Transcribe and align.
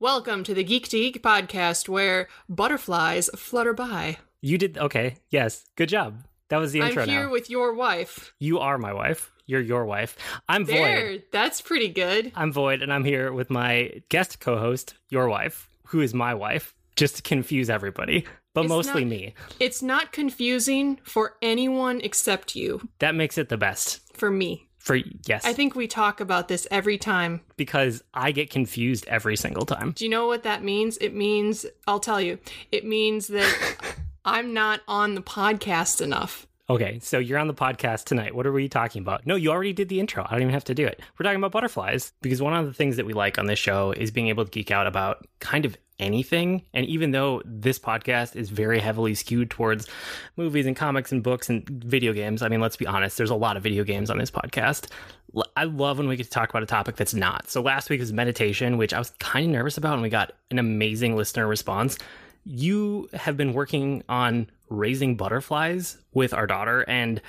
Welcome 0.00 0.44
to 0.44 0.54
the 0.54 0.62
Geek 0.64 0.88
to 0.88 0.96
Geek 0.96 1.22
podcast 1.22 1.88
where 1.88 2.28
butterflies 2.48 3.28
flutter 3.36 3.72
by. 3.72 4.18
You 4.40 4.58
did 4.58 4.78
okay. 4.78 5.16
Yes, 5.30 5.64
good 5.76 5.88
job. 5.88 6.24
That 6.48 6.58
was 6.58 6.72
the 6.72 6.80
intro. 6.80 7.02
I'm 7.02 7.08
here 7.08 7.24
now. 7.26 7.32
with 7.32 7.50
your 7.50 7.74
wife. 7.74 8.32
You 8.38 8.58
are 8.60 8.78
my 8.78 8.92
wife. 8.92 9.32
You're 9.46 9.60
your 9.60 9.84
wife. 9.86 10.16
I'm 10.48 10.64
There, 10.64 11.10
Void. 11.12 11.22
that's 11.32 11.60
pretty 11.60 11.88
good. 11.88 12.32
I'm 12.34 12.52
Void, 12.52 12.82
and 12.82 12.92
I'm 12.92 13.04
here 13.04 13.32
with 13.32 13.50
my 13.50 14.02
guest 14.08 14.40
co-host, 14.40 14.94
your 15.08 15.28
wife, 15.28 15.68
who 15.86 16.00
is 16.00 16.14
my 16.14 16.34
wife, 16.34 16.74
just 16.96 17.16
to 17.16 17.22
confuse 17.22 17.68
everybody, 17.70 18.24
but 18.54 18.62
It's 18.66 18.68
mostly 18.68 19.04
not- 19.04 19.10
me. 19.10 19.34
It's 19.58 19.82
not 19.82 20.12
confusing 20.12 21.00
for 21.02 21.36
anyone 21.42 22.00
except 22.02 22.54
you. 22.54 22.88
That 22.98 23.14
makes 23.14 23.36
it 23.38 23.48
the 23.48 23.56
best. 23.56 24.00
For 24.16 24.30
me. 24.30 24.67
For 24.78 24.96
yes, 25.26 25.44
I 25.44 25.52
think 25.52 25.74
we 25.74 25.86
talk 25.86 26.20
about 26.20 26.48
this 26.48 26.66
every 26.70 26.98
time. 26.98 27.40
because 27.56 28.02
I 28.14 28.32
get 28.32 28.48
confused 28.50 29.06
every 29.08 29.36
single 29.36 29.66
time. 29.66 29.92
Do 29.92 30.04
you 30.04 30.10
know 30.10 30.26
what 30.26 30.44
that 30.44 30.62
means? 30.64 30.96
It 30.98 31.14
means, 31.14 31.66
I'll 31.86 32.00
tell 32.00 32.20
you, 32.20 32.38
it 32.72 32.84
means 32.84 33.26
that 33.26 33.76
I'm 34.24 34.54
not 34.54 34.80
on 34.88 35.14
the 35.14 35.22
podcast 35.22 36.00
enough. 36.00 36.46
Okay, 36.70 36.98
so 37.00 37.18
you're 37.18 37.38
on 37.38 37.48
the 37.48 37.54
podcast 37.54 38.04
tonight. 38.04 38.34
What 38.34 38.46
are 38.46 38.52
we 38.52 38.68
talking 38.68 39.00
about? 39.00 39.26
No, 39.26 39.36
you 39.36 39.50
already 39.50 39.72
did 39.72 39.88
the 39.88 40.00
intro. 40.00 40.24
I 40.26 40.32
don't 40.32 40.42
even 40.42 40.52
have 40.52 40.64
to 40.64 40.74
do 40.74 40.86
it. 40.86 41.00
We're 41.18 41.24
talking 41.24 41.38
about 41.38 41.50
butterflies 41.52 42.12
because 42.20 42.42
one 42.42 42.52
of 42.54 42.66
the 42.66 42.74
things 42.74 42.96
that 42.96 43.06
we 43.06 43.14
like 43.14 43.38
on 43.38 43.46
this 43.46 43.58
show 43.58 43.92
is 43.92 44.10
being 44.10 44.28
able 44.28 44.44
to 44.44 44.50
geek 44.50 44.70
out 44.70 44.86
about 44.86 45.26
kind 45.40 45.64
of 45.64 45.78
anything. 45.98 46.62
And 46.72 46.86
even 46.86 47.10
though 47.10 47.42
this 47.44 47.78
podcast 47.78 48.36
is 48.36 48.50
very 48.50 48.78
heavily 48.78 49.14
skewed 49.14 49.50
towards 49.50 49.86
movies 50.36 50.66
and 50.66 50.76
comics 50.76 51.12
and 51.12 51.22
books 51.22 51.48
and 51.48 51.68
video 51.68 52.12
games, 52.12 52.42
I 52.42 52.48
mean, 52.48 52.60
let's 52.60 52.76
be 52.76 52.86
honest, 52.86 53.16
there's 53.16 53.30
a 53.30 53.34
lot 53.34 53.56
of 53.56 53.62
video 53.62 53.84
games 53.84 54.10
on 54.10 54.18
this 54.18 54.30
podcast. 54.30 54.86
I 55.56 55.64
love 55.64 55.98
when 55.98 56.08
we 56.08 56.16
get 56.16 56.24
to 56.24 56.30
talk 56.30 56.50
about 56.50 56.62
a 56.62 56.66
topic 56.66 56.96
that's 56.96 57.14
not. 57.14 57.50
So 57.50 57.60
last 57.60 57.90
week 57.90 58.00
was 58.00 58.12
meditation, 58.12 58.78
which 58.78 58.94
I 58.94 58.98
was 58.98 59.10
kind 59.18 59.46
of 59.46 59.52
nervous 59.52 59.76
about, 59.76 59.94
and 59.94 60.02
we 60.02 60.08
got 60.08 60.32
an 60.50 60.58
amazing 60.58 61.16
listener 61.16 61.46
response 61.46 61.98
you 62.48 63.08
have 63.12 63.36
been 63.36 63.52
working 63.52 64.02
on 64.08 64.48
raising 64.70 65.16
butterflies 65.16 65.98
with 66.14 66.32
our 66.32 66.46
daughter 66.46 66.82
and 66.88 67.20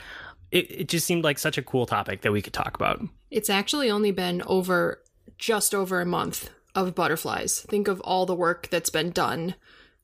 it, 0.52 0.72
it 0.72 0.88
just 0.88 1.06
seemed 1.06 1.24
like 1.24 1.38
such 1.38 1.58
a 1.58 1.62
cool 1.62 1.86
topic 1.86 2.22
that 2.22 2.32
we 2.32 2.42
could 2.42 2.54
talk 2.54 2.76
about 2.76 3.02
It's 3.30 3.50
actually 3.50 3.92
only 3.92 4.12
been 4.12 4.42
over 4.44 5.02
just 5.38 5.76
over 5.76 6.00
a 6.00 6.06
month 6.06 6.50
of 6.76 6.96
butterflies. 6.96 7.62
Think 7.62 7.88
of 7.88 8.02
all 8.02 8.26
the 8.26 8.36
work 8.36 8.70
that's 8.70 8.90
been 8.90 9.12
done. 9.12 9.56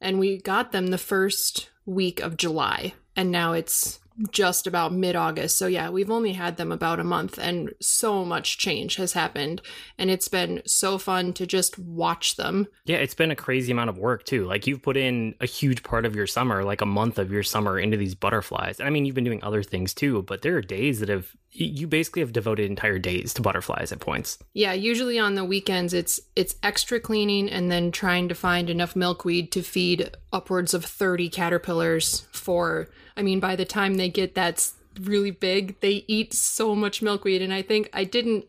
And 0.01 0.19
we 0.19 0.37
got 0.37 0.71
them 0.71 0.87
the 0.87 0.97
first 0.97 1.69
week 1.85 2.19
of 2.19 2.37
July. 2.37 2.93
And 3.15 3.31
now 3.31 3.53
it's 3.53 3.99
just 4.31 4.67
about 4.67 4.93
mid 4.93 5.15
August. 5.15 5.57
So, 5.57 5.67
yeah, 5.67 5.89
we've 5.89 6.11
only 6.11 6.33
had 6.33 6.57
them 6.57 6.71
about 6.71 6.99
a 6.99 7.03
month, 7.03 7.37
and 7.37 7.73
so 7.81 8.23
much 8.25 8.57
change 8.57 8.95
has 8.95 9.13
happened. 9.13 9.61
And 9.97 10.09
it's 10.09 10.27
been 10.27 10.61
so 10.65 10.97
fun 10.97 11.33
to 11.33 11.45
just 11.45 11.77
watch 11.79 12.35
them. 12.35 12.67
yeah 12.85 12.97
it's 12.97 13.13
been 13.15 13.31
a 13.31 13.35
crazy 13.35 13.71
amount 13.71 13.89
of 13.89 13.97
work 13.97 14.23
too 14.25 14.45
like 14.45 14.67
you've 14.67 14.81
put 14.81 14.95
in 14.97 15.35
a 15.41 15.45
huge 15.45 15.83
part 15.83 16.05
of 16.05 16.15
your 16.15 16.27
summer 16.27 16.63
like 16.63 16.81
a 16.81 16.85
month 16.85 17.17
of 17.17 17.31
your 17.31 17.43
summer 17.43 17.79
into 17.79 17.97
these 17.97 18.15
butterflies 18.15 18.79
and 18.79 18.87
i 18.87 18.89
mean 18.91 19.05
you've 19.05 19.15
been 19.15 19.23
doing 19.23 19.43
other 19.43 19.63
things 19.63 19.93
too 19.93 20.21
but 20.23 20.41
there 20.41 20.55
are 20.55 20.61
days 20.61 20.99
that 20.99 21.09
have 21.09 21.35
you 21.51 21.87
basically 21.87 22.21
have 22.21 22.33
devoted 22.33 22.69
entire 22.69 22.99
days 22.99 23.33
to 23.33 23.41
butterflies 23.41 23.91
at 23.91 23.99
points 23.99 24.37
Yeah, 24.53 24.73
usually 24.73 25.17
on 25.19 25.35
the 25.35 25.45
weekends 25.45 25.93
it's 25.93 26.19
it's 26.35 26.55
extra 26.63 26.99
cleaning 26.99 27.49
and 27.49 27.71
then 27.71 27.91
trying 27.91 28.27
to 28.29 28.35
find 28.35 28.69
enough 28.69 28.95
milkweed 28.95 29.51
to 29.53 29.61
feed 29.61 30.11
upwards 30.33 30.73
of 30.73 30.85
30 30.85 31.29
caterpillars 31.29 32.27
for 32.31 32.89
I 33.17 33.21
mean 33.21 33.39
by 33.39 33.55
the 33.55 33.65
time 33.65 33.95
they 33.95 34.09
get 34.09 34.35
that 34.35 34.71
really 35.01 35.31
big, 35.31 35.79
they 35.81 36.05
eat 36.07 36.33
so 36.33 36.75
much 36.75 37.01
milkweed 37.01 37.41
and 37.41 37.53
I 37.53 37.61
think 37.61 37.89
I 37.93 38.03
didn't 38.03 38.45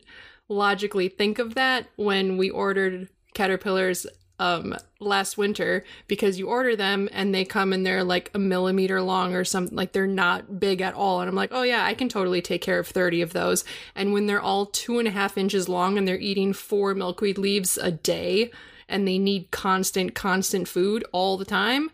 logically 0.49 1.09
think 1.09 1.39
of 1.39 1.55
that 1.55 1.87
when 1.95 2.37
we 2.37 2.49
ordered 2.49 3.09
caterpillars 3.33 4.07
um 4.39 4.75
last 4.99 5.37
winter 5.37 5.83
because 6.07 6.37
you 6.37 6.47
order 6.47 6.75
them 6.75 7.09
and 7.11 7.33
they 7.33 7.43
come 7.43 7.73
and 7.73 7.85
they're 7.85 8.03
like 8.03 8.29
a 8.33 8.39
millimeter 8.39 9.01
long 9.01 9.33
or 9.33 9.43
something 9.43 9.75
like 9.75 9.93
they're 9.93 10.05
not 10.05 10.59
big 10.59 10.79
at 10.79 10.93
all 10.93 11.21
and 11.21 11.29
i'm 11.29 11.35
like 11.35 11.49
oh 11.51 11.63
yeah 11.63 11.83
i 11.83 11.93
can 11.93 12.07
totally 12.07 12.41
take 12.41 12.61
care 12.61 12.79
of 12.79 12.87
30 12.87 13.21
of 13.21 13.33
those. 13.33 13.63
And 13.95 14.13
when 14.13 14.27
they're 14.27 14.41
all 14.41 14.67
two 14.67 14.99
and 14.99 15.07
a 15.07 15.11
half 15.11 15.37
inches 15.37 15.67
long 15.67 15.97
and 15.97 16.07
they're 16.07 16.19
eating 16.19 16.53
four 16.53 16.93
milkweed 16.93 17.37
leaves 17.37 17.77
a 17.77 17.91
day 17.91 18.51
and 18.87 19.07
they 19.07 19.17
need 19.17 19.51
constant 19.51 20.13
constant 20.13 20.67
food 20.67 21.03
all 21.11 21.37
the 21.37 21.45
time 21.45 21.89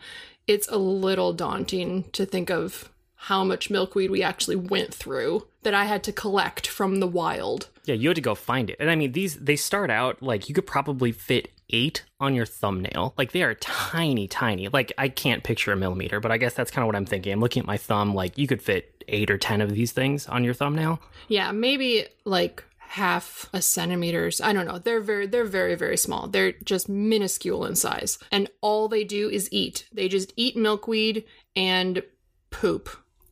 it's 0.48 0.68
a 0.68 0.78
little 0.78 1.34
daunting 1.34 2.04
to 2.12 2.26
think 2.26 2.50
of 2.50 2.90
how 3.16 3.44
much 3.44 3.70
milkweed 3.70 4.12
we 4.12 4.22
actually 4.22 4.56
went 4.56 4.94
through 4.94 5.48
that 5.62 5.74
i 5.74 5.86
had 5.86 6.04
to 6.04 6.12
collect 6.12 6.68
from 6.68 7.00
the 7.00 7.08
wild 7.08 7.70
Yeah, 7.86 7.96
you 7.96 8.10
had 8.10 8.16
to 8.16 8.22
go 8.22 8.36
find 8.36 8.70
it. 8.70 8.78
And 8.80 8.90
I 8.90 8.96
mean, 8.96 9.12
these 9.12 9.36
they 9.36 9.58
start 9.58 9.90
out 9.90 10.22
like 10.22 10.48
you 10.48 10.56
could 10.56 10.66
probably 10.66 11.12
fit 11.12 11.50
eight 11.70 12.04
on 12.20 12.34
your 12.36 12.46
thumbnail. 12.46 13.14
Like 13.18 13.32
they 13.32 13.44
are 13.44 13.56
tiny, 13.56 14.28
tiny. 14.28 14.70
Like 14.70 14.94
I 14.98 15.10
can't 15.10 15.44
picture 15.44 15.74
a 15.74 15.76
millimeter, 15.76 16.20
but 16.22 16.32
I 16.32 16.38
guess 16.38 16.54
that's 16.54 16.72
kind 16.72 16.84
of 16.84 16.88
what 16.88 16.96
I'm 16.96 17.06
thinking. 17.06 17.34
I'm 17.34 17.42
looking 17.42 17.62
at 17.62 17.68
my 17.68 17.78
thumb, 17.78 18.14
like 18.16 18.38
you 18.38 18.48
could 18.48 18.62
fit 18.62 19.04
eight 19.10 19.30
or 19.30 19.38
ten 19.38 19.60
of 19.60 19.72
these 19.74 19.92
things 19.92 20.28
on 20.28 20.44
your 20.46 20.54
thumbnail. 20.54 21.00
Yeah, 21.28 21.52
maybe 21.52 22.06
like 22.24 22.64
half 22.94 23.50
a 23.54 23.62
centimeters. 23.62 24.40
I 24.40 24.54
don't 24.54 24.68
know. 24.68 24.78
They're 24.78 25.02
very 25.02 25.26
they're 25.26 25.46
very 25.46 25.74
very 25.74 25.98
small. 25.98 26.28
They're 26.28 26.52
just 26.52 26.88
minuscule 26.88 27.66
in 27.66 27.76
size. 27.76 28.20
And 28.32 28.50
all 28.62 28.88
they 28.88 29.04
do 29.04 29.30
is 29.30 29.50
eat. 29.52 29.88
They 29.92 30.08
just 30.08 30.32
eat 30.36 30.56
milkweed 30.56 31.26
and 31.56 32.04
poop. 32.52 32.90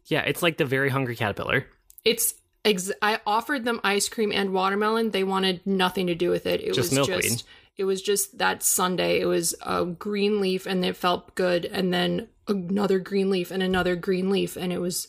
Yeah, 0.07 0.21
it's 0.21 0.41
like 0.41 0.57
the 0.57 0.65
very 0.65 0.89
hungry 0.89 1.15
caterpillar. 1.15 1.67
It's 2.03 2.33
ex- 2.65 2.91
I 3.03 3.19
offered 3.27 3.63
them 3.63 3.79
ice 3.83 4.09
cream 4.09 4.31
and 4.31 4.51
watermelon. 4.51 5.11
They 5.11 5.23
wanted 5.23 5.61
nothing 5.63 6.07
to 6.07 6.15
do 6.15 6.31
with 6.31 6.47
it. 6.47 6.61
It 6.61 6.73
Just 6.73 6.89
was 6.89 6.93
milkweed. 6.93 7.21
just 7.21 7.45
it 7.77 7.83
was 7.83 8.01
just 8.01 8.39
that 8.39 8.63
Sunday. 8.63 9.19
It 9.19 9.25
was 9.25 9.53
a 9.61 9.85
green 9.85 10.41
leaf 10.41 10.65
and 10.65 10.83
it 10.83 10.97
felt 10.97 11.35
good 11.35 11.65
and 11.65 11.93
then 11.93 12.29
another 12.47 12.97
green 12.97 13.29
leaf 13.29 13.51
and 13.51 13.61
another 13.61 13.95
green 13.95 14.31
leaf 14.31 14.57
and 14.57 14.73
it 14.73 14.79
was 14.81 15.07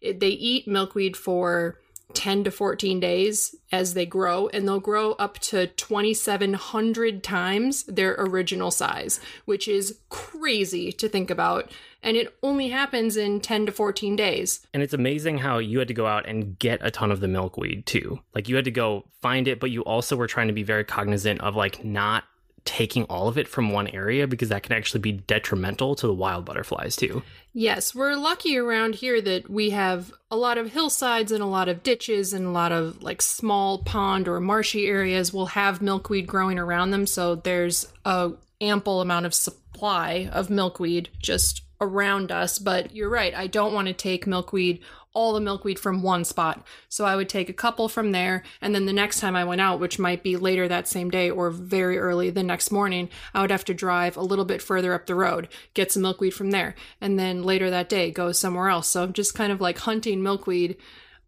it, 0.00 0.20
they 0.20 0.30
eat 0.30 0.66
milkweed 0.66 1.18
for 1.18 1.78
10 2.14 2.44
to 2.44 2.50
14 2.50 3.00
days 3.00 3.54
as 3.72 3.94
they 3.94 4.06
grow 4.06 4.48
and 4.48 4.66
they'll 4.66 4.80
grow 4.80 5.12
up 5.12 5.38
to 5.38 5.66
2700 5.66 7.22
times 7.22 7.84
their 7.84 8.14
original 8.18 8.70
size 8.70 9.20
which 9.44 9.68
is 9.68 9.98
crazy 10.08 10.92
to 10.92 11.08
think 11.08 11.30
about 11.30 11.70
and 12.02 12.16
it 12.16 12.34
only 12.42 12.68
happens 12.68 13.16
in 13.16 13.40
10 13.40 13.66
to 13.66 13.72
14 13.72 14.16
days 14.16 14.66
And 14.72 14.82
it's 14.82 14.94
amazing 14.94 15.38
how 15.38 15.58
you 15.58 15.78
had 15.78 15.88
to 15.88 15.94
go 15.94 16.06
out 16.06 16.26
and 16.26 16.58
get 16.58 16.80
a 16.82 16.90
ton 16.90 17.10
of 17.10 17.20
the 17.20 17.28
milkweed 17.28 17.86
too. 17.86 18.20
Like 18.34 18.48
you 18.48 18.56
had 18.56 18.64
to 18.64 18.70
go 18.70 19.04
find 19.20 19.46
it, 19.48 19.60
but 19.60 19.70
you 19.70 19.82
also 19.82 20.16
were 20.16 20.26
trying 20.26 20.48
to 20.48 20.54
be 20.54 20.62
very 20.62 20.84
cognizant 20.84 21.40
of 21.40 21.56
like 21.56 21.84
not 21.84 22.24
taking 22.64 23.04
all 23.04 23.28
of 23.28 23.38
it 23.38 23.48
from 23.48 23.70
one 23.70 23.88
area 23.88 24.26
because 24.26 24.48
that 24.50 24.62
can 24.62 24.72
actually 24.72 25.00
be 25.00 25.12
detrimental 25.12 25.94
to 25.96 26.06
the 26.06 26.14
wild 26.14 26.44
butterflies 26.44 26.96
too. 26.96 27.22
Yes, 27.52 27.94
we're 27.94 28.14
lucky 28.14 28.56
around 28.56 28.96
here 28.96 29.20
that 29.20 29.50
we 29.50 29.70
have 29.70 30.12
a 30.30 30.36
lot 30.36 30.58
of 30.58 30.72
hillsides 30.72 31.32
and 31.32 31.42
a 31.42 31.46
lot 31.46 31.68
of 31.68 31.82
ditches 31.82 32.32
and 32.32 32.46
a 32.46 32.50
lot 32.50 32.70
of 32.70 33.02
like 33.02 33.22
small 33.22 33.78
pond 33.78 34.28
or 34.28 34.40
marshy 34.40 34.86
areas 34.86 35.32
will 35.32 35.46
have 35.46 35.82
milkweed 35.82 36.26
growing 36.26 36.58
around 36.58 36.90
them, 36.90 37.06
so 37.06 37.34
there's 37.34 37.92
a 38.04 38.32
ample 38.60 39.00
amount 39.00 39.26
of 39.26 39.34
supply 39.34 40.28
of 40.32 40.50
milkweed 40.50 41.08
just 41.18 41.62
around 41.80 42.30
us, 42.30 42.58
but 42.58 42.94
you're 42.94 43.08
right, 43.08 43.34
I 43.34 43.46
don't 43.46 43.72
want 43.72 43.88
to 43.88 43.94
take 43.94 44.26
milkweed 44.26 44.80
all 45.12 45.32
the 45.32 45.40
milkweed 45.40 45.78
from 45.78 46.02
one 46.02 46.24
spot. 46.24 46.64
So 46.88 47.04
I 47.04 47.16
would 47.16 47.28
take 47.28 47.48
a 47.48 47.54
couple 47.54 47.88
from 47.88 48.12
there, 48.12 48.42
and 48.60 48.74
then 48.74 48.86
the 48.86 48.92
next 48.92 49.20
time 49.20 49.34
I 49.34 49.44
went 49.44 49.60
out, 49.60 49.80
which 49.80 49.98
might 49.98 50.22
be 50.22 50.36
later 50.36 50.68
that 50.68 50.88
same 50.88 51.10
day 51.10 51.30
or 51.30 51.50
very 51.50 51.98
early 51.98 52.30
the 52.30 52.42
next 52.42 52.70
morning, 52.70 53.08
I 53.34 53.40
would 53.40 53.50
have 53.50 53.64
to 53.66 53.74
drive 53.74 54.16
a 54.16 54.22
little 54.22 54.44
bit 54.44 54.62
further 54.62 54.94
up 54.94 55.06
the 55.06 55.14
road, 55.14 55.48
get 55.74 55.90
some 55.92 56.02
milkweed 56.02 56.34
from 56.34 56.52
there, 56.52 56.74
and 57.00 57.18
then 57.18 57.42
later 57.42 57.70
that 57.70 57.88
day 57.88 58.10
go 58.10 58.32
somewhere 58.32 58.68
else. 58.68 58.88
So 58.88 59.02
I'm 59.02 59.12
just 59.12 59.34
kind 59.34 59.52
of 59.52 59.60
like 59.60 59.78
hunting 59.78 60.22
milkweed 60.22 60.76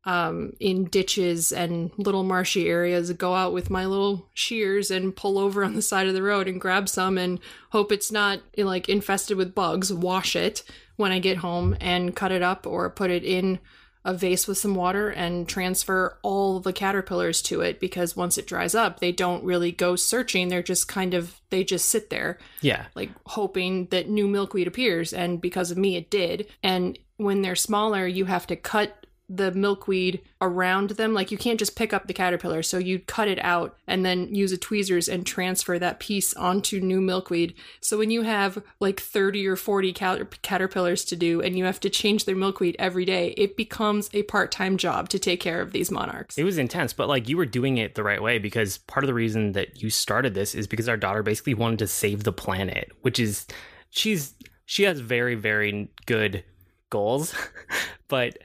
um, 0.04 0.52
in 0.58 0.86
ditches 0.86 1.52
and 1.52 1.90
little 1.96 2.24
marshy 2.24 2.68
areas, 2.68 3.12
go 3.12 3.34
out 3.34 3.52
with 3.52 3.70
my 3.70 3.86
little 3.86 4.28
shears 4.34 4.90
and 4.90 5.14
pull 5.14 5.38
over 5.38 5.64
on 5.64 5.74
the 5.74 5.82
side 5.82 6.08
of 6.08 6.14
the 6.14 6.22
road 6.22 6.48
and 6.48 6.60
grab 6.60 6.88
some 6.88 7.16
and 7.18 7.38
hope 7.70 7.92
it's 7.92 8.10
not 8.10 8.40
like 8.56 8.88
infested 8.88 9.36
with 9.36 9.54
bugs. 9.54 9.92
Wash 9.92 10.34
it 10.34 10.64
when 10.96 11.12
I 11.12 11.18
get 11.18 11.38
home 11.38 11.76
and 11.80 12.16
cut 12.16 12.32
it 12.32 12.42
up 12.42 12.66
or 12.66 12.90
put 12.90 13.10
it 13.10 13.24
in 13.24 13.60
a 14.04 14.12
vase 14.14 14.48
with 14.48 14.58
some 14.58 14.74
water 14.74 15.08
and 15.10 15.48
transfer 15.48 16.18
all 16.22 16.58
the 16.60 16.72
caterpillars 16.72 17.40
to 17.42 17.60
it 17.60 17.78
because 17.78 18.16
once 18.16 18.36
it 18.36 18.46
dries 18.46 18.74
up, 18.74 18.98
they 19.00 19.12
don't 19.12 19.44
really 19.44 19.70
go 19.72 19.94
searching. 19.96 20.48
They're 20.48 20.62
just 20.62 20.88
kind 20.88 21.14
of, 21.14 21.40
they 21.50 21.62
just 21.64 21.88
sit 21.88 22.10
there 22.10 22.38
Yeah. 22.62 22.86
like 22.94 23.10
hoping 23.26 23.86
that 23.86 24.08
new 24.08 24.26
milkweed 24.26 24.66
appears 24.66 25.12
and 25.12 25.40
because 25.40 25.70
of 25.70 25.78
me 25.78 25.96
it 25.96 26.10
did 26.10 26.46
and 26.62 26.98
when 27.18 27.42
they're 27.42 27.54
smaller 27.54 28.06
you 28.06 28.24
have 28.24 28.46
to 28.48 28.56
cut 28.56 29.01
the 29.36 29.50
milkweed 29.52 30.20
around 30.40 30.90
them. 30.90 31.14
Like 31.14 31.30
you 31.30 31.38
can't 31.38 31.58
just 31.58 31.74
pick 31.74 31.92
up 31.92 32.06
the 32.06 32.12
caterpillar. 32.12 32.62
So 32.62 32.76
you'd 32.76 33.06
cut 33.06 33.28
it 33.28 33.42
out 33.42 33.76
and 33.86 34.04
then 34.04 34.34
use 34.34 34.52
a 34.52 34.58
tweezers 34.58 35.08
and 35.08 35.26
transfer 35.26 35.78
that 35.78 36.00
piece 36.00 36.34
onto 36.34 36.80
new 36.80 37.00
milkweed. 37.00 37.54
So 37.80 37.96
when 37.96 38.10
you 38.10 38.22
have 38.22 38.62
like 38.78 39.00
30 39.00 39.46
or 39.46 39.56
40 39.56 39.92
cat- 39.94 40.42
caterpillars 40.42 41.04
to 41.06 41.16
do 41.16 41.40
and 41.40 41.56
you 41.56 41.64
have 41.64 41.80
to 41.80 41.90
change 41.90 42.26
their 42.26 42.36
milkweed 42.36 42.76
every 42.78 43.06
day, 43.06 43.28
it 43.38 43.56
becomes 43.56 44.10
a 44.12 44.22
part 44.24 44.52
time 44.52 44.76
job 44.76 45.08
to 45.08 45.18
take 45.18 45.40
care 45.40 45.62
of 45.62 45.72
these 45.72 45.90
monarchs. 45.90 46.36
It 46.36 46.44
was 46.44 46.58
intense, 46.58 46.92
but 46.92 47.08
like 47.08 47.28
you 47.28 47.38
were 47.38 47.46
doing 47.46 47.78
it 47.78 47.94
the 47.94 48.04
right 48.04 48.22
way 48.22 48.38
because 48.38 48.78
part 48.78 49.02
of 49.04 49.08
the 49.08 49.14
reason 49.14 49.52
that 49.52 49.82
you 49.82 49.88
started 49.88 50.34
this 50.34 50.54
is 50.54 50.66
because 50.66 50.88
our 50.88 50.96
daughter 50.98 51.22
basically 51.22 51.54
wanted 51.54 51.78
to 51.78 51.86
save 51.86 52.24
the 52.24 52.32
planet, 52.32 52.92
which 53.00 53.18
is 53.18 53.46
she's 53.88 54.34
she 54.66 54.82
has 54.82 55.00
very 55.00 55.34
very 55.34 55.88
good 56.06 56.44
goals, 56.90 57.34
but 58.08 58.36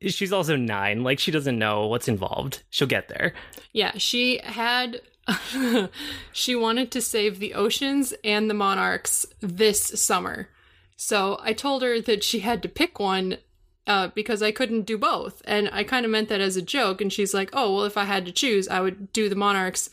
she's 0.00 0.32
also 0.32 0.56
9, 0.56 1.02
like 1.02 1.18
she 1.18 1.30
doesn't 1.30 1.58
know 1.58 1.86
what's 1.86 2.08
involved. 2.08 2.62
She'll 2.70 2.88
get 2.88 3.08
there. 3.08 3.34
Yeah, 3.72 3.92
she 3.96 4.38
had 4.42 5.00
she 6.32 6.54
wanted 6.54 6.90
to 6.92 7.00
save 7.00 7.38
the 7.38 7.54
oceans 7.54 8.14
and 8.22 8.48
the 8.48 8.54
monarchs 8.54 9.26
this 9.40 9.80
summer. 9.80 10.48
So 10.96 11.38
I 11.42 11.52
told 11.52 11.82
her 11.82 12.00
that 12.00 12.24
she 12.24 12.40
had 12.40 12.62
to 12.62 12.68
pick 12.68 12.98
one 12.98 13.38
uh, 13.86 14.08
because 14.14 14.42
I 14.42 14.50
couldn't 14.50 14.86
do 14.86 14.98
both. 14.98 15.42
And 15.44 15.68
I 15.72 15.84
kind 15.84 16.04
of 16.04 16.10
meant 16.10 16.28
that 16.28 16.40
as 16.40 16.56
a 16.56 16.62
joke. 16.62 17.00
And 17.00 17.12
she's 17.12 17.34
like, 17.34 17.50
oh, 17.52 17.74
well, 17.74 17.84
if 17.84 17.96
I 17.96 18.04
had 18.04 18.24
to 18.26 18.32
choose, 18.32 18.68
I 18.68 18.80
would 18.80 19.12
do 19.12 19.28
the 19.28 19.36
monarchs. 19.36 19.90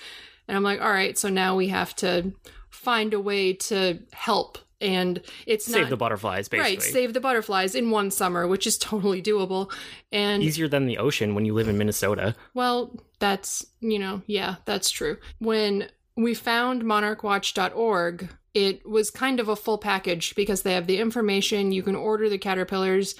And 0.47 0.57
I'm 0.57 0.63
like, 0.63 0.81
all 0.81 0.91
right, 0.91 1.17
so 1.17 1.29
now 1.29 1.55
we 1.55 1.67
have 1.69 1.95
to 1.97 2.33
find 2.69 3.13
a 3.13 3.19
way 3.19 3.53
to 3.53 3.99
help. 4.11 4.57
And 4.83 5.21
it's 5.47 5.65
Save 5.65 5.83
not, 5.83 5.89
the 5.91 5.97
butterflies, 5.97 6.49
basically. 6.49 6.75
right, 6.75 6.81
save 6.81 7.13
the 7.13 7.21
butterflies 7.21 7.73
in 7.73 7.89
one 7.89 8.11
summer, 8.11 8.47
which 8.47 8.67
is 8.67 8.77
totally 8.91 9.21
doable. 9.21 9.71
And 10.11 10.43
Easier 10.43 10.67
than 10.67 10.85
the 10.85 10.97
ocean 10.97 11.35
when 11.35 11.45
you 11.45 11.53
live 11.53 11.69
in 11.69 11.77
Minnesota. 11.77 12.35
well, 12.53 12.99
that's, 13.19 13.65
you 13.79 13.97
know, 13.97 14.21
yeah, 14.27 14.55
that's 14.65 14.91
true. 14.91 15.17
When 15.39 15.87
we 16.17 16.33
found 16.33 16.83
monarchwatch.org, 16.83 18.29
it 18.53 18.87
was 18.87 19.09
kind 19.09 19.39
of 19.39 19.47
a 19.49 19.55
full 19.55 19.77
package 19.77 20.35
because 20.35 20.61
they 20.61 20.73
have 20.73 20.87
the 20.87 20.99
information, 20.99 21.71
you 21.71 21.83
can 21.83 21.95
order 21.95 22.29
the 22.29 22.37
caterpillars, 22.37 23.15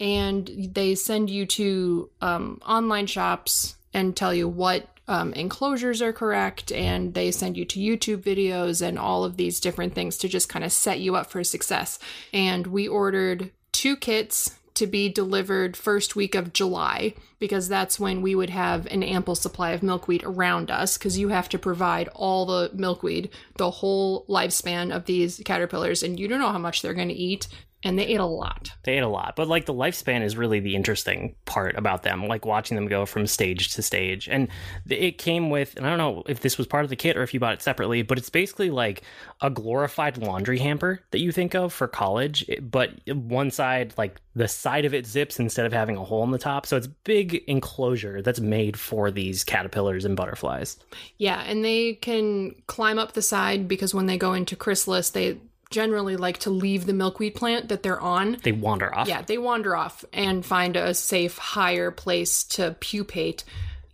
and 0.00 0.50
they 0.72 0.94
send 0.94 1.30
you 1.30 1.46
to 1.46 2.10
um, 2.20 2.60
online 2.66 3.06
shops 3.06 3.76
and 3.94 4.16
tell 4.16 4.34
you 4.34 4.48
what 4.48 4.88
um, 5.08 5.32
enclosures 5.32 6.00
are 6.00 6.12
correct, 6.12 6.70
and 6.72 7.14
they 7.14 7.30
send 7.30 7.56
you 7.56 7.64
to 7.64 7.80
YouTube 7.80 8.22
videos 8.22 8.86
and 8.86 8.98
all 8.98 9.24
of 9.24 9.36
these 9.36 9.60
different 9.60 9.94
things 9.94 10.16
to 10.18 10.28
just 10.28 10.48
kind 10.48 10.64
of 10.64 10.72
set 10.72 11.00
you 11.00 11.16
up 11.16 11.30
for 11.30 11.42
success. 11.42 11.98
And 12.32 12.66
we 12.68 12.86
ordered 12.86 13.50
two 13.72 13.96
kits 13.96 14.58
to 14.74 14.86
be 14.86 15.08
delivered 15.08 15.76
first 15.76 16.16
week 16.16 16.34
of 16.34 16.52
July 16.52 17.14
because 17.38 17.68
that's 17.68 18.00
when 18.00 18.22
we 18.22 18.34
would 18.34 18.50
have 18.50 18.86
an 18.86 19.02
ample 19.02 19.34
supply 19.34 19.70
of 19.72 19.82
milkweed 19.82 20.22
around 20.24 20.70
us 20.70 20.96
because 20.96 21.18
you 21.18 21.28
have 21.28 21.48
to 21.50 21.58
provide 21.58 22.08
all 22.14 22.46
the 22.46 22.70
milkweed 22.72 23.28
the 23.58 23.70
whole 23.70 24.24
lifespan 24.26 24.94
of 24.94 25.04
these 25.04 25.42
caterpillars 25.44 26.02
and 26.02 26.18
you 26.18 26.26
don't 26.26 26.40
know 26.40 26.52
how 26.52 26.58
much 26.58 26.80
they're 26.80 26.94
going 26.94 27.08
to 27.08 27.14
eat 27.14 27.48
and 27.84 27.98
they 27.98 28.06
ate 28.06 28.20
a 28.20 28.26
lot. 28.26 28.70
They 28.84 28.96
ate 28.96 29.02
a 29.02 29.08
lot, 29.08 29.34
but 29.36 29.48
like 29.48 29.66
the 29.66 29.74
lifespan 29.74 30.22
is 30.22 30.36
really 30.36 30.60
the 30.60 30.76
interesting 30.76 31.34
part 31.44 31.76
about 31.76 32.02
them, 32.02 32.26
like 32.26 32.46
watching 32.46 32.76
them 32.76 32.86
go 32.86 33.06
from 33.06 33.26
stage 33.26 33.74
to 33.74 33.82
stage. 33.82 34.28
And 34.28 34.48
it 34.88 35.18
came 35.18 35.50
with, 35.50 35.76
and 35.76 35.86
I 35.86 35.88
don't 35.90 35.98
know 35.98 36.22
if 36.26 36.40
this 36.40 36.58
was 36.58 36.66
part 36.66 36.84
of 36.84 36.90
the 36.90 36.96
kit 36.96 37.16
or 37.16 37.22
if 37.22 37.34
you 37.34 37.40
bought 37.40 37.54
it 37.54 37.62
separately, 37.62 38.02
but 38.02 38.18
it's 38.18 38.30
basically 38.30 38.70
like 38.70 39.02
a 39.40 39.50
glorified 39.50 40.18
laundry 40.18 40.58
hamper 40.58 41.00
that 41.10 41.18
you 41.18 41.32
think 41.32 41.54
of 41.54 41.72
for 41.72 41.88
college, 41.88 42.44
eh, 42.48 42.60
but 42.60 42.90
one 43.08 43.50
side, 43.50 43.94
like 43.98 44.20
the 44.34 44.48
side 44.48 44.84
of 44.84 44.94
it 44.94 45.06
zips 45.06 45.38
instead 45.38 45.66
of 45.66 45.72
having 45.72 45.96
a 45.96 46.04
hole 46.04 46.22
in 46.24 46.30
the 46.30 46.38
top. 46.38 46.66
So 46.66 46.76
it's 46.76 46.86
big 46.86 47.42
enclosure 47.46 48.22
that's 48.22 48.40
made 48.40 48.78
for 48.78 49.10
these 49.10 49.44
caterpillars 49.44 50.04
and 50.04 50.16
butterflies. 50.16 50.76
Yeah, 51.18 51.42
and 51.42 51.64
they 51.64 51.94
can 51.94 52.54
climb 52.66 52.98
up 52.98 53.12
the 53.12 53.22
side 53.22 53.66
because 53.66 53.92
when 53.92 54.06
they 54.06 54.16
go 54.16 54.32
into 54.34 54.56
chrysalis, 54.56 55.10
they 55.10 55.38
generally 55.72 56.16
like 56.16 56.38
to 56.38 56.50
leave 56.50 56.86
the 56.86 56.92
milkweed 56.92 57.34
plant 57.34 57.68
that 57.68 57.82
they're 57.82 58.00
on. 58.00 58.38
They 58.42 58.52
wander 58.52 58.94
off. 58.94 59.08
Yeah, 59.08 59.22
they 59.22 59.38
wander 59.38 59.74
off 59.74 60.04
and 60.12 60.44
find 60.44 60.76
a 60.76 60.94
safe, 60.94 61.38
higher 61.38 61.90
place 61.90 62.44
to 62.44 62.76
pupate. 62.78 63.44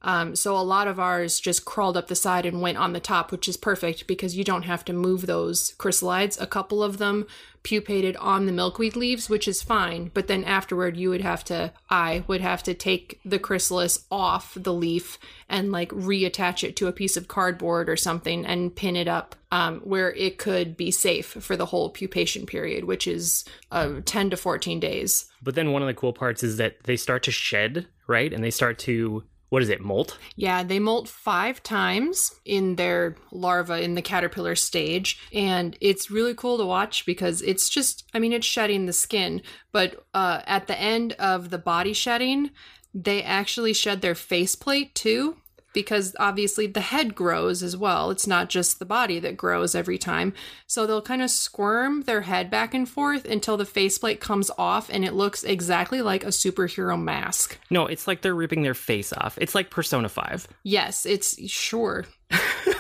Um, 0.09 0.35
so 0.35 0.57
a 0.57 0.65
lot 0.65 0.89
of 0.89 0.99
ours 0.99 1.39
just 1.39 1.67
crawled 1.67 1.95
up 1.95 2.09
the 2.09 2.17
side 2.17 2.47
and 2.47 2.63
went 2.63 2.79
on 2.79 2.95
the 2.95 2.99
top, 2.99 3.31
which 3.31 3.47
is 3.47 3.59
perfect 3.59 4.07
because 4.07 4.35
you 4.35 4.43
don't 4.43 4.63
have 4.63 4.83
to 4.87 4.95
move 4.95 5.27
those 5.27 5.75
chrysalides. 5.79 6.41
A 6.41 6.47
couple 6.47 6.83
of 6.83 6.97
them 6.97 7.27
pupated 7.63 8.17
on 8.17 8.47
the 8.47 8.53
milkweed 8.53 8.97
leaves, 8.97 9.29
which 9.29 9.47
is 9.47 9.61
fine. 9.61 10.11
But 10.15 10.27
then 10.27 10.45
afterward, 10.45 10.97
you 10.97 11.11
would 11.11 11.21
have 11.21 11.45
to, 11.45 11.75
I 11.91 12.25
would 12.27 12.41
have 12.41 12.63
to 12.63 12.73
take 12.73 13.21
the 13.23 13.39
chrysalis 13.39 14.07
off 14.11 14.57
the 14.59 14.73
leaf 14.73 15.19
and 15.47 15.71
like 15.71 15.91
reattach 15.91 16.67
it 16.67 16.75
to 16.77 16.87
a 16.87 16.93
piece 16.93 17.19
of 17.19 17.29
cardboard 17.29 17.91
or 17.91 17.97
something 17.97 18.47
and 18.47 18.75
pin 18.75 18.97
it 18.97 19.09
up 19.09 19.37
um, 19.53 19.81
where 19.81 20.15
it 20.15 20.39
could 20.39 20.75
be 20.75 20.91
safe 20.91 21.27
for 21.27 21.55
the 21.55 21.67
whole 21.67 21.93
pupation 21.93 22.47
period, 22.47 22.85
which 22.85 23.07
is 23.07 23.45
uh, 23.73 24.01
10 24.07 24.31
to 24.31 24.39
14 24.39 24.81
days. 24.81 25.27
But 25.43 25.55
then 25.55 25.73
one 25.73 25.83
of 25.83 25.89
the 25.89 25.93
cool 25.93 26.15
parts 26.15 26.43
is 26.43 26.57
that 26.57 26.85
they 26.85 26.97
start 26.97 27.25
to 27.25 27.31
shed, 27.31 27.87
right? 28.07 28.33
And 28.33 28.43
they 28.43 28.51
start 28.51 28.79
to, 28.81 29.25
what 29.49 29.63
is 29.63 29.69
it, 29.69 29.81
molt? 29.81 30.19
Yeah, 30.37 30.63
they 30.63 30.79
molt 30.79 31.09
five 31.09 31.63
times 31.63 32.33
in 32.45 32.77
their 32.77 33.17
larva 33.33 33.81
in 33.81 33.95
the 33.95 34.03
caterpillar 34.03 34.55
stage. 34.55 35.21
And 35.33 35.77
it's 35.81 36.11
really 36.11 36.35
cool 36.35 36.59
to 36.59 36.67
watch 36.67 37.07
because 37.07 37.41
it's 37.43 37.69
just, 37.69 38.05
I 38.13 38.19
mean, 38.19 38.33
it's 38.33 38.47
shedding 38.47 38.87
the 38.87 38.93
skin. 38.93 39.43
But 39.73 40.05
uh, 40.13 40.43
at 40.47 40.67
the 40.67 40.79
end 40.79 41.15
of 41.15 41.51
the 41.51 41.59
body 41.59 41.93
shedding, 41.95 42.51
they 42.93 43.23
actually 43.23 43.73
shed 43.73 44.01
their 44.03 44.15
faceplate 44.15 44.95
too. 44.95 45.37
Because 45.73 46.17
obviously 46.19 46.67
the 46.67 46.81
head 46.81 47.15
grows 47.15 47.63
as 47.63 47.77
well. 47.77 48.11
It's 48.11 48.27
not 48.27 48.49
just 48.49 48.79
the 48.79 48.85
body 48.85 49.19
that 49.21 49.37
grows 49.37 49.75
every 49.75 49.99
time. 49.99 50.33
So 50.67 50.87
they'll 50.87 51.03
kind 51.03 51.23
of 51.23 51.31
squirm 51.31 52.03
their 52.03 52.23
head 52.23 52.51
back 52.51 52.75
and 52.75 52.89
forth 52.89 53.25
until 53.25 53.57
the 53.57 53.65
faceplate 53.65 54.21
comes 54.21 54.51
off 54.59 54.89
and 54.91 55.05
it 55.05 55.15
looks 55.15 55.45
exactly 55.45 56.03
like 56.03 56.25
a 56.25 56.29
superhero 56.29 57.01
mask. 57.01 57.59
No, 57.71 57.87
it's 57.87 58.07
like 58.07 58.23
they're 58.23 58.35
ripping 58.35 58.63
their 58.63 58.75
face 58.75 59.13
off. 59.13 59.39
It's 59.41 59.55
like 59.55 59.71
Persona 59.71 60.09
5. 60.09 60.49
Yes, 60.63 61.07
it's 61.07 61.39
sure. 61.51 62.07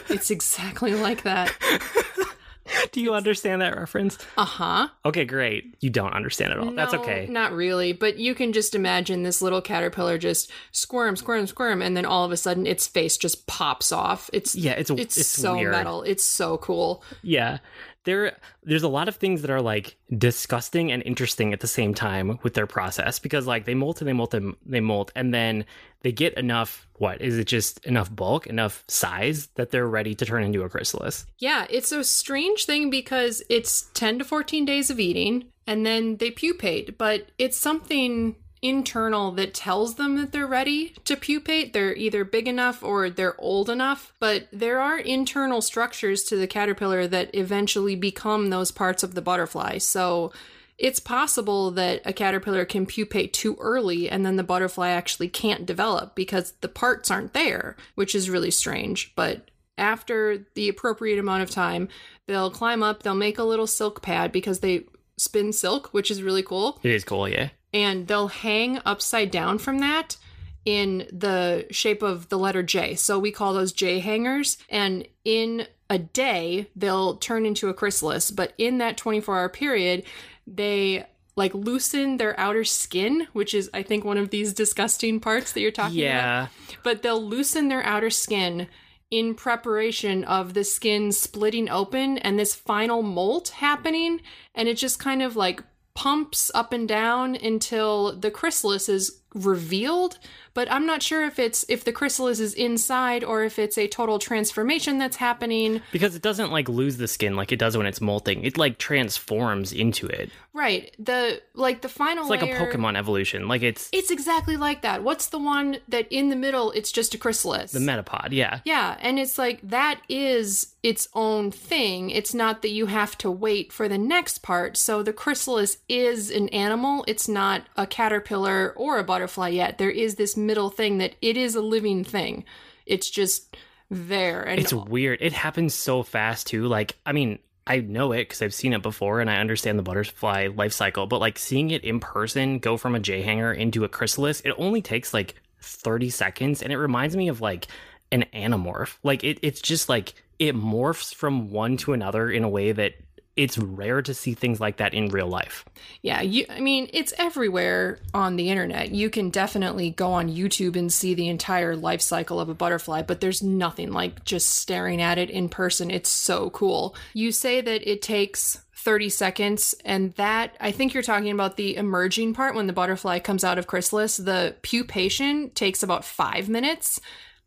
it's 0.08 0.30
exactly 0.30 0.94
like 0.94 1.22
that. 1.22 1.52
Do 2.92 3.00
you 3.00 3.14
understand 3.14 3.62
that 3.62 3.76
reference? 3.76 4.18
Uh 4.36 4.44
huh. 4.44 4.88
Okay, 5.04 5.24
great. 5.24 5.76
You 5.80 5.90
don't 5.90 6.12
understand 6.12 6.52
at 6.52 6.58
all. 6.58 6.70
That's 6.72 6.94
okay. 6.94 7.26
Not 7.30 7.52
really, 7.52 7.92
but 7.92 8.18
you 8.18 8.34
can 8.34 8.52
just 8.52 8.74
imagine 8.74 9.22
this 9.22 9.40
little 9.42 9.60
caterpillar 9.60 10.18
just 10.18 10.50
squirm, 10.72 11.16
squirm, 11.16 11.46
squirm, 11.46 11.82
and 11.82 11.96
then 11.96 12.04
all 12.04 12.24
of 12.24 12.32
a 12.32 12.36
sudden 12.36 12.66
its 12.66 12.86
face 12.86 13.16
just 13.16 13.46
pops 13.46 13.92
off. 13.92 14.28
It's 14.32 14.54
Yeah, 14.54 14.72
it's 14.72 14.90
it's, 14.90 15.16
it's 15.16 15.28
so 15.28 15.56
weird. 15.56 15.72
metal. 15.72 16.02
It's 16.02 16.24
so 16.24 16.58
cool. 16.58 17.02
Yeah. 17.22 17.58
There 18.08 18.38
there's 18.62 18.84
a 18.84 18.88
lot 18.88 19.06
of 19.06 19.16
things 19.16 19.42
that 19.42 19.50
are 19.50 19.60
like 19.60 19.98
disgusting 20.16 20.90
and 20.90 21.02
interesting 21.02 21.52
at 21.52 21.60
the 21.60 21.66
same 21.66 21.92
time 21.92 22.38
with 22.42 22.54
their 22.54 22.66
process 22.66 23.18
because 23.18 23.46
like 23.46 23.66
they 23.66 23.74
molt 23.74 24.00
and 24.00 24.08
they 24.08 24.14
molt 24.14 24.32
and 24.32 24.56
they 24.64 24.80
molt 24.80 25.12
and 25.14 25.34
then 25.34 25.66
they 26.00 26.10
get 26.10 26.32
enough 26.38 26.88
what 26.94 27.20
is 27.20 27.36
it 27.36 27.44
just 27.44 27.84
enough 27.84 28.10
bulk, 28.10 28.46
enough 28.46 28.82
size 28.88 29.48
that 29.56 29.72
they're 29.72 29.86
ready 29.86 30.14
to 30.14 30.24
turn 30.24 30.42
into 30.42 30.62
a 30.62 30.70
chrysalis. 30.70 31.26
Yeah, 31.36 31.66
it's 31.68 31.92
a 31.92 32.02
strange 32.02 32.64
thing 32.64 32.88
because 32.88 33.42
it's 33.50 33.90
10 33.92 34.20
to 34.20 34.24
14 34.24 34.64
days 34.64 34.88
of 34.88 34.98
eating 34.98 35.50
and 35.66 35.84
then 35.84 36.16
they 36.16 36.30
pupate, 36.30 36.96
but 36.96 37.30
it's 37.36 37.58
something 37.58 38.36
internal 38.62 39.32
that 39.32 39.54
tells 39.54 39.94
them 39.94 40.16
that 40.16 40.32
they're 40.32 40.46
ready 40.46 40.94
to 41.04 41.16
pupate. 41.16 41.72
They're 41.72 41.94
either 41.94 42.24
big 42.24 42.48
enough 42.48 42.82
or 42.82 43.10
they're 43.10 43.40
old 43.40 43.70
enough, 43.70 44.12
but 44.18 44.48
there 44.52 44.80
are 44.80 44.98
internal 44.98 45.62
structures 45.62 46.24
to 46.24 46.36
the 46.36 46.46
caterpillar 46.46 47.06
that 47.06 47.34
eventually 47.34 47.96
become 47.96 48.50
those 48.50 48.70
parts 48.70 49.02
of 49.02 49.14
the 49.14 49.22
butterfly. 49.22 49.78
So 49.78 50.32
it's 50.78 51.00
possible 51.00 51.70
that 51.72 52.02
a 52.04 52.12
caterpillar 52.12 52.64
can 52.64 52.86
pupate 52.86 53.32
too 53.32 53.56
early 53.60 54.08
and 54.08 54.24
then 54.24 54.36
the 54.36 54.44
butterfly 54.44 54.90
actually 54.90 55.28
can't 55.28 55.66
develop 55.66 56.14
because 56.14 56.52
the 56.60 56.68
parts 56.68 57.10
aren't 57.10 57.34
there, 57.34 57.76
which 57.96 58.14
is 58.14 58.30
really 58.30 58.52
strange. 58.52 59.12
But 59.16 59.50
after 59.76 60.46
the 60.54 60.68
appropriate 60.68 61.18
amount 61.18 61.42
of 61.42 61.50
time, 61.50 61.88
they'll 62.26 62.50
climb 62.50 62.82
up, 62.82 63.02
they'll 63.02 63.14
make 63.14 63.38
a 63.38 63.44
little 63.44 63.66
silk 63.66 64.02
pad 64.02 64.30
because 64.32 64.60
they 64.60 64.84
spin 65.16 65.52
silk, 65.52 65.88
which 65.92 66.10
is 66.10 66.22
really 66.22 66.42
cool, 66.42 66.78
It 66.82 66.92
is 66.92 67.04
cool, 67.04 67.28
yeah. 67.28 67.50
And 67.72 68.06
they'll 68.06 68.28
hang 68.28 68.80
upside 68.84 69.30
down 69.30 69.58
from 69.58 69.78
that 69.78 70.16
in 70.64 71.06
the 71.12 71.66
shape 71.70 72.02
of 72.02 72.28
the 72.28 72.38
letter 72.38 72.62
J. 72.62 72.94
So 72.94 73.18
we 73.18 73.30
call 73.32 73.54
those 73.54 73.72
J 73.72 74.00
hangers. 74.00 74.58
And 74.68 75.06
in 75.24 75.66
a 75.88 75.98
day, 75.98 76.68
they'll 76.76 77.16
turn 77.16 77.46
into 77.46 77.68
a 77.68 77.74
chrysalis. 77.74 78.30
But 78.30 78.52
in 78.58 78.78
that 78.78 78.96
24 78.96 79.38
hour 79.38 79.48
period, 79.48 80.04
they 80.46 81.06
like 81.36 81.54
loosen 81.54 82.16
their 82.16 82.38
outer 82.38 82.64
skin, 82.64 83.28
which 83.32 83.54
is, 83.54 83.70
I 83.72 83.82
think, 83.82 84.04
one 84.04 84.18
of 84.18 84.30
these 84.30 84.52
disgusting 84.52 85.20
parts 85.20 85.52
that 85.52 85.60
you're 85.60 85.70
talking 85.70 86.00
about 86.00 86.04
Yeah. 86.04 86.46
but 86.82 87.02
they'll 87.02 87.24
loosen 87.24 87.68
their 87.68 87.84
outer 87.84 88.10
skin 88.10 88.66
in 89.10 89.34
preparation 89.34 90.24
of 90.24 90.52
the 90.52 90.64
skin 90.64 91.12
splitting 91.12 91.70
open 91.70 92.18
and 92.18 92.38
this 92.38 92.54
final 92.54 93.02
molt 93.02 93.48
happening 93.50 94.20
and 94.54 94.68
it 94.68 94.74
just 94.76 94.98
kind 94.98 95.22
of 95.22 95.34
like 95.36 95.62
pumps 95.98 96.48
up 96.54 96.72
and 96.72 96.86
down 96.86 97.34
until 97.34 98.16
the 98.16 98.30
chrysalis 98.30 98.88
is 98.88 99.18
revealed 99.34 100.18
but 100.54 100.70
i'm 100.70 100.86
not 100.86 101.02
sure 101.02 101.24
if 101.24 101.38
it's 101.38 101.64
if 101.68 101.84
the 101.84 101.92
chrysalis 101.92 102.40
is 102.40 102.54
inside 102.54 103.22
or 103.24 103.44
if 103.44 103.58
it's 103.58 103.78
a 103.78 103.86
total 103.88 104.18
transformation 104.18 104.98
that's 104.98 105.16
happening. 105.16 105.80
Because 105.92 106.14
it 106.14 106.22
doesn't 106.22 106.50
like 106.50 106.68
lose 106.68 106.96
the 106.96 107.08
skin 107.08 107.36
like 107.36 107.52
it 107.52 107.58
does 107.58 107.76
when 107.76 107.86
it's 107.86 108.00
molting. 108.00 108.44
It 108.44 108.56
like 108.56 108.78
transforms 108.78 109.72
into 109.72 110.06
it. 110.06 110.30
Right. 110.52 110.94
The 110.98 111.40
like 111.54 111.82
the 111.82 111.88
final 111.88 112.24
it's 112.24 112.30
like 112.30 112.42
layer, 112.42 112.56
a 112.56 112.58
pokemon 112.58 112.96
evolution. 112.96 113.48
Like 113.48 113.62
it's 113.62 113.88
it's 113.92 114.10
exactly 114.10 114.56
like 114.56 114.82
that. 114.82 115.02
What's 115.02 115.28
the 115.28 115.38
one 115.38 115.78
that 115.88 116.08
in 116.10 116.30
the 116.30 116.36
middle 116.36 116.72
it's 116.72 116.90
just 116.90 117.14
a 117.14 117.18
chrysalis? 117.18 117.72
The 117.72 117.78
metapod 117.78 118.28
yeah. 118.30 118.60
Yeah 118.64 118.96
and 119.00 119.18
it's 119.18 119.38
like 119.38 119.60
that 119.62 120.00
is 120.08 120.74
its 120.82 121.08
own 121.14 121.50
thing. 121.50 122.10
It's 122.10 122.34
not 122.34 122.62
that 122.62 122.70
you 122.70 122.86
have 122.86 123.18
to 123.18 123.30
wait 123.30 123.72
for 123.72 123.88
the 123.88 123.98
next 123.98 124.38
part. 124.38 124.76
So 124.76 125.02
the 125.02 125.12
chrysalis 125.12 125.78
is 125.88 126.30
an 126.30 126.48
animal. 126.50 127.04
It's 127.08 127.28
not 127.28 127.62
a 127.76 127.86
caterpillar 127.86 128.72
or 128.76 128.98
a 128.98 129.04
butterfly 129.04 129.17
yet. 129.50 129.78
There 129.78 129.90
is 129.90 130.16
this 130.16 130.36
middle 130.36 130.70
thing 130.70 130.98
that 130.98 131.14
it 131.20 131.36
is 131.36 131.54
a 131.54 131.62
living 131.62 132.04
thing. 132.04 132.44
It's 132.86 133.10
just 133.10 133.56
there 133.90 134.42
and 134.42 134.60
it's 134.60 134.72
weird. 134.72 135.18
It 135.22 135.32
happens 135.32 135.74
so 135.74 136.02
fast 136.02 136.46
too. 136.46 136.66
Like 136.66 136.96
i 137.06 137.12
mean 137.12 137.38
I 137.66 137.80
know 137.80 138.12
it 138.12 138.20
because 138.20 138.40
I've 138.40 138.54
seen 138.54 138.72
it 138.72 138.82
before 138.82 139.20
and 139.20 139.28
I 139.30 139.36
understand 139.36 139.78
the 139.78 139.82
butterfly 139.82 140.48
life 140.54 140.72
cycle, 140.72 141.06
but 141.06 141.20
like 141.20 141.38
seeing 141.38 141.70
it 141.70 141.84
in 141.84 142.00
person 142.00 142.60
go 142.60 142.78
from 142.78 142.94
a 142.94 143.00
J 143.00 143.20
hanger 143.20 143.52
into 143.52 143.84
a 143.84 143.88
chrysalis, 143.88 144.40
it 144.40 144.54
only 144.56 144.80
takes 144.80 145.12
like 145.12 145.34
30 145.60 146.08
seconds 146.08 146.62
and 146.62 146.72
it 146.72 146.78
reminds 146.78 147.14
me 147.14 147.28
of 147.28 147.42
like 147.42 147.66
an 148.10 148.24
Animorph. 148.32 148.96
Like 149.02 149.22
it, 149.22 149.38
it's 149.42 149.60
just 149.60 149.90
like 149.90 150.14
it 150.38 150.56
morphs 150.56 151.14
from 151.14 151.50
one 151.50 151.76
to 151.78 151.92
another 151.92 152.30
in 152.30 152.42
a 152.42 152.48
way 152.48 152.72
that 152.72 152.94
it's 153.38 153.56
rare 153.56 154.02
to 154.02 154.12
see 154.12 154.34
things 154.34 154.60
like 154.60 154.78
that 154.78 154.92
in 154.92 155.08
real 155.10 155.28
life. 155.28 155.64
Yeah, 156.02 156.20
you 156.20 156.44
I 156.50 156.58
mean, 156.58 156.90
it's 156.92 157.14
everywhere 157.16 158.00
on 158.12 158.34
the 158.34 158.50
internet. 158.50 158.90
You 158.90 159.08
can 159.10 159.30
definitely 159.30 159.90
go 159.90 160.12
on 160.12 160.28
YouTube 160.28 160.74
and 160.74 160.92
see 160.92 161.14
the 161.14 161.28
entire 161.28 161.76
life 161.76 162.00
cycle 162.00 162.40
of 162.40 162.48
a 162.48 162.54
butterfly, 162.54 163.02
but 163.02 163.20
there's 163.20 163.40
nothing 163.40 163.92
like 163.92 164.24
just 164.24 164.48
staring 164.48 165.00
at 165.00 165.18
it 165.18 165.30
in 165.30 165.48
person. 165.48 165.88
It's 165.88 166.10
so 166.10 166.50
cool. 166.50 166.96
You 167.14 167.30
say 167.30 167.60
that 167.60 167.88
it 167.88 168.02
takes 168.02 168.60
30 168.74 169.08
seconds 169.08 169.74
and 169.84 170.14
that 170.14 170.56
I 170.60 170.72
think 170.72 170.92
you're 170.92 171.04
talking 171.04 171.30
about 171.30 171.56
the 171.56 171.76
emerging 171.76 172.34
part 172.34 172.56
when 172.56 172.66
the 172.66 172.72
butterfly 172.72 173.20
comes 173.20 173.44
out 173.44 173.58
of 173.58 173.68
chrysalis. 173.68 174.16
The 174.16 174.56
pupation 174.62 175.54
takes 175.54 175.84
about 175.84 176.04
5 176.04 176.48
minutes 176.48 177.00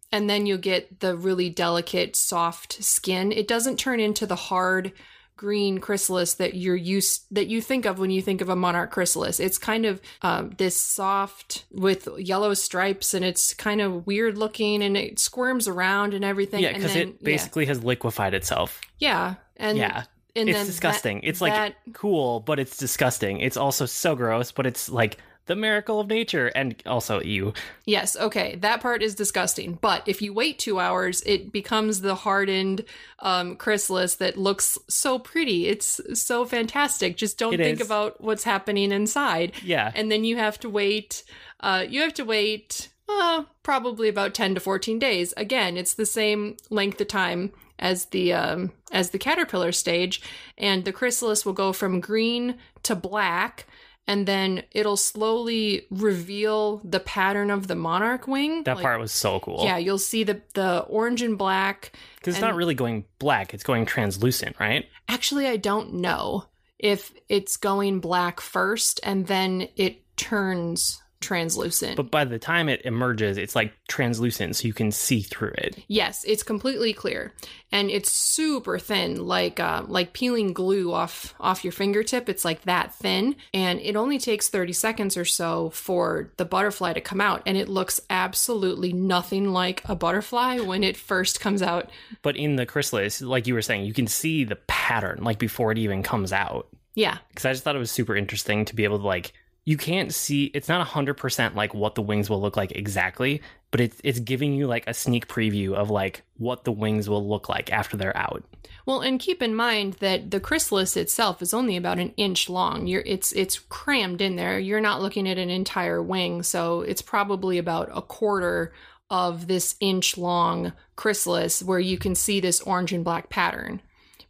and 0.09 0.29
then 0.29 0.45
you 0.45 0.57
get 0.57 1.01
the 1.01 1.17
really 1.17 1.49
delicate 1.49 2.15
soft 2.15 2.81
skin. 2.81 3.33
It 3.33 3.47
doesn't 3.47 3.77
turn 3.77 3.99
into 3.99 4.25
the 4.25 4.35
hard 4.35 4.93
green 5.37 5.79
chrysalis 5.79 6.35
that 6.35 6.53
you're 6.53 6.75
used 6.75 7.25
that 7.31 7.47
you 7.47 7.61
think 7.61 7.85
of 7.85 7.99
when 7.99 8.11
you 8.11 8.21
think 8.21 8.41
of 8.41 8.49
a 8.49 8.55
monarch 8.55 8.91
chrysalis. 8.91 9.39
It's 9.39 9.57
kind 9.57 9.85
of 9.85 10.01
um, 10.21 10.51
this 10.57 10.75
soft 10.75 11.65
with 11.71 12.07
yellow 12.17 12.53
stripes, 12.53 13.13
and 13.13 13.25
it's 13.25 13.53
kind 13.53 13.81
of 13.81 14.05
weird 14.05 14.37
looking, 14.37 14.83
and 14.83 14.95
it 14.95 15.19
squirms 15.19 15.67
around 15.67 16.13
and 16.13 16.23
everything. 16.23 16.61
Yeah, 16.61 16.73
because 16.73 16.95
it 16.95 17.23
basically 17.23 17.63
yeah. 17.63 17.69
has 17.69 17.83
liquefied 17.83 18.33
itself. 18.33 18.81
Yeah, 18.99 19.35
and 19.57 19.77
yeah. 19.77 20.03
And 20.33 20.47
it's 20.47 20.65
disgusting. 20.65 21.21
That, 21.21 21.27
it's 21.27 21.41
like 21.41 21.51
that, 21.51 21.75
cool, 21.93 22.39
but 22.39 22.57
it's 22.57 22.77
disgusting. 22.77 23.39
It's 23.39 23.57
also 23.57 23.85
so 23.85 24.15
gross, 24.15 24.53
but 24.53 24.65
it's 24.65 24.87
like 24.87 25.17
the 25.45 25.55
miracle 25.55 25.99
of 25.99 26.07
nature 26.07 26.47
and 26.47 26.81
also 26.85 27.21
you. 27.21 27.53
Yes 27.85 28.15
okay 28.15 28.55
that 28.57 28.81
part 28.81 29.01
is 29.01 29.15
disgusting 29.15 29.77
but 29.81 30.03
if 30.07 30.21
you 30.21 30.33
wait 30.33 30.59
two 30.59 30.79
hours 30.79 31.21
it 31.25 31.51
becomes 31.51 32.01
the 32.01 32.15
hardened 32.15 32.85
um, 33.19 33.55
chrysalis 33.55 34.15
that 34.15 34.37
looks 34.37 34.77
so 34.87 35.19
pretty. 35.19 35.67
It's 35.67 35.99
so 36.13 36.45
fantastic. 36.45 37.17
Just 37.17 37.37
don't 37.37 37.53
it 37.53 37.57
think 37.57 37.79
is. 37.79 37.85
about 37.85 38.21
what's 38.21 38.43
happening 38.43 38.91
inside. 38.91 39.53
Yeah. 39.63 39.91
And 39.95 40.11
then 40.11 40.23
you 40.23 40.37
have 40.37 40.59
to 40.59 40.69
wait 40.69 41.23
uh, 41.59 41.85
you 41.87 42.01
have 42.01 42.13
to 42.15 42.25
wait 42.25 42.89
uh, 43.09 43.43
probably 43.63 44.07
about 44.07 44.33
10 44.33 44.55
to 44.55 44.61
14 44.61 44.99
days. 44.99 45.33
Again 45.37 45.77
it's 45.77 45.93
the 45.93 46.05
same 46.05 46.57
length 46.69 47.01
of 47.01 47.07
time 47.07 47.51
as 47.81 48.05
the 48.05 48.31
um, 48.31 48.71
as 48.91 49.09
the 49.09 49.17
caterpillar 49.17 49.71
stage 49.71 50.21
and 50.57 50.85
the 50.85 50.93
chrysalis 50.93 51.45
will 51.45 51.53
go 51.53 51.73
from 51.73 51.99
green 51.99 52.55
to 52.83 52.95
black 52.95 53.65
and 54.11 54.25
then 54.25 54.63
it'll 54.71 54.97
slowly 54.97 55.87
reveal 55.89 56.81
the 56.83 56.99
pattern 56.99 57.49
of 57.49 57.67
the 57.67 57.75
monarch 57.75 58.27
wing. 58.27 58.63
That 58.63 58.75
like, 58.75 58.83
part 58.83 58.99
was 58.99 59.13
so 59.13 59.39
cool. 59.39 59.63
Yeah, 59.63 59.77
you'll 59.77 59.97
see 59.97 60.25
the 60.25 60.41
the 60.53 60.79
orange 60.89 61.21
and 61.21 61.37
black. 61.37 61.93
Because 62.17 62.35
it's 62.35 62.41
not 62.41 62.55
really 62.55 62.75
going 62.75 63.05
black; 63.19 63.53
it's 63.53 63.63
going 63.63 63.85
translucent, 63.85 64.59
right? 64.59 64.85
Actually, 65.07 65.47
I 65.47 65.55
don't 65.55 65.93
know 65.93 66.43
if 66.77 67.13
it's 67.29 67.55
going 67.55 68.01
black 68.01 68.41
first 68.41 68.99
and 69.01 69.27
then 69.27 69.69
it 69.77 70.01
turns 70.17 71.01
translucent. 71.21 71.95
But 71.95 72.11
by 72.11 72.25
the 72.25 72.39
time 72.39 72.67
it 72.67 72.81
emerges, 72.83 73.37
it's 73.37 73.55
like 73.55 73.73
translucent 73.87 74.55
so 74.55 74.67
you 74.67 74.73
can 74.73 74.91
see 74.91 75.21
through 75.21 75.53
it. 75.57 75.83
Yes, 75.87 76.23
it's 76.25 76.43
completely 76.43 76.93
clear. 76.93 77.31
And 77.71 77.89
it's 77.89 78.11
super 78.11 78.77
thin, 78.77 79.25
like 79.25 79.59
uh, 79.59 79.83
like 79.87 80.11
peeling 80.11 80.51
glue 80.51 80.91
off 80.91 81.33
off 81.39 81.63
your 81.63 81.71
fingertip. 81.71 82.27
It's 82.27 82.43
like 82.43 82.63
that 82.63 82.93
thin, 82.93 83.35
and 83.53 83.79
it 83.79 83.95
only 83.95 84.19
takes 84.19 84.49
30 84.49 84.73
seconds 84.73 85.15
or 85.15 85.23
so 85.23 85.69
for 85.69 86.31
the 86.37 86.45
butterfly 86.45 86.93
to 86.93 87.01
come 87.01 87.21
out 87.21 87.43
and 87.45 87.57
it 87.57 87.69
looks 87.69 88.01
absolutely 88.09 88.93
nothing 88.93 89.51
like 89.51 89.81
a 89.87 89.95
butterfly 89.95 90.59
when 90.59 90.83
it 90.83 90.97
first 90.97 91.39
comes 91.39 91.61
out. 91.61 91.89
But 92.21 92.35
in 92.35 92.55
the 92.55 92.65
chrysalis, 92.65 93.21
like 93.21 93.47
you 93.47 93.53
were 93.53 93.61
saying, 93.61 93.85
you 93.85 93.93
can 93.93 94.07
see 94.07 94.43
the 94.43 94.55
pattern 94.55 95.19
like 95.23 95.39
before 95.39 95.71
it 95.71 95.77
even 95.77 96.03
comes 96.03 96.33
out. 96.33 96.67
Yeah. 96.95 97.17
Cuz 97.35 97.45
I 97.45 97.53
just 97.53 97.63
thought 97.63 97.75
it 97.75 97.79
was 97.79 97.91
super 97.91 98.15
interesting 98.15 98.65
to 98.65 98.75
be 98.75 98.83
able 98.83 98.99
to 98.99 99.07
like 99.07 99.33
you 99.65 99.77
can't 99.77 100.13
see 100.13 100.45
it's 100.53 100.67
not 100.67 100.85
100% 100.87 101.55
like 101.55 101.73
what 101.73 101.95
the 101.95 102.01
wings 102.01 102.29
will 102.29 102.41
look 102.41 102.57
like 102.57 102.71
exactly 102.71 103.41
but 103.71 103.79
it's 103.79 104.01
it's 104.03 104.19
giving 104.19 104.53
you 104.53 104.67
like 104.67 104.85
a 104.87 104.93
sneak 104.93 105.27
preview 105.27 105.73
of 105.73 105.89
like 105.89 106.23
what 106.37 106.65
the 106.65 106.71
wings 106.71 107.09
will 107.09 107.27
look 107.27 107.47
like 107.47 107.71
after 107.71 107.95
they're 107.95 108.15
out. 108.15 108.43
Well 108.85 108.99
and 108.99 109.19
keep 109.19 109.41
in 109.41 109.55
mind 109.55 109.93
that 109.95 110.29
the 110.29 110.41
chrysalis 110.41 110.97
itself 110.97 111.41
is 111.41 111.53
only 111.53 111.77
about 111.77 111.97
an 111.97 112.13
inch 112.17 112.49
long. 112.49 112.85
You're 112.85 113.03
it's 113.05 113.31
it's 113.31 113.59
crammed 113.59 114.21
in 114.21 114.35
there. 114.35 114.59
You're 114.59 114.81
not 114.81 115.01
looking 115.01 115.27
at 115.27 115.37
an 115.37 115.49
entire 115.49 116.03
wing 116.03 116.43
so 116.43 116.81
it's 116.81 117.01
probably 117.01 117.57
about 117.57 117.89
a 117.93 118.01
quarter 118.01 118.73
of 119.09 119.47
this 119.47 119.75
inch 119.79 120.17
long 120.17 120.73
chrysalis 120.95 121.63
where 121.63 121.79
you 121.79 121.97
can 121.97 122.15
see 122.15 122.39
this 122.39 122.61
orange 122.61 122.91
and 122.93 123.03
black 123.03 123.29
pattern 123.29 123.81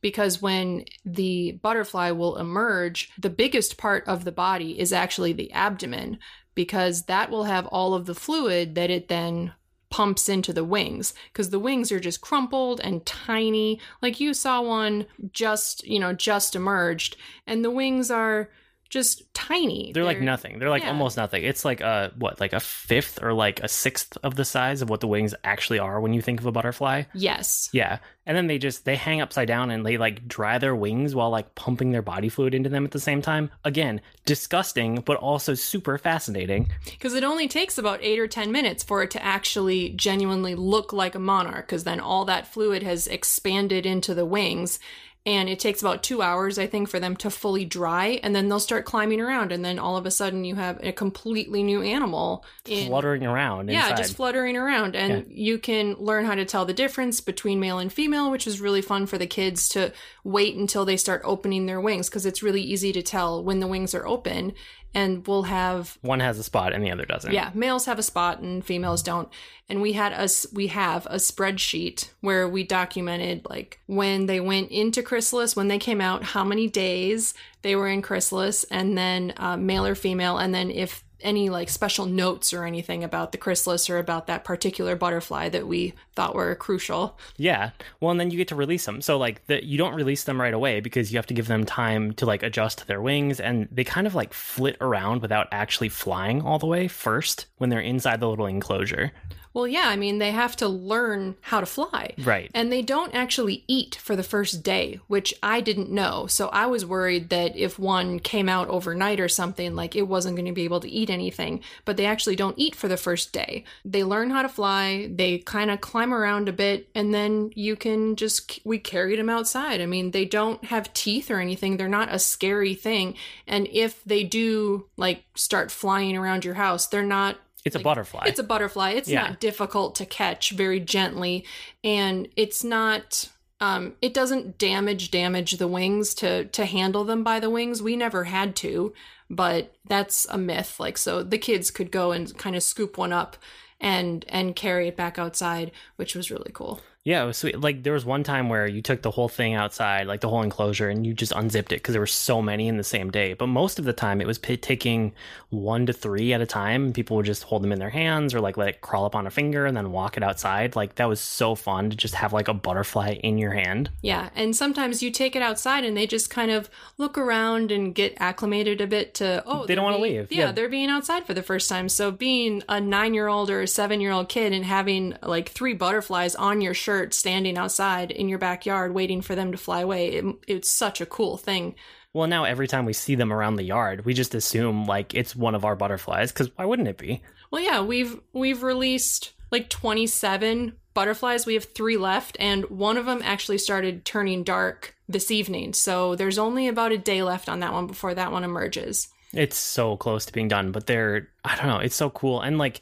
because 0.01 0.41
when 0.41 0.85
the 1.05 1.53
butterfly 1.61 2.11
will 2.11 2.37
emerge, 2.37 3.11
the 3.17 3.29
biggest 3.29 3.77
part 3.77 4.07
of 4.07 4.25
the 4.25 4.31
body 4.31 4.79
is 4.79 4.91
actually 4.91 5.33
the 5.33 5.51
abdomen 5.51 6.19
because 6.55 7.03
that 7.03 7.29
will 7.29 7.45
have 7.45 7.65
all 7.67 7.93
of 7.93 8.05
the 8.05 8.15
fluid 8.15 8.75
that 8.75 8.89
it 8.89 9.07
then 9.07 9.53
pumps 9.89 10.29
into 10.29 10.53
the 10.53 10.63
wings 10.63 11.13
because 11.31 11.49
the 11.49 11.59
wings 11.59 11.91
are 11.91 11.99
just 11.99 12.21
crumpled 12.21 12.79
and 12.81 13.05
tiny 13.05 13.77
like 14.01 14.21
you 14.21 14.33
saw 14.33 14.61
one 14.61 15.05
just 15.33 15.85
you 15.85 15.99
know 15.99 16.13
just 16.13 16.55
emerged 16.55 17.17
and 17.45 17.63
the 17.63 17.69
wings 17.69 18.09
are 18.09 18.49
just 18.91 19.33
tiny. 19.33 19.91
They're, 19.93 20.03
They're 20.03 20.13
like 20.13 20.21
nothing. 20.21 20.59
They're 20.59 20.69
like 20.69 20.83
yeah. 20.83 20.89
almost 20.89 21.15
nothing. 21.15 21.43
It's 21.43 21.63
like 21.63 21.79
a 21.79 22.11
what, 22.17 22.41
like 22.41 22.51
a 22.51 22.59
fifth 22.59 23.23
or 23.23 23.33
like 23.33 23.61
a 23.61 23.69
sixth 23.69 24.17
of 24.21 24.35
the 24.35 24.43
size 24.45 24.81
of 24.81 24.89
what 24.89 24.99
the 24.99 25.07
wings 25.07 25.33
actually 25.45 25.79
are 25.79 25.99
when 26.01 26.13
you 26.13 26.21
think 26.21 26.41
of 26.41 26.45
a 26.45 26.51
butterfly. 26.51 27.03
Yes. 27.13 27.69
Yeah. 27.71 27.99
And 28.25 28.35
then 28.35 28.47
they 28.47 28.57
just 28.57 28.83
they 28.83 28.97
hang 28.97 29.21
upside 29.21 29.47
down 29.47 29.71
and 29.71 29.85
they 29.85 29.97
like 29.97 30.27
dry 30.27 30.57
their 30.57 30.75
wings 30.75 31.15
while 31.15 31.29
like 31.29 31.55
pumping 31.55 31.91
their 31.91 32.01
body 32.01 32.27
fluid 32.27 32.53
into 32.53 32.69
them 32.69 32.83
at 32.83 32.91
the 32.91 32.99
same 32.99 33.21
time. 33.21 33.49
Again, 33.63 34.01
disgusting, 34.25 34.97
but 35.05 35.17
also 35.17 35.53
super 35.53 35.97
fascinating. 35.97 36.69
Because 36.83 37.15
it 37.15 37.23
only 37.23 37.47
takes 37.47 37.77
about 37.77 38.03
eight 38.03 38.19
or 38.19 38.27
ten 38.27 38.51
minutes 38.51 38.83
for 38.83 39.01
it 39.01 39.11
to 39.11 39.23
actually 39.23 39.89
genuinely 39.91 40.53
look 40.53 40.91
like 40.91 41.15
a 41.15 41.19
monarch, 41.19 41.65
because 41.65 41.85
then 41.85 42.01
all 42.01 42.25
that 42.25 42.45
fluid 42.45 42.83
has 42.83 43.07
expanded 43.07 43.85
into 43.85 44.13
the 44.13 44.25
wings 44.25 44.79
and 45.25 45.49
it 45.49 45.59
takes 45.59 45.81
about 45.81 46.01
two 46.01 46.21
hours 46.21 46.57
i 46.57 46.65
think 46.65 46.89
for 46.89 46.99
them 46.99 47.15
to 47.15 47.29
fully 47.29 47.63
dry 47.63 48.19
and 48.23 48.35
then 48.35 48.49
they'll 48.49 48.59
start 48.59 48.85
climbing 48.85 49.21
around 49.21 49.51
and 49.51 49.63
then 49.63 49.77
all 49.77 49.95
of 49.95 50.05
a 50.05 50.11
sudden 50.11 50.43
you 50.43 50.55
have 50.55 50.79
a 50.83 50.91
completely 50.91 51.61
new 51.61 51.81
animal 51.81 52.43
in, 52.65 52.87
fluttering 52.87 53.25
around 53.25 53.69
yeah 53.69 53.83
inside. 53.83 53.97
just 53.97 54.15
fluttering 54.15 54.57
around 54.57 54.95
and 54.95 55.13
yeah. 55.13 55.23
you 55.27 55.57
can 55.57 55.93
learn 55.95 56.25
how 56.25 56.35
to 56.35 56.45
tell 56.45 56.65
the 56.65 56.73
difference 56.73 57.21
between 57.21 57.59
male 57.59 57.79
and 57.79 57.93
female 57.93 58.31
which 58.31 58.47
is 58.47 58.59
really 58.59 58.81
fun 58.81 59.05
for 59.05 59.17
the 59.17 59.27
kids 59.27 59.69
to 59.69 59.93
wait 60.23 60.55
until 60.55 60.85
they 60.85 60.97
start 60.97 61.21
opening 61.23 61.65
their 61.65 61.81
wings 61.81 62.09
because 62.09 62.25
it's 62.25 62.41
really 62.41 62.61
easy 62.61 62.91
to 62.91 63.01
tell 63.01 63.43
when 63.43 63.59
the 63.59 63.67
wings 63.67 63.93
are 63.93 64.07
open 64.07 64.53
and 64.93 65.25
we'll 65.25 65.43
have 65.43 65.97
one 66.01 66.19
has 66.19 66.37
a 66.37 66.43
spot 66.43 66.73
and 66.73 66.83
the 66.83 66.91
other 66.91 67.05
doesn't. 67.05 67.33
Yeah, 67.33 67.51
males 67.53 67.85
have 67.85 67.99
a 67.99 68.03
spot 68.03 68.39
and 68.39 68.63
females 68.63 69.01
don't. 69.03 69.29
And 69.69 69.81
we 69.81 69.93
had 69.93 70.11
us 70.13 70.45
we 70.51 70.67
have 70.67 71.05
a 71.05 71.15
spreadsheet 71.15 72.09
where 72.19 72.47
we 72.47 72.63
documented 72.63 73.47
like 73.49 73.79
when 73.87 74.25
they 74.25 74.39
went 74.39 74.71
into 74.71 75.01
chrysalis, 75.01 75.55
when 75.55 75.69
they 75.69 75.79
came 75.79 76.01
out, 76.01 76.23
how 76.23 76.43
many 76.43 76.67
days 76.67 77.33
they 77.61 77.75
were 77.75 77.87
in 77.87 78.01
chrysalis, 78.01 78.63
and 78.65 78.97
then 78.97 79.33
uh, 79.37 79.55
male 79.55 79.85
or 79.85 79.95
female, 79.95 80.37
and 80.37 80.53
then 80.53 80.71
if 80.71 81.03
any 81.23 81.49
like 81.49 81.69
special 81.69 82.05
notes 82.05 82.53
or 82.53 82.65
anything 82.65 83.03
about 83.03 83.31
the 83.31 83.37
chrysalis 83.37 83.89
or 83.89 83.97
about 83.97 84.27
that 84.27 84.43
particular 84.43 84.95
butterfly 84.95 85.49
that 85.49 85.67
we 85.67 85.93
thought 86.15 86.35
were 86.35 86.55
crucial. 86.55 87.17
Yeah. 87.37 87.71
Well, 87.99 88.11
and 88.11 88.19
then 88.19 88.31
you 88.31 88.37
get 88.37 88.47
to 88.49 88.55
release 88.55 88.85
them. 88.85 89.01
So 89.01 89.17
like 89.17 89.45
the, 89.47 89.63
you 89.63 89.77
don't 89.77 89.93
release 89.93 90.23
them 90.23 90.39
right 90.39 90.53
away 90.53 90.79
because 90.79 91.11
you 91.11 91.17
have 91.17 91.27
to 91.27 91.33
give 91.33 91.47
them 91.47 91.65
time 91.65 92.13
to 92.13 92.25
like 92.25 92.43
adjust 92.43 92.87
their 92.87 93.01
wings 93.01 93.39
and 93.39 93.67
they 93.71 93.83
kind 93.83 94.07
of 94.07 94.15
like 94.15 94.33
flit 94.33 94.77
around 94.81 95.21
without 95.21 95.47
actually 95.51 95.89
flying 95.89 96.41
all 96.41 96.59
the 96.59 96.67
way 96.67 96.87
first 96.87 97.47
when 97.57 97.69
they're 97.69 97.79
inside 97.79 98.19
the 98.19 98.29
little 98.29 98.45
enclosure. 98.45 99.11
Well, 99.53 99.67
yeah, 99.67 99.87
I 99.87 99.95
mean, 99.95 100.19
they 100.19 100.31
have 100.31 100.55
to 100.57 100.67
learn 100.67 101.35
how 101.41 101.59
to 101.59 101.65
fly. 101.65 102.13
Right. 102.17 102.49
And 102.53 102.71
they 102.71 102.81
don't 102.81 103.13
actually 103.13 103.63
eat 103.67 103.95
for 103.95 104.15
the 104.15 104.23
first 104.23 104.63
day, 104.63 104.99
which 105.07 105.33
I 105.43 105.59
didn't 105.61 105.91
know. 105.91 106.27
So 106.27 106.47
I 106.47 106.67
was 106.67 106.85
worried 106.85 107.29
that 107.29 107.57
if 107.57 107.77
one 107.77 108.19
came 108.19 108.47
out 108.47 108.69
overnight 108.69 109.19
or 109.19 109.27
something, 109.27 109.75
like 109.75 109.95
it 109.95 110.07
wasn't 110.07 110.37
going 110.37 110.45
to 110.45 110.53
be 110.53 110.63
able 110.63 110.79
to 110.79 110.89
eat 110.89 111.09
anything. 111.09 111.61
But 111.83 111.97
they 111.97 112.05
actually 112.05 112.35
don't 112.35 112.57
eat 112.57 112.75
for 112.75 112.87
the 112.87 112.97
first 112.97 113.33
day. 113.33 113.65
They 113.83 114.03
learn 114.03 114.29
how 114.29 114.41
to 114.41 114.49
fly, 114.49 115.09
they 115.13 115.39
kind 115.39 115.69
of 115.69 115.81
climb 115.81 116.13
around 116.13 116.47
a 116.47 116.53
bit, 116.53 116.89
and 116.95 117.13
then 117.13 117.51
you 117.55 117.75
can 117.75 118.15
just, 118.15 118.59
we 118.63 118.79
carried 118.79 119.19
them 119.19 119.29
outside. 119.29 119.81
I 119.81 119.85
mean, 119.85 120.11
they 120.11 120.25
don't 120.25 120.63
have 120.65 120.93
teeth 120.93 121.29
or 121.29 121.39
anything, 121.39 121.77
they're 121.77 121.87
not 121.87 122.13
a 122.13 122.19
scary 122.19 122.73
thing. 122.73 123.15
And 123.47 123.67
if 123.71 124.03
they 124.03 124.23
do, 124.23 124.87
like, 124.97 125.23
start 125.35 125.71
flying 125.71 126.15
around 126.15 126.45
your 126.45 126.55
house, 126.55 126.87
they're 126.87 127.03
not 127.03 127.37
it's 127.65 127.75
like, 127.75 127.81
a 127.81 127.83
butterfly. 127.83 128.23
It's 128.27 128.39
a 128.39 128.43
butterfly. 128.43 128.91
It's 128.91 129.09
yeah. 129.09 129.21
not 129.21 129.39
difficult 129.39 129.95
to 129.95 130.05
catch 130.05 130.51
very 130.51 130.79
gently, 130.79 131.45
and 131.83 132.27
it's 132.35 132.63
not. 132.63 133.29
Um, 133.59 133.93
it 134.01 134.15
doesn't 134.15 134.57
damage 134.57 135.11
damage 135.11 135.53
the 135.53 135.67
wings 135.67 136.15
to 136.15 136.45
to 136.45 136.65
handle 136.65 137.03
them 137.03 137.23
by 137.23 137.39
the 137.39 137.49
wings. 137.49 137.81
We 137.81 137.95
never 137.95 138.23
had 138.25 138.55
to, 138.57 138.93
but 139.29 139.73
that's 139.85 140.25
a 140.29 140.37
myth. 140.37 140.79
Like 140.79 140.97
so, 140.97 141.21
the 141.23 141.37
kids 141.37 141.69
could 141.69 141.91
go 141.91 142.11
and 142.11 142.35
kind 142.37 142.55
of 142.55 142.63
scoop 142.63 142.97
one 142.97 143.13
up 143.13 143.37
and 143.79 144.25
and 144.29 144.55
carry 144.55 144.87
it 144.87 144.97
back 144.97 145.19
outside, 145.19 145.71
which 145.97 146.15
was 146.15 146.31
really 146.31 146.51
cool. 146.53 146.81
Yeah, 147.03 147.23
it 147.23 147.25
was 147.25 147.37
sweet. 147.37 147.59
Like 147.59 147.81
there 147.81 147.93
was 147.93 148.05
one 148.05 148.23
time 148.23 148.47
where 148.47 148.67
you 148.67 148.83
took 148.83 149.01
the 149.01 149.09
whole 149.09 149.27
thing 149.27 149.55
outside, 149.55 150.05
like 150.05 150.21
the 150.21 150.29
whole 150.29 150.43
enclosure, 150.43 150.87
and 150.87 151.05
you 151.05 151.15
just 151.15 151.31
unzipped 151.31 151.71
it 151.71 151.77
because 151.77 151.93
there 151.93 152.01
were 152.01 152.05
so 152.05 152.43
many 152.43 152.67
in 152.67 152.77
the 152.77 152.83
same 152.83 153.09
day. 153.09 153.33
But 153.33 153.47
most 153.47 153.79
of 153.79 153.85
the 153.85 153.93
time, 153.93 154.21
it 154.21 154.27
was 154.27 154.37
p- 154.37 154.55
taking 154.55 155.13
one 155.49 155.87
to 155.87 155.93
three 155.93 156.31
at 156.31 156.41
a 156.41 156.45
time. 156.45 156.93
People 156.93 157.17
would 157.17 157.25
just 157.25 157.41
hold 157.41 157.63
them 157.63 157.71
in 157.71 157.79
their 157.79 157.89
hands 157.89 158.35
or 158.35 158.39
like 158.39 158.55
let 158.55 158.67
it 158.67 158.81
crawl 158.81 159.05
up 159.05 159.15
on 159.15 159.25
a 159.25 159.31
finger 159.31 159.65
and 159.65 159.75
then 159.75 159.91
walk 159.91 160.15
it 160.15 160.21
outside. 160.21 160.75
Like 160.75 160.95
that 160.95 161.09
was 161.09 161.19
so 161.19 161.55
fun 161.55 161.89
to 161.89 161.97
just 161.97 162.13
have 162.13 162.33
like 162.33 162.47
a 162.47 162.53
butterfly 162.53 163.13
in 163.13 163.39
your 163.39 163.51
hand. 163.53 163.89
Yeah, 164.03 164.29
and 164.35 164.55
sometimes 164.55 165.01
you 165.01 165.09
take 165.09 165.35
it 165.35 165.41
outside 165.41 165.83
and 165.83 165.97
they 165.97 166.05
just 166.05 166.29
kind 166.29 166.51
of 166.51 166.69
look 166.99 167.17
around 167.17 167.71
and 167.71 167.95
get 167.95 168.13
acclimated 168.19 168.79
a 168.79 168.85
bit 168.85 169.15
to 169.15 169.41
oh 169.47 169.65
they 169.65 169.73
don't 169.73 169.85
want 169.85 169.95
to 169.95 170.03
leave. 170.03 170.31
Yeah, 170.31 170.45
yeah, 170.45 170.51
they're 170.51 170.69
being 170.69 170.91
outside 170.91 171.25
for 171.25 171.33
the 171.33 171.41
first 171.41 171.67
time. 171.67 171.89
So 171.89 172.11
being 172.11 172.61
a 172.69 172.79
nine 172.79 173.15
year 173.15 173.27
old 173.27 173.49
or 173.49 173.61
a 173.61 173.67
seven 173.67 174.01
year 174.01 174.11
old 174.11 174.29
kid 174.29 174.53
and 174.53 174.63
having 174.63 175.15
like 175.23 175.49
three 175.49 175.73
butterflies 175.73 176.35
on 176.35 176.61
your 176.61 176.75
shirt 176.75 176.90
shirt 176.91 177.13
standing 177.13 177.57
outside 177.57 178.11
in 178.11 178.27
your 178.27 178.37
backyard 178.37 178.93
waiting 178.93 179.21
for 179.21 179.33
them 179.33 179.53
to 179.53 179.57
fly 179.57 179.79
away. 179.79 180.09
It, 180.09 180.25
it's 180.45 180.69
such 180.69 180.99
a 180.99 181.05
cool 181.05 181.37
thing. 181.37 181.75
Well, 182.13 182.27
now 182.27 182.43
every 182.43 182.67
time 182.67 182.83
we 182.83 182.91
see 182.91 183.15
them 183.15 183.31
around 183.31 183.55
the 183.55 183.63
yard, 183.63 184.03
we 184.03 184.13
just 184.13 184.35
assume 184.35 184.85
like 184.85 185.15
it's 185.15 185.33
one 185.33 185.55
of 185.55 185.63
our 185.63 185.77
butterflies 185.77 186.33
because 186.33 186.49
why 186.57 186.65
wouldn't 186.65 186.89
it 186.89 186.97
be? 186.97 187.21
Well, 187.49 187.61
yeah, 187.61 187.81
we've 187.81 188.19
we've 188.33 188.61
released 188.61 189.31
like 189.51 189.69
27 189.69 190.73
butterflies. 190.93 191.45
We 191.45 191.53
have 191.53 191.63
3 191.63 191.95
left 191.95 192.35
and 192.41 192.65
one 192.65 192.97
of 192.97 193.05
them 193.05 193.21
actually 193.23 193.57
started 193.57 194.03
turning 194.03 194.43
dark 194.43 194.93
this 195.07 195.31
evening. 195.31 195.71
So 195.71 196.15
there's 196.15 196.37
only 196.37 196.67
about 196.67 196.91
a 196.91 196.97
day 196.97 197.23
left 197.23 197.47
on 197.47 197.61
that 197.61 197.71
one 197.71 197.87
before 197.87 198.13
that 198.13 198.33
one 198.33 198.43
emerges. 198.43 199.07
It's 199.31 199.57
so 199.57 199.95
close 199.95 200.25
to 200.25 200.33
being 200.33 200.49
done, 200.49 200.73
but 200.73 200.87
they're 200.87 201.29
I 201.45 201.55
don't 201.55 201.67
know, 201.67 201.79
it's 201.79 201.95
so 201.95 202.09
cool. 202.09 202.41
And 202.41 202.57
like 202.57 202.81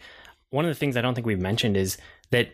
one 0.49 0.65
of 0.65 0.69
the 0.69 0.79
things 0.79 0.97
I 0.97 1.01
don't 1.01 1.13
think 1.13 1.27
we've 1.27 1.39
mentioned 1.39 1.77
is 1.77 1.99
that 2.31 2.49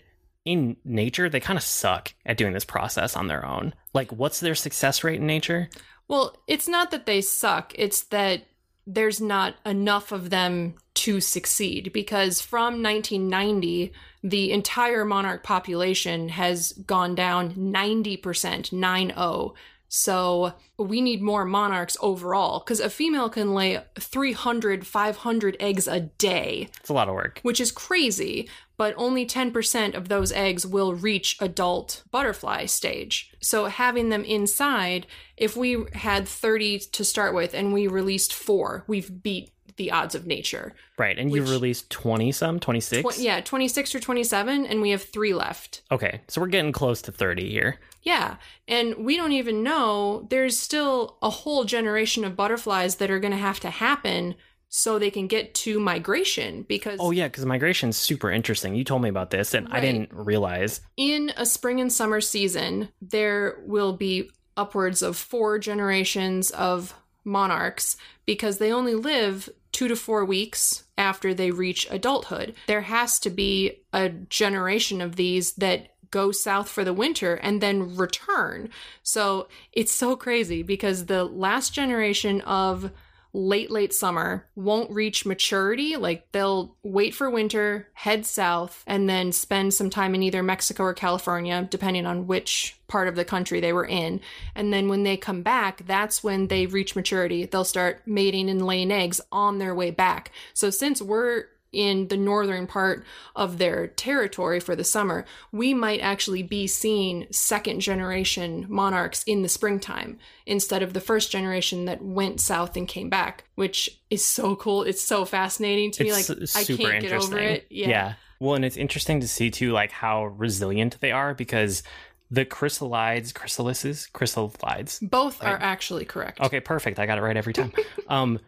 in 0.45 0.77
nature, 0.85 1.27
they 1.27 1.39
kind 1.39 1.57
of 1.57 1.63
suck 1.63 2.13
at 2.25 2.37
doing 2.37 2.53
this 2.53 2.65
process 2.65 3.15
on 3.15 3.27
their 3.27 3.45
own. 3.45 3.73
Like, 3.93 4.11
what's 4.11 4.39
their 4.39 4.55
success 4.55 5.03
rate 5.03 5.19
in 5.19 5.27
nature? 5.27 5.69
Well, 6.07 6.37
it's 6.47 6.67
not 6.67 6.91
that 6.91 7.07
they 7.07 7.21
suck, 7.21 7.73
it's 7.75 8.01
that 8.05 8.43
there's 8.87 9.19
not 9.19 9.55
enough 9.65 10.11
of 10.11 10.29
them 10.29 10.75
to 10.93 11.19
succeed 11.19 11.91
because 11.91 12.39
from 12.39 12.81
1990 12.81 13.91
the 14.23 14.51
entire 14.51 15.05
monarch 15.05 15.43
population 15.43 16.29
has 16.29 16.73
gone 16.73 17.15
down 17.15 17.53
90% 17.53 18.71
90 18.71 19.53
so 19.87 20.53
we 20.77 21.01
need 21.01 21.21
more 21.21 21.45
monarchs 21.45 21.95
overall 22.01 22.59
because 22.59 22.79
a 22.79 22.89
female 22.89 23.29
can 23.29 23.53
lay 23.53 23.81
300, 23.99 24.85
500 24.85 25.57
eggs 25.59 25.87
a 25.87 26.01
day. 26.01 26.69
It's 26.79 26.89
a 26.89 26.93
lot 26.93 27.07
of 27.07 27.15
work. 27.15 27.39
Which 27.43 27.61
is 27.61 27.71
crazy, 27.71 28.49
but 28.77 28.93
only 28.97 29.25
10% 29.25 29.95
of 29.95 30.09
those 30.09 30.31
eggs 30.31 30.65
will 30.65 30.93
reach 30.93 31.37
adult 31.39 32.03
butterfly 32.11 32.65
stage. 32.65 33.31
So 33.39 33.65
having 33.65 34.09
them 34.09 34.23
inside, 34.23 35.07
if 35.37 35.55
we 35.55 35.85
had 35.93 36.27
30 36.27 36.79
to 36.79 37.05
start 37.05 37.33
with 37.33 37.53
and 37.53 37.73
we 37.73 37.87
released 37.87 38.33
four, 38.33 38.83
we've 38.87 39.23
beat 39.23 39.51
the 39.77 39.91
odds 39.91 40.15
of 40.15 40.25
nature. 40.25 40.73
Right. 40.97 41.17
And 41.17 41.31
you've 41.31 41.49
released 41.49 41.89
20 41.89 42.31
some, 42.31 42.59
26? 42.59 43.17
Tw- 43.17 43.19
yeah, 43.19 43.41
26 43.41 43.95
or 43.95 43.99
27, 43.99 44.65
and 44.65 44.81
we 44.81 44.91
have 44.91 45.03
three 45.03 45.33
left. 45.33 45.81
Okay. 45.91 46.21
So 46.27 46.39
we're 46.41 46.47
getting 46.47 46.71
close 46.71 47.01
to 47.03 47.11
30 47.11 47.49
here. 47.49 47.79
Yeah. 48.05 48.37
And 48.67 49.05
we 49.05 49.17
don't 49.17 49.33
even 49.33 49.63
know 49.63 50.27
there's 50.29 50.57
still 50.57 51.17
a 51.21 51.29
whole 51.29 51.65
generation 51.65 52.23
of 52.23 52.37
butterflies 52.37 52.95
that 52.97 53.11
are 53.11 53.19
going 53.19 53.33
to 53.33 53.37
have 53.37 53.59
to 53.61 53.69
happen 53.69 54.35
so 54.69 54.97
they 54.97 55.11
can 55.11 55.27
get 55.27 55.53
to 55.53 55.79
migration 55.79 56.63
because 56.63 56.99
oh 56.99 57.11
yeah 57.11 57.27
because 57.27 57.45
migration 57.45 57.89
is 57.89 57.97
super 57.97 58.29
interesting 58.29 58.75
you 58.75 58.83
told 58.83 59.01
me 59.01 59.07
about 59.07 59.29
this 59.29 59.53
and 59.53 59.67
right. 59.67 59.77
i 59.77 59.79
didn't 59.79 60.11
realize 60.11 60.81
in 60.97 61.31
a 61.37 61.45
spring 61.45 61.79
and 61.79 61.93
summer 61.93 62.19
season 62.19 62.89
there 62.99 63.61
will 63.65 63.93
be 63.93 64.29
upwards 64.57 65.01
of 65.01 65.15
four 65.15 65.59
generations 65.59 66.49
of 66.51 66.93
monarchs 67.23 67.95
because 68.25 68.57
they 68.57 68.71
only 68.71 68.95
live 68.95 69.49
two 69.71 69.87
to 69.89 69.95
four 69.95 70.23
weeks 70.23 70.85
after 70.97 71.33
they 71.33 71.51
reach 71.51 71.85
adulthood. 71.91 72.55
There 72.67 72.81
has 72.81 73.19
to 73.19 73.29
be 73.29 73.83
a 73.91 74.07
generation 74.07 75.01
of 75.01 75.17
these 75.17 75.51
that 75.55 75.94
go 76.15 76.31
south 76.31 76.69
for 76.69 76.85
the 76.85 76.93
winter 76.93 77.35
and 77.35 77.59
then 77.59 77.97
return. 77.97 78.69
So 79.03 79.49
it's 79.73 79.91
so 79.91 80.15
crazy 80.15 80.63
because 80.63 81.07
the 81.07 81.25
last 81.25 81.73
generation 81.73 82.39
of 82.39 82.89
late, 83.33 83.69
late 83.69 83.93
summer, 83.93 84.47
won't 84.55 84.89
reach 84.89 85.25
maturity. 85.25 85.97
Like 85.97 86.31
they'll 86.31 86.73
wait 86.83 87.13
for 87.13 87.29
winter, 87.29 87.89
head 87.93 88.25
south, 88.25 88.81
and 88.87 89.09
then 89.09 89.33
spend 89.33 89.73
some 89.73 89.89
time 89.89 90.15
in 90.15 90.23
either 90.23 90.41
Mexico 90.41 90.83
or 90.83 90.93
California, 90.93 91.67
depending 91.69 92.05
on 92.05 92.27
which 92.27 92.77
part 92.87 93.09
of 93.09 93.15
the 93.15 93.25
country 93.25 93.59
they 93.59 93.73
were 93.73 93.85
in. 93.85 94.21
And 94.55 94.71
then 94.71 94.87
when 94.87 95.03
they 95.03 95.17
come 95.17 95.41
back, 95.41 95.85
that's 95.85 96.23
when 96.23 96.47
they 96.47 96.65
reach 96.65 96.95
maturity. 96.95 97.45
They'll 97.45 97.65
start 97.65 98.03
mating 98.05 98.49
and 98.49 98.65
laying 98.65 98.89
eggs 98.89 99.19
on 99.33 99.57
their 99.57 99.75
way 99.75 99.91
back. 99.91 100.31
So 100.53 100.69
since 100.69 101.01
we're 101.01 101.47
in 101.75 102.07
the 102.07 102.17
northern 102.17 102.65
part 102.65 103.05
of 103.35 103.57
their 103.57 103.87
territory 103.87 104.59
for 104.59 104.75
the 104.75 104.83
summer, 104.83 105.25
we 105.51 105.73
might 105.73 105.99
actually 105.99 106.41
be 106.41 106.65
seeing 106.65 107.27
second 107.31 107.81
generation 107.81 108.65
monarchs 108.69 109.23
in 109.23 109.41
the 109.41 109.49
springtime 109.49 110.17
instead 110.45 110.81
of 110.81 110.93
the 110.93 111.01
first 111.01 111.31
generation 111.31 111.85
that 111.85 112.01
went 112.01 112.39
south 112.39 112.75
and 112.77 112.87
came 112.87 113.09
back, 113.09 113.43
which 113.55 114.01
is 114.09 114.25
so 114.25 114.55
cool. 114.55 114.83
It's 114.83 115.03
so 115.03 115.25
fascinating 115.25 115.91
to 115.91 116.07
it's 116.07 116.29
me. 116.29 116.35
Like 116.35 116.49
I 116.55 116.63
can't 116.63 117.01
get 117.01 117.13
over 117.13 117.37
it. 117.37 117.67
Yeah. 117.69 117.89
yeah. 117.89 118.13
Well, 118.39 118.55
and 118.55 118.65
it's 118.65 118.77
interesting 118.77 119.21
to 119.21 119.27
see 119.27 119.51
too, 119.51 119.71
like 119.71 119.91
how 119.91 120.25
resilient 120.25 120.99
they 120.99 121.11
are 121.11 121.33
because 121.33 121.83
the 122.31 122.45
chrysalides, 122.45 123.33
chrysalises, 123.33 124.11
chrysalides. 124.11 125.07
Both 125.07 125.41
right? 125.41 125.53
are 125.53 125.57
actually 125.61 126.05
correct. 126.05 126.39
Okay, 126.41 126.59
perfect. 126.59 126.99
I 126.99 127.05
got 127.05 127.17
it 127.17 127.21
right 127.21 127.37
every 127.37 127.53
time. 127.53 127.71
um, 128.07 128.39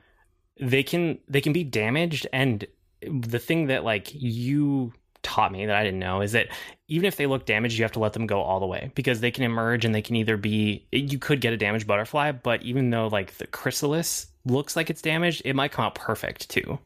they 0.59 0.83
can 0.83 1.19
they 1.27 1.41
can 1.41 1.53
be 1.53 1.63
damaged 1.63 2.27
and 2.33 2.65
the 3.01 3.39
thing 3.39 3.67
that 3.67 3.83
like 3.83 4.09
you 4.13 4.93
taught 5.23 5.51
me 5.51 5.65
that 5.65 5.75
I 5.75 5.83
didn't 5.83 5.99
know 5.99 6.21
is 6.21 6.31
that 6.31 6.47
even 6.87 7.05
if 7.05 7.17
they 7.17 7.25
look 7.25 7.45
damaged, 7.45 7.77
you 7.77 7.83
have 7.83 7.91
to 7.93 7.99
let 7.99 8.13
them 8.13 8.27
go 8.27 8.41
all 8.41 8.59
the 8.59 8.65
way 8.65 8.91
because 8.95 9.19
they 9.19 9.31
can 9.31 9.43
emerge 9.43 9.83
and 9.83 9.93
they 9.93 10.01
can 10.01 10.15
either 10.15 10.37
be 10.37 10.87
you 10.91 11.19
could 11.19 11.41
get 11.41 11.53
a 11.53 11.57
damaged 11.57 11.87
butterfly, 11.87 12.31
but 12.31 12.63
even 12.63 12.89
though 12.89 13.07
like 13.07 13.37
the 13.37 13.47
chrysalis 13.47 14.27
looks 14.45 14.75
like 14.75 14.89
it's 14.89 15.01
damaged, 15.01 15.41
it 15.43 15.53
might 15.53 15.71
come 15.71 15.85
out 15.85 15.95
perfect 15.95 16.49
too. 16.49 16.79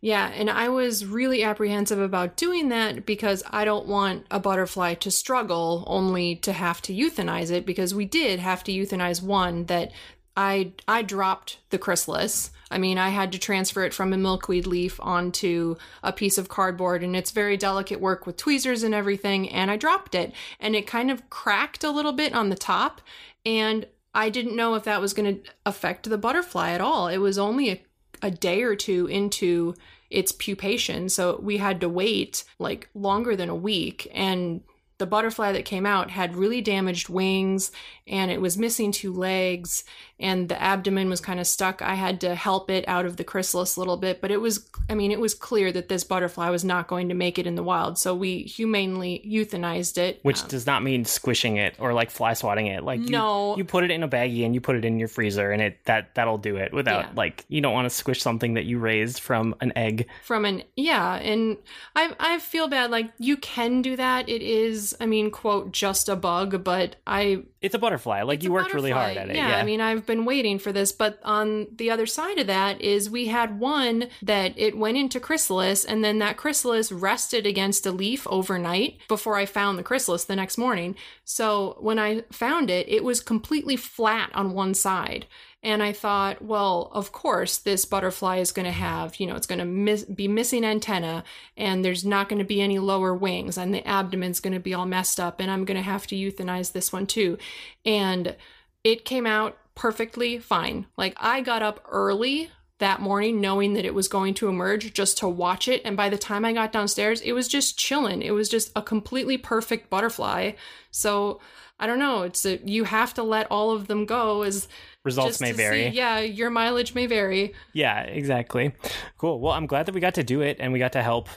Yeah, 0.00 0.28
and 0.28 0.50
I 0.50 0.68
was 0.68 1.04
really 1.04 1.42
apprehensive 1.42 2.00
about 2.00 2.36
doing 2.36 2.70
that 2.70 3.06
because 3.06 3.42
I 3.50 3.64
don't 3.64 3.86
want 3.86 4.26
a 4.30 4.40
butterfly 4.40 4.94
to 4.94 5.10
struggle 5.10 5.84
only 5.86 6.36
to 6.36 6.52
have 6.52 6.82
to 6.82 6.94
euthanize 6.94 7.50
it 7.50 7.66
because 7.66 7.94
we 7.94 8.04
did 8.04 8.40
have 8.40 8.64
to 8.64 8.72
euthanize 8.72 9.22
one 9.22 9.66
that 9.66 9.92
I 10.36 10.72
I 10.88 11.02
dropped 11.02 11.58
the 11.70 11.78
chrysalis. 11.78 12.50
I 12.70 12.78
mean, 12.78 12.98
I 12.98 13.08
had 13.08 13.32
to 13.32 13.38
transfer 13.38 13.84
it 13.84 13.94
from 13.94 14.12
a 14.12 14.18
milkweed 14.18 14.66
leaf 14.66 15.00
onto 15.00 15.76
a 16.02 16.12
piece 16.12 16.38
of 16.38 16.48
cardboard, 16.48 17.02
and 17.02 17.16
it's 17.16 17.30
very 17.30 17.56
delicate 17.56 18.00
work 18.00 18.26
with 18.26 18.36
tweezers 18.36 18.82
and 18.82 18.94
everything. 18.94 19.48
And 19.48 19.70
I 19.70 19.76
dropped 19.76 20.14
it, 20.14 20.32
and 20.58 20.76
it 20.76 20.86
kind 20.86 21.10
of 21.10 21.28
cracked 21.30 21.84
a 21.84 21.90
little 21.90 22.12
bit 22.12 22.32
on 22.32 22.48
the 22.48 22.56
top, 22.56 23.00
and 23.44 23.86
I 24.14 24.28
didn't 24.28 24.56
know 24.56 24.74
if 24.74 24.84
that 24.84 25.00
was 25.00 25.14
going 25.14 25.36
to 25.36 25.50
affect 25.64 26.08
the 26.08 26.18
butterfly 26.18 26.70
at 26.70 26.80
all. 26.80 27.08
It 27.08 27.18
was 27.18 27.38
only 27.38 27.70
a 27.70 27.80
a 28.22 28.30
day 28.30 28.62
or 28.62 28.76
two 28.76 29.06
into 29.06 29.74
its 30.10 30.32
pupation. 30.32 31.10
So 31.10 31.38
we 31.40 31.58
had 31.58 31.80
to 31.80 31.88
wait 31.88 32.44
like 32.58 32.88
longer 32.94 33.36
than 33.36 33.48
a 33.48 33.54
week. 33.54 34.10
And 34.12 34.62
the 34.98 35.06
butterfly 35.06 35.52
that 35.52 35.64
came 35.64 35.86
out 35.86 36.10
had 36.10 36.36
really 36.36 36.60
damaged 36.60 37.08
wings 37.08 37.72
and 38.06 38.30
it 38.30 38.40
was 38.40 38.58
missing 38.58 38.92
two 38.92 39.14
legs 39.14 39.84
and 40.20 40.48
the 40.48 40.60
abdomen 40.60 41.08
was 41.08 41.20
kind 41.20 41.40
of 41.40 41.46
stuck. 41.46 41.80
I 41.82 41.94
had 41.94 42.20
to 42.20 42.34
help 42.34 42.70
it 42.70 42.86
out 42.86 43.06
of 43.06 43.16
the 43.16 43.24
chrysalis 43.24 43.76
a 43.76 43.80
little 43.80 43.96
bit, 43.96 44.20
but 44.20 44.30
it 44.30 44.40
was, 44.40 44.68
I 44.88 44.94
mean, 44.94 45.10
it 45.10 45.18
was 45.18 45.34
clear 45.34 45.72
that 45.72 45.88
this 45.88 46.04
butterfly 46.04 46.50
was 46.50 46.64
not 46.64 46.86
going 46.88 47.08
to 47.08 47.14
make 47.14 47.38
it 47.38 47.46
in 47.46 47.54
the 47.54 47.62
wild. 47.62 47.98
So 47.98 48.14
we 48.14 48.42
humanely 48.42 49.24
euthanized 49.26 49.98
it. 49.98 50.20
Which 50.22 50.42
um, 50.42 50.48
does 50.48 50.66
not 50.66 50.82
mean 50.82 51.04
squishing 51.04 51.56
it 51.56 51.74
or 51.78 51.94
like 51.94 52.10
fly 52.10 52.34
swatting 52.34 52.66
it. 52.66 52.84
Like, 52.84 53.00
you, 53.00 53.08
no, 53.08 53.56
you 53.56 53.64
put 53.64 53.82
it 53.84 53.90
in 53.90 54.02
a 54.02 54.08
baggie 54.08 54.44
and 54.44 54.54
you 54.54 54.60
put 54.60 54.76
it 54.76 54.84
in 54.84 54.98
your 54.98 55.08
freezer 55.08 55.50
and 55.50 55.62
it, 55.62 55.78
that, 55.86 56.14
that'll 56.14 56.38
do 56.38 56.56
it 56.56 56.72
without 56.72 57.06
yeah. 57.06 57.10
like, 57.16 57.44
you 57.48 57.60
don't 57.60 57.72
want 57.72 57.86
to 57.86 57.90
squish 57.90 58.20
something 58.20 58.54
that 58.54 58.66
you 58.66 58.78
raised 58.78 59.20
from 59.20 59.54
an 59.60 59.72
egg. 59.74 60.06
From 60.24 60.44
an, 60.44 60.62
yeah. 60.76 61.14
And 61.14 61.56
I, 61.96 62.14
I 62.20 62.38
feel 62.40 62.68
bad. 62.68 62.90
Like, 62.90 63.10
you 63.18 63.36
can 63.38 63.80
do 63.80 63.96
that. 63.96 64.28
It 64.28 64.42
is, 64.42 64.94
I 65.00 65.06
mean, 65.06 65.30
quote, 65.30 65.72
just 65.72 66.08
a 66.08 66.16
bug, 66.16 66.62
but 66.62 66.96
I, 67.06 67.44
it's 67.60 67.74
a 67.74 67.78
butterfly. 67.78 68.22
Like 68.22 68.42
you 68.42 68.52
worked 68.52 68.72
really 68.72 68.90
hard 68.90 69.16
at 69.16 69.28
it. 69.28 69.36
Yeah, 69.36 69.48
yeah, 69.48 69.56
I 69.58 69.64
mean, 69.64 69.82
I've 69.82 70.06
been 70.06 70.24
waiting 70.24 70.58
for 70.58 70.72
this, 70.72 70.92
but 70.92 71.18
on 71.22 71.66
the 71.76 71.90
other 71.90 72.06
side 72.06 72.38
of 72.38 72.46
that 72.46 72.80
is 72.80 73.10
we 73.10 73.26
had 73.26 73.60
one 73.60 74.08
that 74.22 74.54
it 74.56 74.78
went 74.78 74.96
into 74.96 75.20
chrysalis 75.20 75.84
and 75.84 76.02
then 76.02 76.18
that 76.20 76.38
chrysalis 76.38 76.90
rested 76.90 77.46
against 77.46 77.84
a 77.84 77.92
leaf 77.92 78.26
overnight 78.28 78.98
before 79.08 79.36
I 79.36 79.44
found 79.44 79.78
the 79.78 79.82
chrysalis 79.82 80.24
the 80.24 80.36
next 80.36 80.56
morning. 80.56 80.96
So 81.24 81.76
when 81.80 81.98
I 81.98 82.22
found 82.32 82.70
it, 82.70 82.88
it 82.88 83.04
was 83.04 83.20
completely 83.20 83.76
flat 83.76 84.30
on 84.34 84.54
one 84.54 84.72
side. 84.72 85.26
And 85.62 85.82
I 85.82 85.92
thought, 85.92 86.40
well, 86.40 86.90
of 86.92 87.12
course, 87.12 87.58
this 87.58 87.84
butterfly 87.84 88.38
is 88.38 88.50
going 88.50 88.64
to 88.64 88.72
have, 88.72 89.16
you 89.20 89.26
know, 89.26 89.36
it's 89.36 89.46
going 89.46 89.58
to 89.58 89.66
miss, 89.66 90.04
be 90.04 90.26
missing 90.26 90.64
antenna 90.64 91.22
and 91.54 91.84
there's 91.84 92.04
not 92.04 92.30
going 92.30 92.38
to 92.38 92.46
be 92.46 92.62
any 92.62 92.78
lower 92.78 93.14
wings 93.14 93.58
and 93.58 93.74
the 93.74 93.86
abdomen's 93.86 94.40
going 94.40 94.54
to 94.54 94.60
be 94.60 94.72
all 94.72 94.86
messed 94.86 95.20
up 95.20 95.38
and 95.38 95.50
I'm 95.50 95.66
going 95.66 95.76
to 95.76 95.82
have 95.82 96.06
to 96.08 96.16
euthanize 96.16 96.72
this 96.72 96.94
one 96.94 97.06
too. 97.06 97.36
And 97.84 98.36
it 98.84 99.04
came 99.04 99.26
out 99.26 99.58
perfectly 99.74 100.38
fine. 100.38 100.86
Like 100.96 101.14
I 101.18 101.42
got 101.42 101.62
up 101.62 101.84
early 101.90 102.50
that 102.78 103.00
morning 103.00 103.42
knowing 103.42 103.74
that 103.74 103.84
it 103.84 103.94
was 103.94 104.08
going 104.08 104.32
to 104.32 104.48
emerge 104.48 104.94
just 104.94 105.18
to 105.18 105.28
watch 105.28 105.68
it 105.68 105.82
and 105.84 105.94
by 105.94 106.08
the 106.08 106.16
time 106.16 106.46
I 106.46 106.54
got 106.54 106.72
downstairs 106.72 107.20
it 107.20 107.32
was 107.32 107.48
just 107.48 107.78
chilling. 107.78 108.22
It 108.22 108.30
was 108.30 108.48
just 108.48 108.72
a 108.74 108.80
completely 108.80 109.36
perfect 109.36 109.90
butterfly. 109.90 110.52
So 110.90 111.40
I 111.78 111.86
don't 111.86 111.98
know, 111.98 112.22
it's 112.22 112.44
a, 112.44 112.58
you 112.64 112.84
have 112.84 113.14
to 113.14 113.22
let 113.22 113.50
all 113.50 113.70
of 113.70 113.86
them 113.86 114.06
go 114.06 114.42
as 114.42 114.68
results 115.04 115.40
may 115.40 115.52
vary. 115.52 115.90
See, 115.90 115.96
yeah, 115.96 116.20
your 116.20 116.50
mileage 116.50 116.94
may 116.94 117.06
vary. 117.06 117.54
Yeah, 117.72 118.02
exactly. 118.02 118.72
Cool. 119.18 119.40
Well, 119.40 119.52
I'm 119.52 119.66
glad 119.66 119.86
that 119.86 119.94
we 119.94 120.00
got 120.00 120.14
to 120.14 120.24
do 120.24 120.40
it 120.40 120.58
and 120.60 120.72
we 120.72 120.78
got 120.78 120.92
to 120.92 121.02
help 121.02 121.28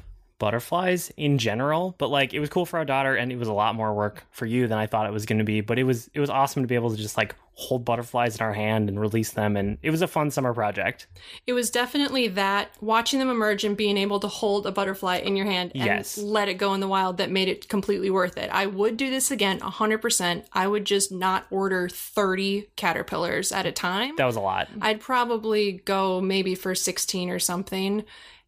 butterflies 0.43 1.09
in 1.15 1.37
general, 1.37 1.95
but 1.97 2.09
like 2.09 2.33
it 2.33 2.41
was 2.41 2.49
cool 2.49 2.65
for 2.65 2.77
our 2.77 2.83
daughter 2.83 3.15
and 3.15 3.31
it 3.31 3.37
was 3.37 3.47
a 3.47 3.53
lot 3.53 3.75
more 3.75 3.93
work 3.93 4.25
for 4.31 4.45
you 4.45 4.67
than 4.67 4.77
I 4.77 4.87
thought 4.87 5.07
it 5.07 5.13
was 5.13 5.25
going 5.25 5.37
to 5.37 5.45
be, 5.45 5.61
but 5.61 5.79
it 5.79 5.85
was 5.85 6.09
it 6.13 6.19
was 6.19 6.29
awesome 6.29 6.63
to 6.63 6.67
be 6.67 6.75
able 6.75 6.91
to 6.91 6.97
just 6.97 7.15
like 7.15 7.33
hold 7.53 7.85
butterflies 7.85 8.35
in 8.35 8.41
our 8.41 8.51
hand 8.51 8.89
and 8.89 8.99
release 8.99 9.29
them 9.31 9.55
and 9.55 9.77
it 9.81 9.89
was 9.89 10.01
a 10.01 10.07
fun 10.07 10.31
summer 10.31 10.53
project. 10.53 11.07
It 11.47 11.53
was 11.53 11.69
definitely 11.69 12.27
that 12.29 12.71
watching 12.81 13.19
them 13.19 13.29
emerge 13.29 13.63
and 13.63 13.77
being 13.77 13.95
able 13.95 14.19
to 14.19 14.27
hold 14.27 14.67
a 14.67 14.71
butterfly 14.73 15.19
in 15.19 15.37
your 15.37 15.45
hand 15.45 15.71
and 15.75 15.85
yes. 15.85 16.17
let 16.17 16.49
it 16.49 16.55
go 16.55 16.73
in 16.73 16.81
the 16.81 16.89
wild 16.89 17.15
that 17.19 17.31
made 17.31 17.47
it 17.47 17.69
completely 17.69 18.09
worth 18.09 18.37
it. 18.37 18.49
I 18.51 18.65
would 18.65 18.97
do 18.97 19.09
this 19.09 19.31
again 19.31 19.61
100%. 19.61 20.45
I 20.51 20.67
would 20.67 20.83
just 20.83 21.09
not 21.09 21.45
order 21.51 21.87
30 21.87 22.67
caterpillars 22.75 23.53
at 23.53 23.65
a 23.65 23.71
time. 23.71 24.15
That 24.17 24.25
was 24.25 24.35
a 24.35 24.41
lot. 24.41 24.67
I'd 24.81 24.99
probably 24.99 25.83
go 25.85 26.19
maybe 26.19 26.53
for 26.53 26.75
16 26.75 27.29
or 27.29 27.39
something 27.39 28.03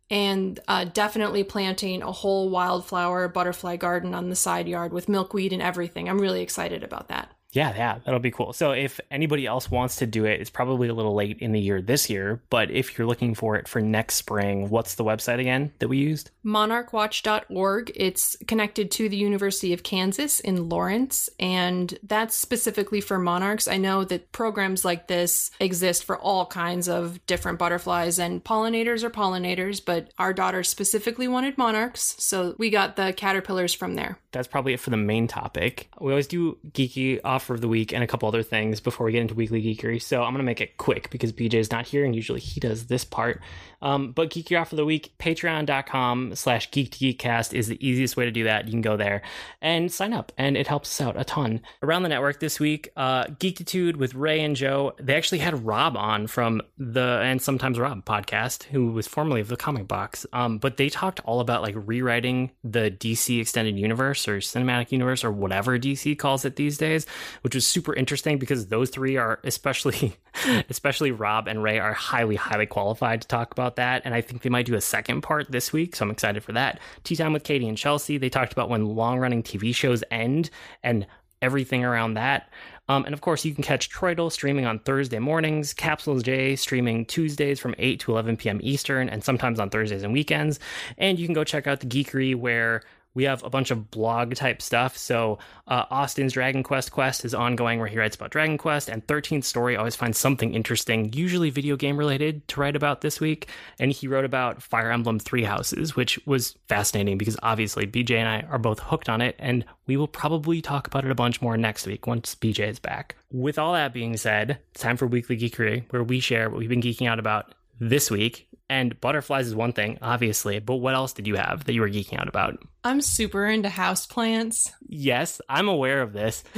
and 0.10 0.60
uh, 0.68 0.86
definitely 0.86 1.44
planting 1.44 2.02
a 2.02 2.12
whole 2.12 2.50
wildflower 2.50 3.28
butterfly 3.28 3.76
garden 3.76 4.14
on 4.14 4.30
the 4.30 4.36
side 4.36 4.68
yard 4.68 4.94
with 4.94 5.10
milkweed 5.10 5.52
and 5.52 5.62
everything. 5.62 6.08
I'm 6.08 6.22
really 6.22 6.42
excited 6.42 6.84
about 6.84 7.08
that. 7.10 7.35
Yeah, 7.56 7.74
yeah, 7.76 8.00
that'll 8.04 8.20
be 8.20 8.32
cool. 8.32 8.52
So 8.52 8.72
if 8.72 9.00
anybody 9.10 9.46
else 9.46 9.72
wants 9.72 9.96
to 9.98 10.06
do 10.06 10.26
it, 10.26 10.42
it's 10.42 10.50
probably 10.50 10.90
a 10.90 10.94
little 10.94 11.16
late 11.16 11.40
in 11.40 11.54
the 11.54 11.60
year 11.60 11.82
this 11.82 12.10
year, 12.10 12.42
but 12.50 12.70
if 12.70 12.98
you're 12.98 13.08
looking 13.08 13.34
for 13.34 13.56
it 13.56 13.68
for 13.68 13.80
next 13.80 14.16
spring, 14.16 14.70
what's 14.70 14.96
the 14.96 15.06
website 15.06 15.40
again 15.40 15.72
that 15.80 15.88
we 15.88 15.98
used? 15.98 16.32
monarchwatch.org. 16.46 17.92
It's 17.96 18.36
connected 18.48 18.92
to 18.92 19.10
the 19.10 19.18
University 19.18 19.74
of 19.74 19.84
Kansas 19.84 20.40
in 20.40 20.70
Lawrence, 20.70 21.30
and 21.40 21.98
that's 22.04 22.36
specifically 22.36 23.02
for 23.02 23.18
monarchs. 23.18 23.68
I 23.68 23.78
know 23.78 24.04
that 24.06 24.32
programs 24.32 24.86
like 24.86 25.08
this 25.08 25.50
exist 25.60 26.04
for 26.04 26.18
all 26.18 26.46
kinds 26.46 26.88
of 26.88 27.26
different 27.26 27.58
butterflies, 27.58 28.20
and 28.20 28.44
pollinators 28.44 29.04
are 29.04 29.10
pollinators, 29.10 29.84
but 29.84 30.12
our 30.20 30.34
daughter 30.34 30.64
specifically 30.64 31.28
wanted 31.28 31.58
monarchs, 31.58 32.16
so 32.20 32.56
we 32.60 32.70
got 32.70 32.96
the 32.96 33.14
caterpillars 33.14 33.74
from 33.74 33.96
there. 33.96 34.20
That's 34.32 34.48
probably 34.48 34.74
it 34.74 34.80
for 34.80 34.90
the 34.90 34.98
main 34.98 35.28
topic. 35.28 35.90
We 36.00 36.12
always 36.12 36.28
do 36.28 36.58
geeky 36.72 37.22
off 37.24 37.45
offer 37.46 37.54
of 37.54 37.62
the 37.62 37.68
week 37.68 37.94
and 37.94 38.04
a 38.04 38.08
couple 38.08 38.28
other 38.28 38.42
things 38.42 38.80
before 38.80 39.06
we 39.06 39.12
get 39.12 39.22
into 39.22 39.36
weekly 39.36 39.62
geekery. 39.62 40.02
So 40.02 40.24
I'm 40.24 40.34
going 40.34 40.40
to 40.40 40.44
make 40.44 40.62
it 40.62 40.78
quick 40.78 41.12
because 41.12 41.32
BJ 41.32 41.56
is 41.56 41.70
not 41.70 41.86
here 41.86 42.04
and 42.04 42.16
usually 42.16 42.40
he 42.40 42.60
does 42.60 42.88
this 42.88 43.06
part. 43.06 43.40
Um, 43.86 44.14
but 44.14 44.32
Geeky 44.32 44.60
Offer 44.60 44.74
of 44.74 44.78
the 44.78 44.86
Week, 44.86 45.14
patreon.com 45.20 46.34
slash 46.34 46.72
geek 46.72 46.90
to 46.92 46.98
geekcast 46.98 47.54
is 47.54 47.68
the 47.68 47.88
easiest 47.88 48.18
way 48.18 48.26
to 48.26 48.32
do 48.32 48.46
that. 48.46 48.66
You 48.66 48.72
can 48.72 48.82
go 48.82 48.98
there 48.98 49.22
and 49.62 49.92
sign 49.92 50.12
up, 50.12 50.32
and 50.40 50.58
it 50.58 50.66
helps 50.66 50.90
us 50.90 51.06
out 51.06 51.20
a 51.20 51.24
ton. 51.24 51.62
Around 51.84 52.02
the 52.02 52.10
network 52.10 52.40
this 52.40 52.60
week, 52.60 52.90
uh, 52.98 53.26
Geekitude 53.26 53.98
with 53.98 54.16
Ray 54.16 54.42
and 54.42 54.56
Joe, 54.56 54.96
they 55.00 55.16
actually 55.16 55.38
had 55.38 55.64
Rob 55.64 55.96
on 55.96 56.26
from 56.26 56.64
the 56.80 57.22
And 57.24 57.40
Sometimes 57.40 57.78
Rob 57.78 58.04
podcast, 58.06 58.64
who 58.64 58.92
was 58.92 59.08
formerly 59.08 59.40
of 59.40 59.50
the 59.50 59.56
Comic 59.56 59.88
Box. 59.88 60.26
Um, 60.34 60.58
but 60.58 60.78
they 60.78 60.90
talked 60.90 61.20
all 61.20 61.40
about 61.40 61.62
like 61.62 61.76
rewriting 61.78 62.50
the 62.64 62.90
DC 62.90 63.40
extended 63.40 63.78
universe 63.78 64.28
or 64.28 64.40
cinematic 64.40 64.92
universe 64.92 65.24
or 65.24 65.32
whatever 65.32 65.78
DC 65.78 66.18
calls 66.18 66.44
it 66.44 66.56
these 66.56 66.80
days, 66.80 67.06
which 67.42 67.54
was 67.54 67.68
super 67.68 67.94
interesting 67.94 68.40
because 68.40 68.66
those 68.68 68.90
three 68.90 69.16
are 69.16 69.40
especially, 69.44 70.18
especially 70.70 71.12
Rob 71.12 71.48
and 71.48 71.62
Ray 71.62 71.78
are 71.78 71.94
highly, 71.94 72.36
highly 72.36 72.66
qualified 72.66 73.22
to 73.22 73.28
talk 73.28 73.52
about 73.52 73.75
about 73.76 73.84
that, 73.84 74.02
and 74.06 74.14
I 74.14 74.22
think 74.22 74.42
they 74.42 74.50
might 74.50 74.66
do 74.66 74.76
a 74.76 74.82
second 74.82 75.22
part 75.22 75.52
this 75.52 75.74
week, 75.74 75.96
so 75.96 76.06
I'm 76.06 76.12
excited 76.12 76.44
for 76.44 76.54
that. 76.54 76.80
Tea 77.04 77.16
Time 77.16 77.34
with 77.34 77.44
Katie 77.44 77.68
and 77.68 77.78
Chelsea, 77.78 78.18
they 78.18 78.30
talked 78.30 78.54
about 78.54 78.70
when 78.70 78.86
long 78.86 79.20
running 79.20 79.44
TV 79.44 79.74
shows 79.74 80.04
end 80.12 80.50
and 80.84 81.06
everything 81.42 81.84
around 81.84 82.16
that. 82.16 82.50
Um, 82.88 83.04
and 83.06 83.14
of 83.14 83.22
course, 83.22 83.44
you 83.44 83.54
can 83.54 83.64
catch 83.64 83.90
Troidal 83.90 84.32
streaming 84.32 84.66
on 84.66 84.80
Thursday 84.80 85.20
mornings, 85.20 85.74
Capsules 85.74 86.24
J 86.24 86.56
streaming 86.56 87.06
Tuesdays 87.06 87.60
from 87.60 87.76
8 87.78 88.00
to 88.02 88.12
11 88.12 88.38
p.m. 88.38 88.60
Eastern, 88.62 89.10
and 89.10 89.24
sometimes 89.24 89.60
on 89.60 89.70
Thursdays 89.70 90.04
and 90.04 90.14
weekends. 90.14 90.60
And 90.98 91.20
you 91.20 91.28
can 91.28 91.34
go 91.34 91.44
check 91.44 91.68
out 91.68 91.80
the 91.80 91.88
Geekery, 91.88 92.36
where 92.36 92.84
we 93.16 93.24
have 93.24 93.44
a 93.44 93.50
bunch 93.50 93.72
of 93.72 93.90
blog 93.90 94.36
type 94.36 94.62
stuff. 94.62 94.96
So 94.96 95.40
uh, 95.68 95.86
Austin's 95.90 96.34
Dragon 96.34 96.62
Quest 96.62 96.92
quest 96.92 97.26
is 97.26 97.34
ongoing, 97.34 97.80
where 97.80 97.88
he 97.88 97.98
writes 97.98 98.16
about 98.16 98.30
Dragon 98.30 98.58
Quest, 98.58 98.90
and 98.90 99.06
13th 99.08 99.46
Story 99.46 99.76
always 99.76 99.96
finds 99.96 100.20
something 100.20 100.54
interesting, 100.54 101.12
usually 101.14 101.50
video 101.50 101.76
game 101.76 101.98
related, 101.98 102.48
to 102.50 102.60
write 102.60 102.76
about 102.76 103.02
this 103.02 103.20
week. 103.20 103.48
And 103.80 103.92
he 103.92 104.08
wrote 104.08 104.26
about 104.26 104.62
Fire 104.62 104.92
Emblem 104.92 105.18
Three 105.18 105.44
Houses, 105.44 105.96
which 105.96 106.20
was 106.28 106.58
fascinating 106.68 107.18
because 107.18 107.38
obviously 107.42 107.88
BJ 107.88 108.18
and 108.18 108.28
I 108.28 108.42
are 108.52 108.60
both 108.60 108.80
hooked 108.80 109.10
on 109.10 109.22
it, 109.22 109.36
and 109.40 109.66
we 109.88 109.98
will 109.98 110.08
probably 110.08 110.62
talk 110.62 110.86
about 110.86 111.06
it 111.06 111.12
a 111.12 111.16
bunch 111.16 111.42
more 111.42 111.58
next 111.58 111.88
week 111.88 112.06
once 112.06 112.36
BJ 112.36 112.70
is 112.70 112.80
back. 112.80 113.16
With 113.32 113.58
all 113.58 113.74
that 113.74 113.94
being 113.94 114.18
said, 114.18 114.60
it's 114.72 114.82
time 114.82 114.98
for 114.98 115.08
Weekly 115.08 115.38
Geekery, 115.38 115.86
where 115.92 116.04
we 116.04 116.20
share 116.20 116.50
what 116.50 116.60
we've 116.60 116.70
been 116.70 116.82
geeking 116.82 117.08
out 117.08 117.20
about 117.20 117.56
this 117.80 118.12
week. 118.12 118.48
And 118.70 119.00
butterflies 119.00 119.46
is 119.46 119.56
one 119.56 119.74
thing, 119.74 120.00
obviously, 120.02 120.60
but 120.60 120.78
what 120.78 120.96
else 120.96 121.14
did 121.14 121.28
you 121.28 121.36
have 121.36 121.66
that 121.66 121.74
you 121.74 121.82
were 121.82 121.90
geeking 121.90 122.20
out 122.20 122.28
about? 122.28 122.58
I'm 122.84 123.00
super 123.00 123.46
into 123.46 123.70
houseplants. 123.70 124.72
Yes, 124.88 125.40
I'm 125.48 125.68
aware 125.68 126.02
of 126.02 126.14
this. 126.14 126.44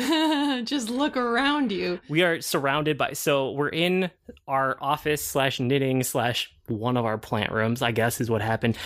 Just 0.63 0.89
look 0.89 1.17
around 1.17 1.71
you. 1.71 1.99
We 2.07 2.23
are 2.23 2.39
surrounded 2.39 2.97
by, 2.97 3.13
so 3.13 3.51
we're 3.51 3.69
in 3.69 4.09
our 4.47 4.77
office 4.79 5.23
slash 5.23 5.59
knitting 5.59 6.03
slash 6.03 6.53
one 6.67 6.95
of 6.95 7.05
our 7.05 7.17
plant 7.17 7.51
rooms, 7.51 7.81
I 7.81 7.91
guess 7.91 8.21
is 8.21 8.29
what 8.29 8.41
happened. 8.41 8.77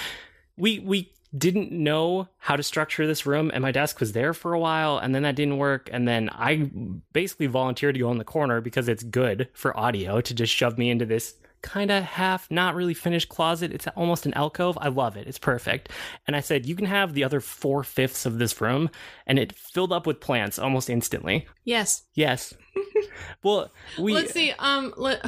We, 0.57 0.79
we, 0.79 1.13
didn't 1.37 1.71
know 1.71 2.27
how 2.39 2.57
to 2.57 2.63
structure 2.63 3.07
this 3.07 3.25
room 3.25 3.51
and 3.53 3.61
my 3.61 3.71
desk 3.71 4.01
was 4.01 4.11
there 4.11 4.33
for 4.33 4.53
a 4.53 4.59
while 4.59 4.97
and 4.97 5.15
then 5.15 5.23
that 5.23 5.35
didn't 5.35 5.57
work 5.57 5.89
and 5.93 6.05
then 6.05 6.29
I 6.29 6.69
basically 7.13 7.47
volunteered 7.47 7.95
to 7.95 8.01
go 8.01 8.11
in 8.11 8.17
the 8.17 8.25
corner 8.25 8.59
because 8.59 8.89
it's 8.89 9.01
good 9.01 9.47
for 9.53 9.77
audio 9.79 10.19
to 10.19 10.33
just 10.33 10.53
shove 10.53 10.77
me 10.77 10.89
into 10.89 11.05
this 11.05 11.35
kind 11.61 11.91
of 11.91 12.03
half 12.03 12.49
not 12.49 12.75
really 12.75 12.93
finished 12.93 13.29
closet. 13.29 13.71
It's 13.71 13.87
almost 13.95 14.25
an 14.25 14.33
alcove. 14.33 14.77
I 14.81 14.87
love 14.89 15.17
it. 15.17 15.27
It's 15.27 15.39
perfect. 15.39 15.89
And 16.27 16.35
I 16.35 16.39
said, 16.39 16.65
you 16.65 16.75
can 16.75 16.85
have 16.85 17.13
the 17.13 17.23
other 17.23 17.39
four 17.39 17.83
fifths 17.83 18.25
of 18.25 18.39
this 18.39 18.59
room. 18.59 18.89
And 19.27 19.37
it 19.37 19.53
filled 19.53 19.91
up 19.91 20.07
with 20.07 20.19
plants 20.19 20.59
almost 20.59 20.89
instantly. 20.89 21.47
Yes. 21.63 22.03
Yes. 22.13 22.53
well, 23.43 23.71
we. 23.99 24.13
Let's 24.13 24.33
see. 24.33 24.53
Um, 24.57 24.93
let, 24.97 25.25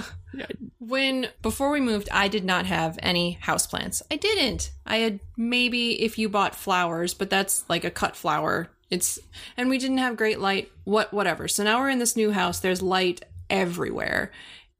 when 0.80 1.28
before 1.41 1.69
we 1.69 1.80
moved, 1.80 2.10
I 2.12 2.28
did 2.28 2.43
not 2.43 2.65
have 2.65 2.98
any 3.02 3.38
houseplants. 3.41 4.02
I 4.10 4.15
didn't. 4.15 4.72
I 4.86 4.98
had 4.98 5.19
maybe 5.38 6.02
if 6.02 6.17
you 6.17 6.30
bought 6.30 6.56
flowers, 6.56 7.13
but 7.13 7.30
that's 7.30 7.65
like 7.69 7.84
a 7.84 7.91
cut 7.91 8.15
flower. 8.15 8.69
It's 8.89 9.19
and 9.58 9.69
we 9.69 9.78
didn't 9.78 9.98
have 10.00 10.17
great 10.17 10.39
light. 10.39 10.72
What 10.84 11.13
whatever. 11.13 11.48
So 11.48 11.63
now 11.63 11.80
we're 11.80 11.89
in 11.89 12.00
this 12.00 12.15
new 12.15 12.32
house. 12.32 12.60
There's 12.60 12.82
light 12.82 13.24
everywhere, 13.50 14.32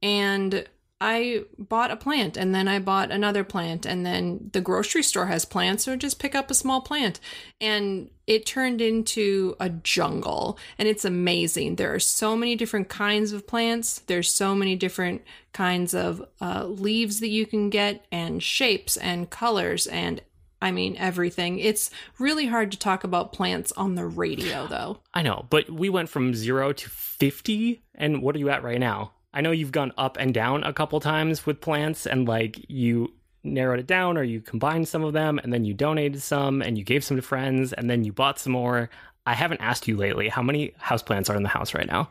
and 0.02 0.68
I 1.06 1.44
bought 1.60 1.92
a 1.92 1.98
plant 1.98 2.38
and 2.38 2.56
then 2.56 2.70
I 2.70 2.80
bought 2.80 3.12
another 3.12 3.44
plant 3.44 3.86
and 3.86 4.06
then 4.06 4.50
the 4.54 4.62
grocery 4.62 5.04
store 5.04 5.26
has 5.26 5.44
plants, 5.44 5.84
so 5.84 5.98
just 5.98 6.18
pick 6.18 6.34
up 6.34 6.50
a 6.50 6.54
small 6.54 6.80
plant. 6.80 7.20
And 7.60 8.10
it 8.26 8.46
turned 8.46 8.80
into 8.80 9.58
a 9.60 9.68
jungle 9.68 10.58
and 10.80 10.88
it's 10.88 11.04
amazing. 11.04 11.76
There 11.76 11.94
are 11.94 12.00
so 12.00 12.38
many 12.38 12.56
different 12.56 12.88
kinds 12.88 13.34
of 13.34 13.46
plants. 13.46 14.00
There's 14.08 14.32
so 14.32 14.56
many 14.56 14.78
different 14.78 15.24
kinds 15.52 15.94
of 15.94 16.26
uh, 16.40 16.68
leaves 16.68 17.20
that 17.20 17.28
you 17.28 17.46
can 17.46 17.70
get 17.70 18.06
and 18.10 18.42
shapes 18.42 18.96
and 18.96 19.30
colors 19.30 19.88
and 19.88 20.22
I 20.62 20.72
mean, 20.72 20.96
everything. 20.96 21.60
It's 21.60 21.92
really 22.18 22.46
hard 22.46 22.72
to 22.72 22.80
talk 22.80 23.04
about 23.04 23.34
plants 23.34 23.74
on 23.74 23.96
the 23.96 24.06
radio, 24.06 24.66
though. 24.68 25.00
I 25.14 25.22
know, 25.22 25.46
but 25.50 25.70
we 25.70 25.90
went 25.90 26.08
from 26.08 26.34
zero 26.34 26.72
to 26.72 26.90
50. 26.90 27.84
And 27.96 28.22
what 28.22 28.38
are 28.38 28.40
you 28.40 28.50
at 28.50 28.64
right 28.64 28.80
now? 28.80 29.12
I 29.34 29.42
know 29.42 29.52
you've 29.52 29.72
gone 29.72 29.94
up 29.98 30.18
and 30.20 30.34
down 30.34 30.64
a 30.64 30.74
couple 30.74 31.00
times 31.00 31.46
with 31.46 31.62
plants 31.62 32.06
and 32.06 32.28
like 32.28 32.64
you 32.70 33.14
narrowed 33.44 33.80
it 33.80 33.88
down 33.88 34.18
or 34.18 34.24
you 34.24 34.42
combined 34.42 34.88
some 34.88 35.04
of 35.04 35.14
them 35.14 35.40
and 35.40 35.52
then 35.52 35.66
you 35.66 35.74
donated 35.74 36.22
some 36.22 36.62
and 36.62 36.78
you 36.78 36.84
gave 36.84 37.04
some 37.04 37.18
to 37.18 37.24
friends 37.24 37.74
and 37.74 37.90
then 37.90 38.04
you 38.04 38.14
bought 38.14 38.40
some 38.40 38.54
more. 38.54 38.90
I 39.26 39.34
haven't 39.34 39.62
asked 39.62 39.88
you 39.88 39.98
lately 39.98 40.30
how 40.30 40.42
many 40.42 40.74
houseplants 40.82 41.30
are 41.30 41.36
in 41.36 41.44
the 41.44 41.50
house 41.50 41.74
right 41.74 41.88
now. 41.88 42.10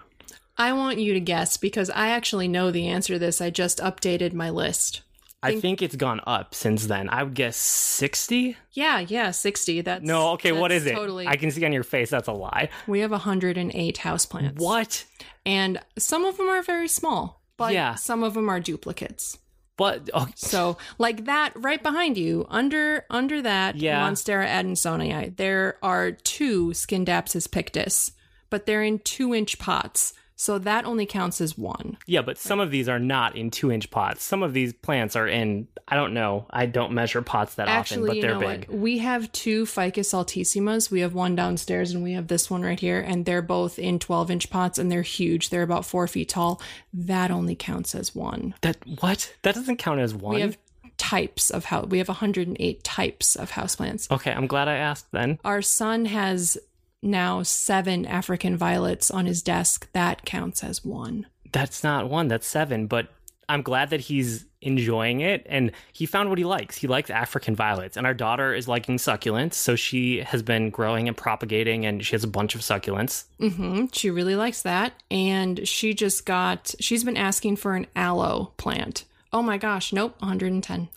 I 0.57 0.73
want 0.73 0.99
you 0.99 1.15
to 1.15 1.21
guess 1.21 1.57
because 1.57 1.91
I 1.91 2.09
actually 2.09 2.49
know 2.49 2.71
the 2.71 2.89
answer 2.89 3.15
to 3.15 3.19
this. 3.19 3.41
I 3.41 3.51
just 3.51 3.79
updated 3.79 4.35
my 4.35 4.51
list. 4.51 5.03
I 5.43 5.61
think 5.61 5.83
it's 5.83 5.97
gone 5.97 6.21
up 6.27 6.55
since 6.55 6.87
then. 6.87 7.09
I 7.09 7.23
would 7.23 7.35
guess 7.35 7.57
60? 7.57 8.57
Yeah, 8.73 9.01
yeah, 9.01 9.31
60. 9.33 9.81
That's 9.83 10.05
No, 10.05 10.31
okay, 10.33 10.53
what 10.53 10.69
that's 10.69 10.83
is 10.85 10.87
it? 10.91 10.95
Totally. 10.95 11.27
I 11.27 11.37
can 11.37 11.51
see 11.51 11.65
on 11.65 11.73
your 11.73 11.83
face 11.83 12.11
that's 12.11 12.29
a 12.29 12.33
lie. 12.33 12.69
we 12.87 13.01
have 13.01 13.11
108 13.11 13.97
houseplants. 13.99 14.59
What? 14.59 15.05
And 15.45 15.81
some 15.99 16.25
of 16.25 16.37
them 16.37 16.49
are 16.49 16.63
very 16.63 16.89
small, 16.89 17.43
but 17.57 17.73
Yeah. 17.73 17.95
some 17.97 18.23
of 18.23 18.35
them 18.35 18.49
are 18.49 18.61
duplicates. 18.61 19.39
But 19.77 20.11
oh, 20.15 20.29
So, 20.37 20.77
like 20.99 21.25
that 21.25 21.53
right 21.57 21.83
behind 21.83 22.17
you, 22.19 22.47
under 22.49 23.05
under 23.11 23.43
that 23.43 23.77
Yeah. 23.77 24.07
Monstera 24.07 24.47
adansonii, 24.47 25.37
there 25.37 25.77
are 25.83 26.13
two 26.13 26.69
Scindapsus 26.69 27.51
pictus, 27.51 28.13
but 28.51 28.67
they're 28.67 28.83
in 28.85 28.99
two 29.01 29.35
inch 29.35 29.59
pots. 29.59 30.13
So 30.43 30.59
that 30.59 30.87
only 30.87 31.07
counts 31.07 31.41
as 31.41 31.57
one. 31.57 31.97
yeah, 32.05 32.21
but 32.21 32.37
some 32.37 32.59
of 32.59 32.73
these 32.73 32.89
are 32.89 32.99
not 32.99 33.37
in 33.37 33.53
two 33.53 33.71
inch 33.71 33.93
pots. 33.93 34.25
Some 34.25 34.43
of 34.43 34.53
these 34.53 34.73
plants 34.73 35.15
are 35.15 35.29
in, 35.29 35.69
I 35.87 35.95
don't 35.95 36.15
know. 36.15 36.47
I 36.51 36.67
don't 36.67 36.91
measure 36.91 37.23
pots 37.23 37.55
that 37.55 37.69
Actually, 37.69 38.11
often, 38.11 38.21
but 38.21 38.27
they're 38.27 38.41
know 38.41 38.59
big. 38.59 38.69
what? 38.69 38.77
We 38.77 38.99
have 38.99 39.31
two 39.31 39.67
Ficus 39.67 40.13
altissimas. 40.13 40.91
We 40.91 40.99
have 41.03 41.15
one 41.15 41.37
downstairs 41.37 41.93
and 41.93 42.03
we 42.03 42.15
have 42.15 42.27
this 42.27 42.51
one 42.51 42.63
right 42.63 42.81
here, 42.81 42.99
and 42.99 43.25
they're 43.25 43.41
both 43.41 43.79
in 43.79 44.01
12 44.01 44.33
inch 44.33 44.51
pots 44.51 44.81
and 44.81 44.91
they're 44.91 45.03
huge. 45.03 45.51
They're 45.51 45.63
about 45.63 45.85
four 45.85 46.09
feet 46.09 46.31
tall. 46.31 46.61
That 46.93 47.31
only 47.31 47.55
counts 47.55 47.95
as 47.95 48.13
one. 48.13 48.57
That 48.63 48.79
what? 48.99 49.33
That 49.43 49.55
doesn't 49.55 49.77
count 49.77 50.01
as 50.01 50.13
one. 50.13 50.35
We 50.35 50.41
have 50.41 50.59
types 50.99 51.51
of 51.51 51.67
how 51.67 51.83
we 51.83 51.99
have 51.99 52.09
108 52.09 52.83
types 52.83 53.37
of 53.37 53.53
houseplants. 53.53 54.11
okay, 54.11 54.33
I'm 54.33 54.49
glad 54.49 54.67
I 54.67 54.75
asked 54.75 55.13
then. 55.13 55.39
Our 55.45 55.63
son 55.63 56.07
has 56.07 56.59
now 57.03 57.43
seven 57.43 58.07
African 58.07 58.57
violets 58.57 59.11
on 59.11 59.27
his 59.27 59.43
desk. 59.43 59.89
That 59.93 60.25
counts 60.25 60.63
as 60.65 60.85
one. 60.85 61.27
That's 61.53 61.83
not 61.85 62.09
one, 62.09 62.29
that's 62.29 62.47
seven, 62.47 62.87
but 62.87 63.09
I'm 63.49 63.63
glad 63.63 63.91
that 63.91 64.01
he's 64.01 64.47
enjoying 64.63 65.21
it 65.21 65.45
and 65.51 65.73
he 65.93 66.07
found 66.07 66.29
what 66.31 66.39
he 66.39 66.45
likes. 66.45 66.77
He 66.79 66.87
likes 66.87 67.11
African 67.11 67.55
violets, 67.57 67.97
and 67.97 68.07
our 68.07 68.15
daughter 68.15 68.55
is 68.55 68.69
liking 68.69 68.97
succulents, 68.97 69.55
so 69.55 69.75
she 69.77 70.21
has 70.21 70.43
been 70.43 70.71
growing 70.71 71.09
and 71.09 71.17
propagating, 71.17 71.85
and 71.85 72.07
she 72.07 72.13
has 72.13 72.25
a 72.25 72.29
bunch 72.29 72.55
of 72.55 72.61
succulents. 72.63 73.25
hmm 73.39 73.87
She 73.93 74.09
really 74.09 74.37
likes 74.37 74.63
that. 74.63 74.93
And 75.11 75.67
she 75.69 75.93
just 75.95 76.25
got, 76.25 76.75
she's 76.81 77.05
been 77.05 77.17
asking 77.17 77.57
for 77.57 77.75
an 77.75 77.87
aloe 77.97 78.53
plant. 78.57 79.05
Oh 79.35 79.43
my 79.43 79.59
gosh, 79.59 79.93
nope, 79.93 80.15
110. 80.21 80.89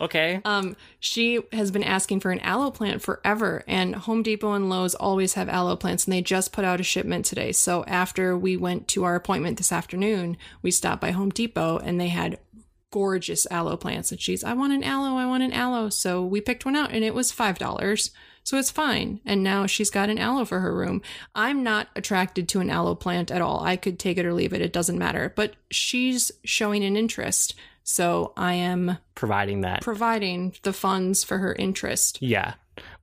Okay. 0.00 0.40
Um, 0.44 0.76
she 1.00 1.40
has 1.52 1.70
been 1.70 1.82
asking 1.82 2.20
for 2.20 2.30
an 2.30 2.40
aloe 2.40 2.70
plant 2.70 3.02
forever, 3.02 3.64
and 3.66 3.94
Home 3.94 4.22
Depot 4.22 4.52
and 4.52 4.70
Lowe's 4.70 4.94
always 4.94 5.34
have 5.34 5.48
aloe 5.48 5.76
plants, 5.76 6.04
and 6.04 6.12
they 6.12 6.22
just 6.22 6.52
put 6.52 6.64
out 6.64 6.80
a 6.80 6.84
shipment 6.84 7.24
today. 7.24 7.52
So 7.52 7.84
after 7.86 8.36
we 8.36 8.56
went 8.56 8.88
to 8.88 9.04
our 9.04 9.14
appointment 9.14 9.58
this 9.58 9.72
afternoon, 9.72 10.36
we 10.62 10.70
stopped 10.70 11.00
by 11.00 11.10
Home 11.10 11.30
Depot, 11.30 11.78
and 11.78 12.00
they 12.00 12.08
had 12.08 12.38
gorgeous 12.90 13.46
aloe 13.50 13.76
plants. 13.76 14.10
And 14.10 14.20
she's, 14.20 14.44
I 14.44 14.54
want 14.54 14.72
an 14.72 14.84
aloe, 14.84 15.16
I 15.16 15.26
want 15.26 15.42
an 15.42 15.52
aloe. 15.52 15.88
So 15.90 16.24
we 16.24 16.40
picked 16.40 16.64
one 16.64 16.76
out, 16.76 16.92
and 16.92 17.04
it 17.04 17.14
was 17.14 17.32
five 17.32 17.58
dollars. 17.58 18.10
So 18.44 18.56
it's 18.56 18.70
fine. 18.70 19.20
And 19.26 19.42
now 19.42 19.66
she's 19.66 19.90
got 19.90 20.08
an 20.08 20.18
aloe 20.18 20.46
for 20.46 20.60
her 20.60 20.74
room. 20.74 21.02
I'm 21.34 21.62
not 21.62 21.88
attracted 21.94 22.48
to 22.48 22.60
an 22.60 22.70
aloe 22.70 22.94
plant 22.94 23.30
at 23.30 23.42
all. 23.42 23.60
I 23.62 23.76
could 23.76 23.98
take 23.98 24.16
it 24.16 24.24
or 24.24 24.32
leave 24.32 24.54
it. 24.54 24.62
It 24.62 24.72
doesn't 24.72 24.96
matter. 24.96 25.34
But 25.36 25.54
she's 25.70 26.32
showing 26.44 26.82
an 26.82 26.96
interest. 26.96 27.54
So 27.90 28.34
I 28.36 28.52
am 28.52 28.98
Providing 29.14 29.62
that. 29.62 29.80
providing 29.80 30.54
the 30.62 30.74
funds 30.74 31.24
for 31.24 31.38
her 31.38 31.54
interest. 31.54 32.18
Yeah. 32.20 32.52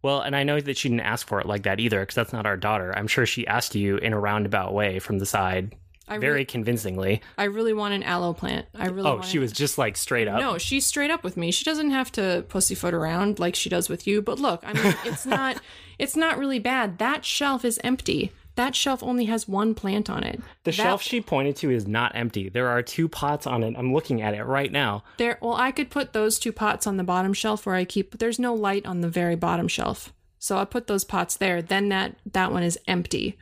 Well, 0.03 0.21
and 0.21 0.35
I 0.35 0.43
know 0.43 0.59
that 0.59 0.77
she 0.77 0.89
didn't 0.89 1.01
ask 1.01 1.25
for 1.27 1.39
it 1.39 1.47
like 1.47 1.63
that 1.63 1.79
either, 1.79 1.99
because 2.01 2.13
that's 2.13 2.31
not 2.31 2.45
our 2.45 2.55
daughter. 2.55 2.95
I'm 2.95 3.07
sure 3.07 3.25
she 3.25 3.47
asked 3.47 3.73
you 3.73 3.97
in 3.97 4.13
a 4.13 4.19
roundabout 4.19 4.75
way 4.75 4.99
from 4.99 5.17
the 5.17 5.25
side, 5.25 5.75
I 6.07 6.19
very 6.19 6.33
really, 6.33 6.45
convincingly. 6.45 7.23
I 7.35 7.45
really 7.45 7.73
want 7.73 7.95
an 7.95 8.03
aloe 8.03 8.33
plant. 8.33 8.67
I 8.75 8.85
really. 8.89 9.09
Oh, 9.09 9.15
want 9.15 9.25
Oh, 9.25 9.27
she 9.27 9.39
it. 9.39 9.41
was 9.41 9.51
just 9.51 9.79
like 9.79 9.97
straight 9.97 10.27
up. 10.27 10.39
No, 10.39 10.59
she's 10.59 10.85
straight 10.85 11.09
up 11.09 11.23
with 11.23 11.35
me. 11.35 11.49
She 11.49 11.65
doesn't 11.65 11.89
have 11.89 12.11
to 12.11 12.45
pussyfoot 12.47 12.93
around 12.93 13.39
like 13.39 13.55
she 13.55 13.69
does 13.71 13.89
with 13.89 14.05
you. 14.05 14.21
But 14.21 14.37
look, 14.39 14.61
I 14.63 14.73
mean, 14.73 14.93
it's 15.03 15.25
not. 15.25 15.59
It's 15.97 16.17
not 16.17 16.37
really 16.37 16.59
bad. 16.59 16.97
That 16.97 17.23
shelf 17.23 17.63
is 17.63 17.79
empty. 17.81 18.33
That 18.55 18.75
shelf 18.75 19.03
only 19.03 19.25
has 19.25 19.47
one 19.47 19.75
plant 19.75 20.09
on 20.09 20.23
it. 20.23 20.39
The 20.63 20.71
That- 20.71 20.73
shelf 20.73 21.01
she 21.01 21.19
pointed 21.21 21.55
to 21.57 21.69
is 21.71 21.87
not 21.87 22.13
empty. 22.15 22.47
There 22.49 22.67
are 22.69 22.81
two 22.81 23.07
pots 23.07 23.45
on 23.45 23.63
it. 23.63 23.75
I'm 23.77 23.93
looking 23.93 24.21
at 24.21 24.33
it 24.33 24.43
right 24.43 24.71
now. 24.71 25.03
There. 25.17 25.37
Well, 25.41 25.55
I 25.55 25.71
could 25.71 25.89
put 25.89 26.13
those 26.13 26.39
two 26.39 26.51
pots 26.53 26.87
on 26.87 26.97
the 26.97 27.03
bottom 27.03 27.33
shelf 27.33 27.65
where 27.65 27.75
I 27.75 27.83
keep. 27.85 28.17
There's 28.17 28.39
no 28.39 28.53
light 28.53 28.85
on 28.85 29.01
the 29.01 29.09
very 29.09 29.35
bottom 29.35 29.67
shelf, 29.67 30.13
so 30.39 30.57
I 30.57 30.65
put 30.65 30.87
those 30.87 31.03
pots 31.03 31.35
there. 31.37 31.61
Then 31.61 31.89
that 31.89 32.15
that 32.31 32.51
one 32.51 32.63
is 32.63 32.79
empty, 32.87 33.37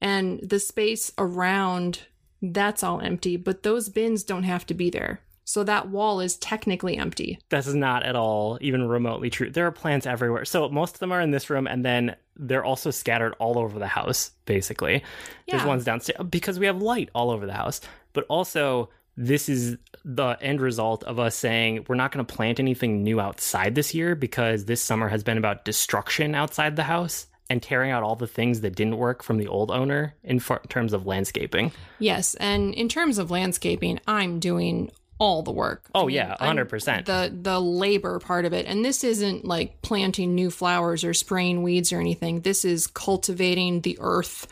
and 0.00 0.40
the 0.42 0.58
space 0.60 1.12
around 1.18 2.00
that's 2.40 2.82
all 2.82 3.00
empty. 3.00 3.36
But 3.36 3.62
those 3.62 3.88
bins 3.88 4.22
don't 4.24 4.42
have 4.44 4.66
to 4.66 4.74
be 4.74 4.90
there, 4.90 5.20
so 5.44 5.62
that 5.64 5.88
wall 5.88 6.20
is 6.20 6.36
technically 6.36 6.96
empty. 6.96 7.38
This 7.50 7.66
is 7.66 7.74
not 7.74 8.04
at 8.04 8.16
all 8.16 8.58
even 8.60 8.86
remotely 8.88 9.30
true. 9.30 9.50
There 9.50 9.66
are 9.66 9.72
plants 9.72 10.06
everywhere. 10.06 10.44
So 10.44 10.68
most 10.68 10.94
of 10.94 11.00
them 11.00 11.12
are 11.12 11.20
in 11.20 11.30
this 11.32 11.50
room, 11.50 11.66
and 11.66 11.84
then 11.84 12.16
they're 12.36 12.64
also 12.64 12.90
scattered 12.90 13.34
all 13.38 13.58
over 13.58 13.78
the 13.78 13.86
house, 13.86 14.30
basically. 14.44 15.02
There's 15.48 15.64
ones 15.64 15.84
downstairs 15.84 16.24
because 16.28 16.58
we 16.58 16.66
have 16.66 16.80
light 16.80 17.10
all 17.14 17.30
over 17.30 17.46
the 17.46 17.52
house. 17.52 17.80
But 18.12 18.24
also, 18.28 18.90
this 19.16 19.48
is 19.48 19.76
the 20.04 20.36
end 20.40 20.60
result 20.60 21.04
of 21.04 21.18
us 21.18 21.34
saying 21.36 21.86
we're 21.88 21.94
not 21.94 22.12
going 22.12 22.24
to 22.24 22.34
plant 22.34 22.58
anything 22.58 23.02
new 23.02 23.20
outside 23.20 23.74
this 23.74 23.94
year 23.94 24.14
because 24.14 24.64
this 24.64 24.82
summer 24.82 25.08
has 25.08 25.22
been 25.22 25.38
about 25.38 25.64
destruction 25.64 26.34
outside 26.34 26.76
the 26.76 26.82
house 26.82 27.26
and 27.50 27.62
tearing 27.62 27.90
out 27.90 28.02
all 28.02 28.16
the 28.16 28.26
things 28.26 28.62
that 28.62 28.74
didn't 28.74 28.96
work 28.96 29.22
from 29.22 29.36
the 29.36 29.46
old 29.46 29.70
owner 29.70 30.14
in 30.24 30.38
for- 30.38 30.62
terms 30.68 30.94
of 30.94 31.06
landscaping. 31.06 31.70
Yes, 31.98 32.34
and 32.36 32.72
in 32.74 32.88
terms 32.88 33.18
of 33.18 33.30
landscaping, 33.30 34.00
I'm 34.06 34.40
doing 34.40 34.90
all 35.22 35.42
the 35.42 35.52
work. 35.52 35.88
Oh, 35.94 36.02
I 36.02 36.06
mean, 36.06 36.14
yeah, 36.16 36.36
I'm- 36.40 36.56
100%. 36.56 37.04
The 37.06 37.32
the 37.32 37.60
labor 37.60 38.18
part 38.18 38.44
of 38.44 38.52
it, 38.52 38.66
and 38.66 38.84
this 38.84 39.04
isn't 39.04 39.44
like 39.44 39.80
planting 39.82 40.34
new 40.34 40.50
flowers 40.50 41.04
or 41.04 41.14
spraying 41.14 41.62
weeds 41.62 41.92
or 41.92 42.00
anything. 42.00 42.40
This 42.40 42.64
is 42.64 42.88
cultivating 42.88 43.82
the 43.82 43.96
earth 44.00 44.48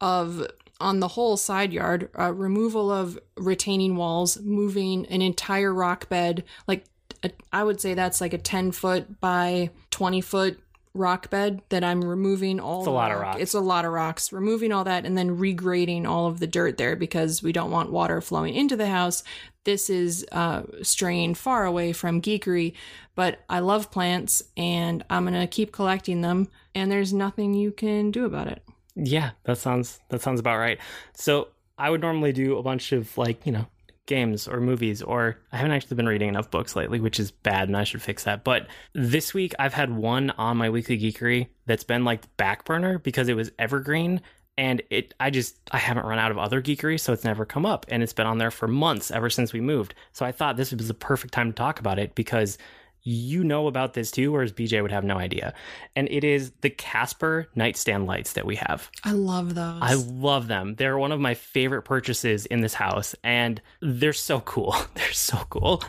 of 0.00 0.46
on 0.80 1.00
the 1.00 1.08
whole 1.08 1.36
side 1.36 1.72
yard, 1.72 2.08
uh, 2.18 2.32
removal 2.32 2.90
of 2.90 3.18
retaining 3.36 3.96
walls, 3.96 4.40
moving 4.40 5.06
an 5.06 5.22
entire 5.22 5.72
rock 5.74 6.08
bed. 6.08 6.44
Like 6.68 6.84
a, 7.24 7.30
I 7.52 7.64
would 7.64 7.80
say 7.80 7.94
that's 7.94 8.20
like 8.20 8.32
a 8.32 8.38
ten 8.38 8.70
foot 8.72 9.20
by 9.20 9.70
twenty 9.90 10.20
foot 10.20 10.60
rock 10.94 11.30
bed 11.30 11.62
that 11.70 11.82
I'm 11.82 12.04
removing 12.04 12.60
all. 12.60 12.80
It's 12.80 12.88
a 12.88 12.90
lot 12.90 13.10
of 13.10 13.20
rocks. 13.20 13.40
It's 13.40 13.54
a 13.54 13.60
lot 13.60 13.84
of 13.84 13.92
rocks. 13.92 14.32
Removing 14.32 14.72
all 14.72 14.84
that 14.84 15.06
and 15.06 15.16
then 15.16 15.38
regrading 15.38 16.06
all 16.06 16.26
of 16.26 16.38
the 16.38 16.46
dirt 16.46 16.76
there 16.76 16.96
because 16.96 17.42
we 17.42 17.52
don't 17.52 17.70
want 17.70 17.90
water 17.90 18.20
flowing 18.20 18.54
into 18.54 18.76
the 18.76 18.88
house. 18.88 19.22
This 19.64 19.88
is 19.88 20.26
uh, 20.32 20.62
straying 20.82 21.34
far 21.34 21.64
away 21.64 21.92
from 21.92 22.20
geekery, 22.20 22.74
but 23.14 23.40
I 23.48 23.60
love 23.60 23.90
plants 23.90 24.42
and 24.56 25.04
I'm 25.08 25.24
gonna 25.24 25.46
keep 25.46 25.72
collecting 25.72 26.20
them. 26.20 26.48
And 26.74 26.90
there's 26.90 27.12
nothing 27.12 27.54
you 27.54 27.70
can 27.70 28.10
do 28.10 28.24
about 28.24 28.48
it. 28.48 28.62
Yeah, 28.94 29.30
that 29.44 29.58
sounds 29.58 30.00
that 30.08 30.20
sounds 30.20 30.40
about 30.40 30.58
right. 30.58 30.78
So 31.14 31.48
I 31.78 31.90
would 31.90 32.00
normally 32.00 32.32
do 32.32 32.58
a 32.58 32.62
bunch 32.62 32.92
of 32.92 33.16
like 33.16 33.46
you 33.46 33.52
know 33.52 33.66
games 34.06 34.48
or 34.48 34.60
movies, 34.60 35.02
or 35.02 35.38
I 35.52 35.56
haven't 35.56 35.72
actually 35.72 35.96
been 35.96 36.08
reading 36.08 36.28
enough 36.28 36.50
books 36.50 36.74
lately, 36.74 37.00
which 37.00 37.20
is 37.20 37.30
bad, 37.30 37.68
and 37.68 37.76
I 37.76 37.84
should 37.84 38.02
fix 38.02 38.24
that. 38.24 38.44
But 38.44 38.66
this 38.94 39.32
week 39.32 39.54
I've 39.58 39.74
had 39.74 39.94
one 39.94 40.30
on 40.30 40.56
my 40.56 40.70
weekly 40.70 40.98
geekery 40.98 41.48
that's 41.66 41.84
been 41.84 42.04
like 42.04 42.36
back 42.36 42.64
burner 42.64 42.98
because 42.98 43.28
it 43.28 43.36
was 43.36 43.52
evergreen. 43.58 44.20
And 44.58 44.82
it, 44.90 45.14
I 45.18 45.30
just, 45.30 45.56
I 45.70 45.78
haven't 45.78 46.04
run 46.04 46.18
out 46.18 46.30
of 46.30 46.36
other 46.36 46.60
geekery, 46.60 47.00
so 47.00 47.14
it's 47.14 47.24
never 47.24 47.46
come 47.46 47.64
up, 47.64 47.86
and 47.88 48.02
it's 48.02 48.12
been 48.12 48.26
on 48.26 48.36
there 48.36 48.50
for 48.50 48.68
months 48.68 49.10
ever 49.10 49.30
since 49.30 49.54
we 49.54 49.62
moved. 49.62 49.94
So 50.12 50.26
I 50.26 50.32
thought 50.32 50.58
this 50.58 50.72
was 50.72 50.88
the 50.88 50.94
perfect 50.94 51.32
time 51.32 51.50
to 51.50 51.54
talk 51.54 51.80
about 51.80 51.98
it 51.98 52.14
because 52.14 52.58
you 53.02 53.44
know 53.44 53.66
about 53.66 53.94
this 53.94 54.10
too, 54.10 54.32
whereas 54.32 54.52
BJ 54.52 54.82
would 54.82 54.92
have 54.92 55.04
no 55.04 55.18
idea. 55.18 55.54
And 55.96 56.08
it 56.10 56.24
is 56.24 56.52
the 56.60 56.70
Casper 56.70 57.48
nightstand 57.54 58.06
lights 58.06 58.34
that 58.34 58.46
we 58.46 58.56
have. 58.56 58.90
I 59.04 59.12
love 59.12 59.54
those. 59.54 59.78
I 59.82 59.94
love 59.94 60.48
them. 60.48 60.74
They're 60.76 60.98
one 60.98 61.12
of 61.12 61.20
my 61.20 61.34
favorite 61.34 61.82
purchases 61.82 62.46
in 62.46 62.60
this 62.60 62.74
house, 62.74 63.14
and 63.24 63.60
they're 63.80 64.12
so 64.12 64.40
cool. 64.40 64.74
They're 64.94 65.12
so 65.12 65.38
cool. 65.50 65.82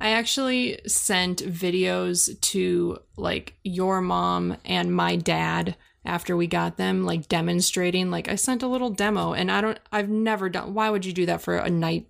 I 0.00 0.10
actually 0.10 0.80
sent 0.86 1.38
videos 1.38 2.38
to 2.40 2.98
like 3.16 3.54
your 3.62 4.00
mom 4.00 4.56
and 4.64 4.94
my 4.94 5.16
dad 5.16 5.76
after 6.04 6.36
we 6.36 6.46
got 6.46 6.76
them, 6.76 7.04
like 7.04 7.28
demonstrating. 7.28 8.10
Like 8.10 8.28
I 8.28 8.34
sent 8.34 8.62
a 8.62 8.68
little 8.68 8.90
demo, 8.90 9.32
and 9.32 9.50
I 9.50 9.60
don't. 9.60 9.78
I've 9.92 10.08
never 10.08 10.48
done. 10.48 10.74
Why 10.74 10.90
would 10.90 11.04
you 11.04 11.12
do 11.12 11.26
that 11.26 11.40
for 11.42 11.56
a 11.56 11.70
night? 11.70 12.06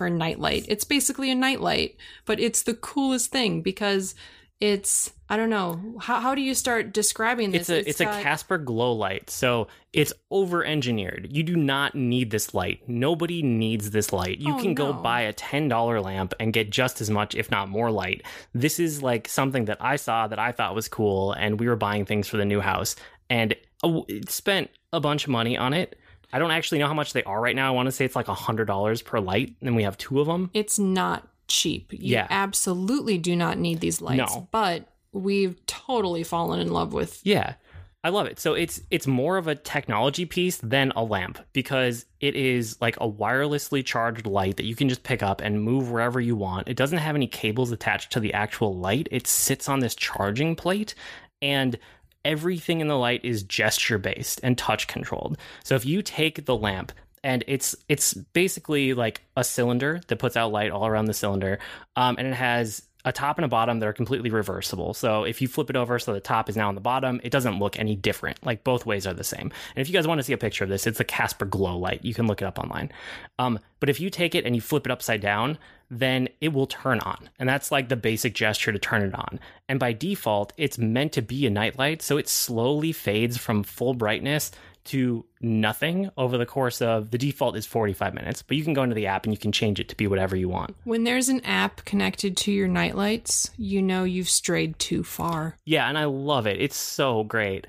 For 0.00 0.06
a 0.06 0.10
nightlight, 0.10 0.64
it's 0.66 0.84
basically 0.84 1.30
a 1.30 1.34
nightlight, 1.34 1.98
but 2.24 2.40
it's 2.40 2.62
the 2.62 2.72
coolest 2.72 3.30
thing 3.30 3.60
because 3.60 4.14
it's 4.58 5.12
I 5.28 5.36
don't 5.36 5.50
know 5.50 5.98
how 6.00 6.20
how 6.20 6.34
do 6.34 6.40
you 6.40 6.54
start 6.54 6.94
describing 6.94 7.50
this? 7.50 7.68
It's 7.68 7.86
a 7.86 7.90
it's, 7.90 8.00
got... 8.00 8.18
a 8.18 8.22
Casper 8.22 8.56
glow 8.56 8.92
light, 8.92 9.28
so 9.28 9.68
it's 9.92 10.14
over 10.30 10.64
engineered. 10.64 11.28
You 11.30 11.42
do 11.42 11.54
not 11.54 11.94
need 11.94 12.30
this 12.30 12.54
light. 12.54 12.88
Nobody 12.88 13.42
needs 13.42 13.90
this 13.90 14.10
light. 14.10 14.38
You 14.38 14.54
oh, 14.54 14.58
can 14.58 14.72
go 14.72 14.94
buy 14.94 15.20
a 15.20 15.34
ten 15.34 15.68
dollar 15.68 16.00
lamp 16.00 16.32
and 16.40 16.50
get 16.50 16.70
just 16.70 17.02
as 17.02 17.10
much, 17.10 17.34
if 17.34 17.50
not 17.50 17.68
more, 17.68 17.90
light. 17.90 18.22
This 18.54 18.80
is 18.80 19.02
like 19.02 19.28
something 19.28 19.66
that 19.66 19.82
I 19.82 19.96
saw 19.96 20.26
that 20.28 20.38
I 20.38 20.52
thought 20.52 20.74
was 20.74 20.88
cool, 20.88 21.32
and 21.32 21.60
we 21.60 21.68
were 21.68 21.76
buying 21.76 22.06
things 22.06 22.26
for 22.26 22.38
the 22.38 22.46
new 22.46 22.60
house, 22.60 22.96
and 23.28 23.54
uh, 23.84 24.00
spent 24.30 24.70
a 24.94 25.00
bunch 25.00 25.24
of 25.24 25.28
money 25.28 25.58
on 25.58 25.74
it. 25.74 25.98
I 26.32 26.38
don't 26.38 26.50
actually 26.50 26.78
know 26.78 26.86
how 26.86 26.94
much 26.94 27.12
they 27.12 27.22
are 27.24 27.40
right 27.40 27.56
now. 27.56 27.68
I 27.68 27.74
want 27.74 27.86
to 27.86 27.92
say 27.92 28.04
it's 28.04 28.16
like 28.16 28.28
a 28.28 28.34
hundred 28.34 28.66
dollars 28.66 29.02
per 29.02 29.18
light, 29.20 29.56
and 29.62 29.74
we 29.76 29.82
have 29.82 29.98
two 29.98 30.20
of 30.20 30.26
them. 30.26 30.50
It's 30.54 30.78
not 30.78 31.28
cheap. 31.48 31.92
You 31.92 31.98
Yeah. 32.16 32.26
absolutely 32.30 33.18
do 33.18 33.34
not 33.34 33.58
need 33.58 33.80
these 33.80 34.00
lights. 34.00 34.34
No. 34.34 34.48
But 34.52 34.86
we've 35.12 35.56
totally 35.66 36.22
fallen 36.22 36.60
in 36.60 36.72
love 36.72 36.92
with 36.92 37.20
Yeah. 37.24 37.54
I 38.02 38.08
love 38.08 38.26
it. 38.28 38.38
So 38.40 38.54
it's 38.54 38.80
it's 38.90 39.06
more 39.06 39.36
of 39.36 39.46
a 39.46 39.54
technology 39.54 40.24
piece 40.24 40.56
than 40.58 40.90
a 40.96 41.04
lamp 41.04 41.38
because 41.52 42.06
it 42.20 42.34
is 42.34 42.80
like 42.80 42.96
a 42.96 43.06
wirelessly 43.06 43.84
charged 43.84 44.24
light 44.26 44.56
that 44.56 44.64
you 44.64 44.74
can 44.74 44.88
just 44.88 45.02
pick 45.02 45.22
up 45.22 45.42
and 45.42 45.62
move 45.62 45.90
wherever 45.90 46.18
you 46.18 46.34
want. 46.34 46.68
It 46.68 46.76
doesn't 46.78 46.96
have 46.98 47.14
any 47.14 47.26
cables 47.26 47.72
attached 47.72 48.10
to 48.12 48.20
the 48.20 48.32
actual 48.32 48.74
light. 48.78 49.06
It 49.10 49.26
sits 49.26 49.68
on 49.68 49.80
this 49.80 49.94
charging 49.94 50.56
plate 50.56 50.94
and 51.42 51.76
everything 52.24 52.80
in 52.80 52.88
the 52.88 52.98
light 52.98 53.24
is 53.24 53.42
gesture 53.42 53.98
based 53.98 54.40
and 54.42 54.56
touch 54.56 54.86
controlled. 54.86 55.38
So 55.64 55.74
if 55.74 55.84
you 55.84 56.02
take 56.02 56.44
the 56.44 56.56
lamp 56.56 56.92
and 57.22 57.44
it's 57.46 57.74
it's 57.88 58.14
basically 58.14 58.94
like 58.94 59.22
a 59.36 59.44
cylinder 59.44 60.00
that 60.08 60.18
puts 60.18 60.36
out 60.36 60.52
light 60.52 60.70
all 60.70 60.86
around 60.86 61.06
the 61.06 61.14
cylinder, 61.14 61.58
um, 61.96 62.16
and 62.18 62.26
it 62.26 62.34
has 62.34 62.82
a 63.04 63.12
top 63.12 63.38
and 63.38 63.44
a 63.44 63.48
bottom 63.48 63.78
that 63.80 63.86
are 63.86 63.92
completely 63.92 64.30
reversible. 64.30 64.92
So 64.94 65.24
if 65.24 65.40
you 65.40 65.48
flip 65.48 65.70
it 65.70 65.76
over 65.76 65.98
so 65.98 66.12
the 66.12 66.20
top 66.20 66.48
is 66.48 66.56
now 66.56 66.68
on 66.68 66.74
the 66.74 66.80
bottom, 66.80 67.20
it 67.24 67.30
doesn't 67.30 67.58
look 67.58 67.78
any 67.78 67.96
different. 67.96 68.44
Like 68.44 68.64
both 68.64 68.84
ways 68.84 69.06
are 69.06 69.14
the 69.14 69.24
same. 69.24 69.50
And 69.74 69.82
if 69.82 69.88
you 69.88 69.94
guys 69.94 70.06
want 70.06 70.18
to 70.18 70.22
see 70.22 70.32
a 70.32 70.38
picture 70.38 70.64
of 70.64 70.70
this, 70.70 70.86
it's 70.86 70.98
the 70.98 71.04
Casper 71.04 71.46
Glow 71.46 71.78
Light. 71.78 72.04
You 72.04 72.14
can 72.14 72.26
look 72.26 72.42
it 72.42 72.44
up 72.44 72.58
online. 72.58 72.92
Um, 73.38 73.58
but 73.78 73.88
if 73.88 74.00
you 74.00 74.10
take 74.10 74.34
it 74.34 74.44
and 74.44 74.54
you 74.54 74.60
flip 74.60 74.86
it 74.86 74.92
upside 74.92 75.20
down, 75.20 75.58
then 75.90 76.28
it 76.40 76.52
will 76.52 76.66
turn 76.66 77.00
on. 77.00 77.30
And 77.38 77.48
that's 77.48 77.72
like 77.72 77.88
the 77.88 77.96
basic 77.96 78.34
gesture 78.34 78.70
to 78.70 78.78
turn 78.78 79.02
it 79.02 79.14
on. 79.14 79.40
And 79.68 79.80
by 79.80 79.92
default, 79.92 80.52
it's 80.56 80.78
meant 80.78 81.12
to 81.12 81.22
be 81.22 81.46
a 81.46 81.50
nightlight. 81.50 82.02
So 82.02 82.16
it 82.16 82.28
slowly 82.28 82.92
fades 82.92 83.36
from 83.36 83.64
full 83.64 83.94
brightness 83.94 84.52
to 84.84 85.24
nothing 85.40 86.10
over 86.16 86.38
the 86.38 86.46
course 86.46 86.82
of 86.82 87.10
the 87.10 87.18
default 87.18 87.56
is 87.56 87.66
45 87.66 88.14
minutes. 88.14 88.42
But 88.42 88.56
you 88.56 88.64
can 88.64 88.74
go 88.74 88.82
into 88.82 88.94
the 88.94 89.06
app 89.06 89.24
and 89.24 89.32
you 89.32 89.38
can 89.38 89.52
change 89.52 89.80
it 89.80 89.88
to 89.88 89.96
be 89.96 90.06
whatever 90.06 90.36
you 90.36 90.48
want. 90.48 90.76
when 90.84 91.04
there's 91.04 91.28
an 91.28 91.40
app 91.44 91.84
connected 91.84 92.36
to 92.38 92.52
your 92.52 92.68
nightlights, 92.68 93.50
you 93.56 93.82
know 93.82 94.04
you've 94.04 94.28
strayed 94.28 94.78
too 94.78 95.04
far. 95.04 95.56
Yeah, 95.64 95.88
and 95.88 95.96
I 95.96 96.04
love 96.04 96.46
it. 96.46 96.60
It's 96.60 96.76
so 96.76 97.24
great. 97.24 97.66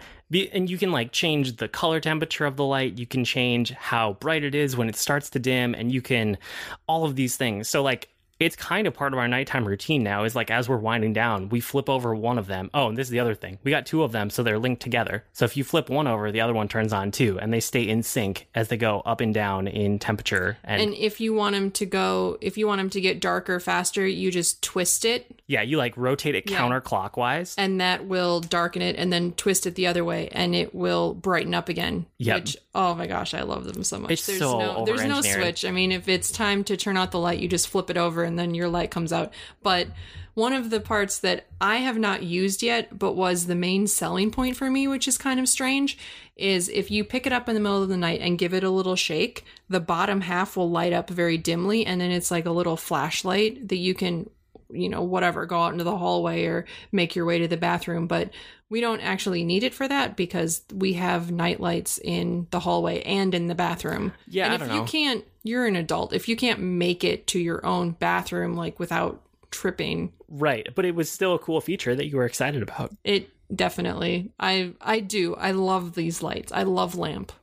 And 0.54 0.70
you 0.70 0.78
can 0.78 0.92
like 0.92 1.12
change 1.12 1.58
the 1.58 1.68
color 1.68 2.00
temperature 2.00 2.46
of 2.46 2.56
the 2.56 2.64
light. 2.64 2.98
You 2.98 3.06
can 3.06 3.26
change 3.26 3.72
how 3.72 4.14
bright 4.14 4.46
it 4.46 4.56
is 4.56 4.78
when 4.78 4.88
it 4.88 4.96
starts 4.96 5.30
to 5.32 5.40
dim, 5.40 5.76
and 5.76 5.92
you 5.92 6.02
can 6.02 6.38
all 6.88 7.04
of 7.04 7.18
these 7.18 7.36
things. 7.36 7.68
So 7.68 7.84
like 7.84 8.08
it's 8.42 8.56
kind 8.56 8.88
of 8.88 8.94
part 8.94 9.14
of 9.14 9.20
our 9.20 9.28
nighttime 9.28 9.66
routine 9.66 10.04
now. 10.04 10.24
Is 10.24 10.36
like 10.36 10.52
as 10.52 10.68
we're 10.68 10.78
winding 10.78 11.14
down, 11.14 11.50
we 11.50 11.60
flip 11.60 11.90
over 11.90 12.14
one 12.16 12.38
of 12.38 12.48
them. 12.48 12.70
Oh, 12.74 12.88
and 12.88 12.98
this 12.98 13.08
is 13.08 13.12
the 13.12 13.20
other 13.20 13.36
thing. 13.36 13.60
We 13.64 13.72
got 13.72 13.86
two 13.86 14.04
of 14.04 14.12
them, 14.12 14.30
so 14.30 14.44
they're 14.44 14.60
linked 14.60 14.82
together. 14.82 15.24
So 15.34 15.46
if 15.46 15.56
you 15.56 15.64
flip 15.64 15.90
one 15.90 16.08
over, 16.08 16.32
the 16.32 16.42
other 16.42 16.54
one 16.54 16.68
turns 16.68 16.94
on 16.94 17.12
too, 17.12 17.40
and 17.40 17.54
they 17.54 17.60
stay 17.60 17.84
in 17.88 18.04
sync 18.04 18.48
as 18.56 18.68
they 18.70 18.78
go 18.78 19.02
up 19.06 19.22
and 19.22 19.34
down 19.34 19.68
in 19.68 20.00
temperature. 20.00 20.58
And, 20.64 20.82
And 20.82 20.94
if 20.96 21.22
you 21.22 21.34
want 21.34 21.56
them 21.56 21.72
to 21.72 21.86
go, 21.86 22.38
if 22.42 22.58
you 22.58 22.68
want 22.68 22.80
them 22.80 22.90
to 22.92 23.02
get 23.02 23.20
darker 23.20 23.60
faster, 23.60 24.06
you 24.08 24.32
just 24.32 24.62
twist 24.62 25.06
it 25.06 25.26
yeah, 25.52 25.62
you 25.62 25.76
like 25.76 25.98
rotate 25.98 26.34
it 26.34 26.50
Yeah. 26.50 26.60
counterclockwise. 26.60 27.56
and 27.58 27.82
that 27.82 28.06
will 28.06 28.40
darken 28.40 28.82
it 28.82 28.96
and 28.96 29.12
then 29.12 29.34
twist 29.34 29.68
it 29.68 29.76
the 29.76 29.88
other 29.88 30.06
way 30.06 30.30
and 30.32 30.56
it 30.56 30.74
will 30.74 31.14
brighten 31.14 31.54
up 31.54 31.68
again. 31.68 32.06
Yep. 32.20 32.36
Which 32.40 32.58
oh 32.74 32.96
my 32.96 33.06
gosh, 33.06 33.34
I 33.34 33.42
love 33.42 33.66
them 33.66 33.84
so 33.84 34.00
much. 34.00 34.12
It's 34.12 34.26
there's 34.26 34.40
so 34.40 34.60
no 34.60 34.86
there's 34.86 35.04
no 35.04 35.22
switch. 35.22 35.66
I 35.66 35.72
mean, 35.72 35.92
if 35.92 36.08
it's 36.08 36.32
time 36.32 36.64
to 36.66 36.78
turn 36.78 36.96
out 36.96 37.12
the 37.12 37.20
light, 37.20 37.40
you 37.40 37.50
just 37.50 37.68
flip 37.68 37.90
it 37.90 37.98
over 37.98 38.24
and 38.32 38.40
then 38.40 38.54
your 38.54 38.70
light 38.70 38.92
comes 38.92 39.14
out. 39.14 39.32
But 39.62 39.88
one 40.34 40.54
of 40.54 40.70
the 40.70 40.80
parts 40.80 41.20
that 41.20 41.48
I 41.60 41.78
have 41.78 41.98
not 41.98 42.24
used 42.24 42.64
yet, 42.64 42.98
but 42.98 43.16
was 43.16 43.46
the 43.46 43.56
main 43.56 43.88
selling 43.88 44.32
point 44.32 44.56
for 44.56 44.70
me, 44.70 44.88
which 44.88 45.08
is 45.08 45.18
kind 45.18 45.40
of 45.40 45.50
strange, 45.50 45.98
is 46.36 46.70
if 46.70 46.90
you 46.90 47.04
pick 47.04 47.28
it 47.28 47.34
up 47.34 47.50
in 47.50 47.56
the 47.56 47.62
middle 47.62 47.84
of 47.84 47.90
the 47.90 47.98
night 47.98 48.22
and 48.22 48.40
give 48.40 48.54
it 48.54 48.64
a 48.64 48.70
little 48.70 48.96
shake, 48.96 49.46
the 49.70 49.80
bottom 49.80 50.22
half 50.22 50.56
will 50.56 50.70
light 50.70 50.94
up 50.94 51.10
very 51.10 51.38
dimly, 51.38 51.86
and 51.86 52.00
then 52.00 52.12
it's 52.12 52.32
like 52.32 52.46
a 52.46 52.52
little 52.52 52.78
flashlight 52.78 53.68
that 53.68 53.78
you 53.78 53.94
can 53.94 54.30
you 54.74 54.90
know, 54.90 55.02
whatever, 55.02 55.46
go 55.46 55.60
out 55.60 55.74
into 55.74 55.84
the 55.84 55.98
hallway 55.98 56.46
or 56.46 56.66
make 56.92 57.16
your 57.16 57.26
way 57.26 57.40
to 57.40 57.48
the 57.48 57.58
bathroom. 57.58 58.08
But 58.08 58.30
we 58.70 58.82
don't 58.82 59.02
actually 59.02 59.44
need 59.44 59.64
it 59.64 59.74
for 59.74 59.88
that 59.88 60.16
because 60.16 60.64
we 60.74 60.94
have 60.94 61.32
night 61.32 61.60
lights 61.60 61.98
in 61.98 62.48
the 62.52 62.60
hallway 62.60 63.02
and 63.02 63.36
in 63.36 63.48
the 63.48 63.56
bathroom. 63.56 64.14
Yeah, 64.28 64.52
and 64.54 64.64
I 64.64 64.66
if 64.66 64.74
you 64.74 64.84
can't, 64.86 65.26
you're 65.44 65.66
an 65.66 65.76
adult. 65.76 66.14
If 66.14 66.28
you 66.28 66.36
can't 66.36 66.60
make 66.60 67.04
it 67.04 67.28
to 67.28 67.40
your 67.40 67.66
own 67.66 67.92
bathroom, 67.92 68.56
like 68.56 68.80
without 68.80 69.22
tripping, 69.52 70.14
Right, 70.30 70.68
but 70.76 70.86
it 70.86 70.96
was 70.96 71.10
still 71.10 71.36
a 71.36 71.40
cool 71.40 71.60
feature 71.60 71.94
that 71.96 72.08
you 72.08 72.16
were 72.18 72.26
excited 72.26 72.62
about. 72.64 72.94
it 73.04 73.30
definitely, 73.54 74.32
I, 74.40 74.74
I 74.80 75.02
do. 75.02 75.36
I 75.36 75.52
love 75.52 75.94
these 75.94 76.24
lights. 76.24 76.52
I 76.54 76.64
love 76.64 76.96
lamp. 76.96 77.34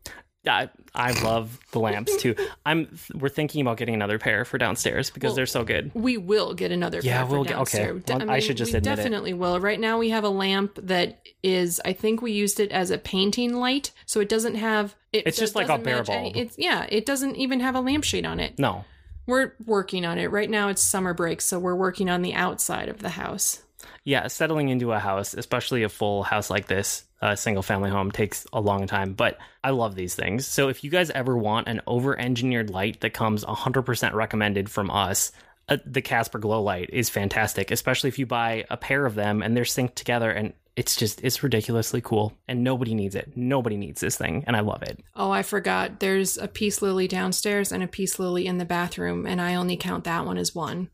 I, 0.47 0.71
I 0.95 1.13
love 1.23 1.59
the 1.73 1.81
lamps 1.81 2.17
too. 2.17 2.35
I'm 2.65 2.97
we're 3.15 3.29
thinking 3.29 3.61
about 3.61 3.77
getting 3.77 3.95
another 3.95 4.19
pair 4.19 4.45
for 4.45 4.57
downstairs 4.57 5.11
because 5.11 5.31
Well, 5.31 5.37
they're 5.37 5.47
so 5.47 5.65
good. 5.65 5.91
We 5.95 6.17
will 6.17 6.55
get 6.55 6.71
another. 6.73 7.01
Yeah, 7.03 7.19
pair 7.19 7.27
for 7.27 7.33
we'll 7.33 7.45
get- 7.45 7.59
okay. 7.59 7.79
downstairs. 7.87 8.03
De- 8.05 8.17
Well, 8.19 8.31
I 8.31 8.39
should 8.39 8.57
just 8.57 8.73
admit 8.73 8.93
it. 8.93 8.97
definitely 8.97 9.35
will. 9.35 9.61
Right 9.61 9.79
now, 9.81 9.99
we 9.99 10.11
have 10.11 10.25
a 10.25 10.29
lamp 10.31 10.79
that 10.83 11.21
is. 11.43 11.81
I 11.85 11.93
think 11.93 12.23
we 12.23 12.33
used 12.33 12.61
it 12.61 12.71
as 12.73 12.91
a 12.91 12.99
painting 12.99 13.57
light, 13.57 13.91
so 14.07 14.21
it 14.21 14.29
doesn't 14.29 14.55
have. 14.55 14.95
It, 15.13 15.27
It's 15.27 15.39
just 15.39 15.55
it 15.55 15.59
like 15.59 15.69
a 15.69 15.79
bare 15.83 16.05
any- 16.09 16.33
bulb. 16.33 16.37
it's 16.37 16.57
yeah. 16.59 16.87
It 16.89 17.05
doesn't 17.05 17.37
even 17.37 17.61
have 17.61 17.75
a 17.75 17.81
lampshade 17.81 18.25
on 18.25 18.41
it. 18.41 18.59
No. 18.59 18.85
We're 19.27 19.53
working 19.67 20.07
on 20.07 20.19
it 20.19 20.31
right 20.31 20.49
now. 20.49 20.69
It's 20.69 20.83
summer 20.83 21.13
break, 21.13 21.41
so 21.43 21.59
we're 21.59 21.75
working 21.75 22.09
on 22.09 22.23
the 22.23 22.33
outside 22.35 22.89
of 22.89 23.01
the 23.01 23.11
house. 23.11 23.63
Yeah, 24.05 24.27
settling 24.29 24.71
into 24.71 24.93
a 24.93 24.99
house, 24.99 25.35
especially 25.35 25.83
a 25.83 25.91
full 25.91 26.23
house 26.23 26.49
like 26.49 26.67
this, 26.69 27.05
a 27.21 27.37
single 27.37 27.63
family 27.63 27.91
home 27.91 28.11
takes 28.11 28.47
a 28.53 28.61
long 28.61 28.87
time, 28.87 29.13
but 29.13 29.39
I 29.65 29.71
love 29.71 29.95
these 29.95 30.15
things. 30.15 30.47
So 30.47 30.69
if 30.69 30.85
you 30.85 30.91
guys 30.91 31.11
ever 31.11 31.37
want 31.37 31.69
an 31.69 31.81
over-engineered 31.87 32.71
light 32.71 33.01
that 33.01 33.15
comes 33.15 33.45
100% 33.45 34.13
recommended 34.13 34.71
from 34.71 34.91
us, 34.91 35.33
uh, 35.69 35.79
the 35.85 36.03
Casper 36.03 36.39
Glow 36.39 36.63
light 36.63 36.91
is 36.93 37.11
fantastic, 37.11 37.71
especially 37.71 38.09
if 38.09 38.19
you 38.19 38.27
buy 38.27 38.65
a 38.71 38.77
pair 38.77 39.05
of 39.05 39.15
them 39.15 39.43
and 39.43 39.57
they're 39.57 39.65
synced 39.65 39.95
together 39.95 40.31
and 40.31 40.53
it's 40.77 40.95
just 40.95 41.25
it's 41.25 41.43
ridiculously 41.43 42.01
cool 42.01 42.33
and 42.47 42.63
nobody 42.63 42.95
needs 42.95 43.17
it. 43.17 43.33
Nobody 43.35 43.77
needs 43.77 44.01
this 44.01 44.17
thing 44.17 44.45
and 44.47 44.57
I 44.57 44.61
love 44.61 44.83
it. 44.85 45.01
Oh, 45.17 45.33
I 45.33 45.43
forgot. 45.43 45.99
There's 45.99 46.39
a 46.39 46.47
peace 46.47 46.81
lily 46.81 47.09
downstairs 47.09 47.73
and 47.73 47.83
a 47.83 47.89
peace 47.89 48.21
lily 48.21 48.47
in 48.47 48.59
the 48.59 48.65
bathroom, 48.65 49.27
and 49.27 49.41
I 49.41 49.57
only 49.57 49.77
count 49.77 50.05
that 50.05 50.25
one 50.25 50.39
as 50.39 50.55
one. 50.55 50.89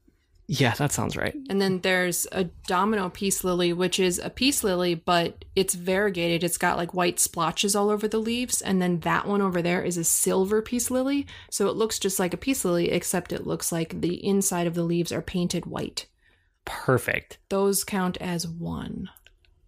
Yeah, 0.47 0.75
that 0.75 0.93
sounds 0.93 1.17
right. 1.17 1.35
And 1.49 1.61
then 1.61 1.81
there's 1.81 2.27
a 2.31 2.45
domino 2.67 3.09
peace 3.09 3.45
lily, 3.45 3.73
which 3.73 3.99
is 3.99 4.19
a 4.19 4.29
peace 4.29 4.63
lily, 4.63 4.95
but 4.95 5.45
it's 5.57 5.75
variegated. 5.75 6.45
It's 6.45 6.59
got 6.59 6.77
like 6.77 6.93
white 6.93 7.19
splotches 7.19 7.75
all 7.75 7.89
over 7.89 8.07
the 8.07 8.19
leaves. 8.19 8.61
And 8.61 8.81
then 8.81 9.01
that 9.01 9.27
one 9.27 9.41
over 9.41 9.63
there 9.63 9.83
is 9.83 9.97
a 9.97 10.05
silver 10.05 10.61
peace 10.61 10.91
lily. 10.91 11.27
So 11.51 11.69
it 11.69 11.77
looks 11.77 11.99
just 11.99 12.19
like 12.19 12.35
a 12.35 12.39
peace 12.39 12.65
lily, 12.65 12.91
except 12.91 13.33
it 13.33 13.47
looks 13.47 13.73
like 13.73 14.01
the 14.01 14.25
inside 14.27 14.67
of 14.67 14.75
the 14.75 14.83
leaves 14.83 15.13
are 15.13 15.23
painted 15.23 15.65
white. 15.65 16.07
Perfect. 16.67 17.39
Those 17.49 17.83
count 17.83 18.19
as 18.19 18.47
one 18.47 19.09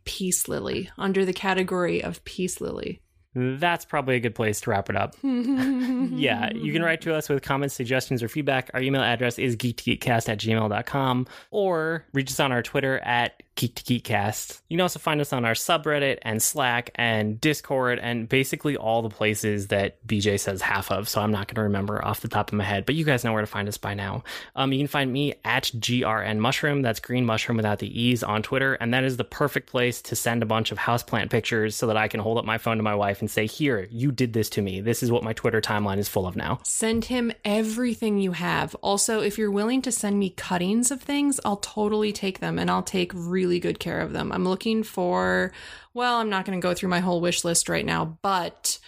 peace 0.05 0.47
lily 0.47 0.91
under 0.99 1.25
the 1.25 1.33
category 1.33 2.03
of 2.03 2.25
peace 2.25 2.61
lily. 2.61 3.03
That's 3.37 3.85
probably 3.85 4.17
a 4.17 4.21
good 4.21 4.35
place 4.35 4.63
to 4.63 4.71
wrap 4.71 4.89
it 4.89 4.97
up. 4.97 5.15
yeah, 5.23 6.51
you 6.55 6.73
can 6.73 6.83
write 6.83 7.03
to 7.03 7.15
us 7.15 7.29
with 7.29 7.43
comments, 7.43 7.75
suggestions, 7.75 8.23
or 8.23 8.29
feedback. 8.29 8.71
Our 8.73 8.81
email 8.81 9.03
address 9.03 9.39
is 9.39 9.57
geektogeekcast 9.57 10.31
at 10.31 10.39
gmail.com 10.39 11.27
or 11.51 12.07
reach 12.15 12.31
us 12.31 12.41
on 12.41 12.51
our 12.51 12.63
Twitter 12.63 12.99
at 13.01 13.43
Geek 13.57 13.75
to 13.75 13.83
Geekcast. 13.83 14.61
You 14.69 14.77
can 14.77 14.83
also 14.83 14.99
find 14.99 15.21
us 15.21 15.33
on 15.33 15.45
our 15.45 15.55
subreddit 15.55 16.19
and 16.23 16.43
Slack 16.43 16.91
and 16.95 17.41
Discord 17.41 17.99
and 17.99 18.29
basically 18.29 18.77
all 18.77 19.03
the 19.03 19.09
places 19.09 19.69
that 19.69 20.07
BJ 20.07 20.39
says 20.39 20.61
half 20.61 20.91
of. 20.91 21.09
So 21.09 21.23
I'm 21.23 21.33
not 21.33 21.49
going 21.49 21.57
to 21.57 21.63
remember 21.63 22.05
off 22.05 22.21
the 22.21 22.29
top 22.29 22.53
of 22.53 22.59
my 22.59 22.65
head, 22.65 22.85
but 22.85 22.95
you 22.95 23.05
guys 23.05 23.25
know 23.25 23.33
where 23.33 23.41
to 23.41 23.47
find 23.47 23.67
us 23.67 23.79
by 23.79 23.95
now. 23.95 24.23
Um, 24.55 24.73
you 24.73 24.79
can 24.79 24.89
find 24.89 25.13
me 25.13 25.35
at 25.45 25.65
GRN 25.65 26.39
Mushroom. 26.39 26.83
That's 26.83 27.01
Green 27.01 27.25
Mushroom 27.25 27.57
without 27.57 27.79
the 27.79 28.01
E's 28.01 28.23
on 28.23 28.43
Twitter. 28.43 28.75
And 28.75 28.93
that 28.93 29.05
is 29.05 29.17
the 29.17 29.25
perfect 29.25 29.71
place 29.71 30.03
to 30.03 30.17
send 30.17 30.43
a 30.43 30.47
bunch 30.47 30.71
of 30.71 30.79
houseplant 30.79 31.31
pictures 31.31 31.75
so 31.75 31.87
that 31.87 31.97
I 31.97 32.09
can 32.09 32.21
hold 32.21 32.37
up 32.37 32.45
my 32.45 32.59
phone 32.59 32.77
to 32.77 32.83
my 32.83 32.95
wife 32.95 33.21
and 33.21 33.31
say, 33.31 33.47
Here, 33.47 33.89
you 33.91 34.13
did 34.13 34.35
this 34.35 34.51
to 34.51 34.63
me. 34.63 34.81
This 34.83 35.03
is 35.03 35.11
what 35.11 35.25
my 35.25 35.33
Twitter 35.33 35.63
timeline 35.63 35.99
is 35.99 36.09
full 36.09 36.27
of 36.27 36.37
now. 36.37 36.61
Send 36.63 37.07
him 37.07 37.33
everything 37.45 38.19
you 38.19 38.33
have. 38.33 38.75
Also, 38.77 39.21
if 39.21 39.39
you're 39.39 39.51
willing 39.51 39.81
to 39.83 39.93
send 39.93 40.19
me 40.19 40.31
cuttings 40.31 40.91
of 40.91 41.01
things, 41.01 41.41
I'll 41.45 41.57
totally 41.57 42.13
take 42.13 42.41
them 42.41 42.59
and 42.59 42.71
I'll 42.71 42.83
take 42.83 43.13
really 43.15 43.46
good 43.61 43.79
care 43.79 44.01
of 44.01 44.13
them. 44.13 44.33
I'm 44.33 44.45
looking 44.45 44.83
for, 44.83 45.53
well, 45.95 46.17
I'm 46.17 46.31
not 46.31 46.45
going 46.45 46.61
to 46.61 46.63
go 46.63 46.75
through 46.75 46.89
my 46.89 47.01
whole 47.01 47.21
wish 47.21 47.45
list 47.45 47.69
right 47.69 47.87
now, 47.87 48.19
but 48.23 48.79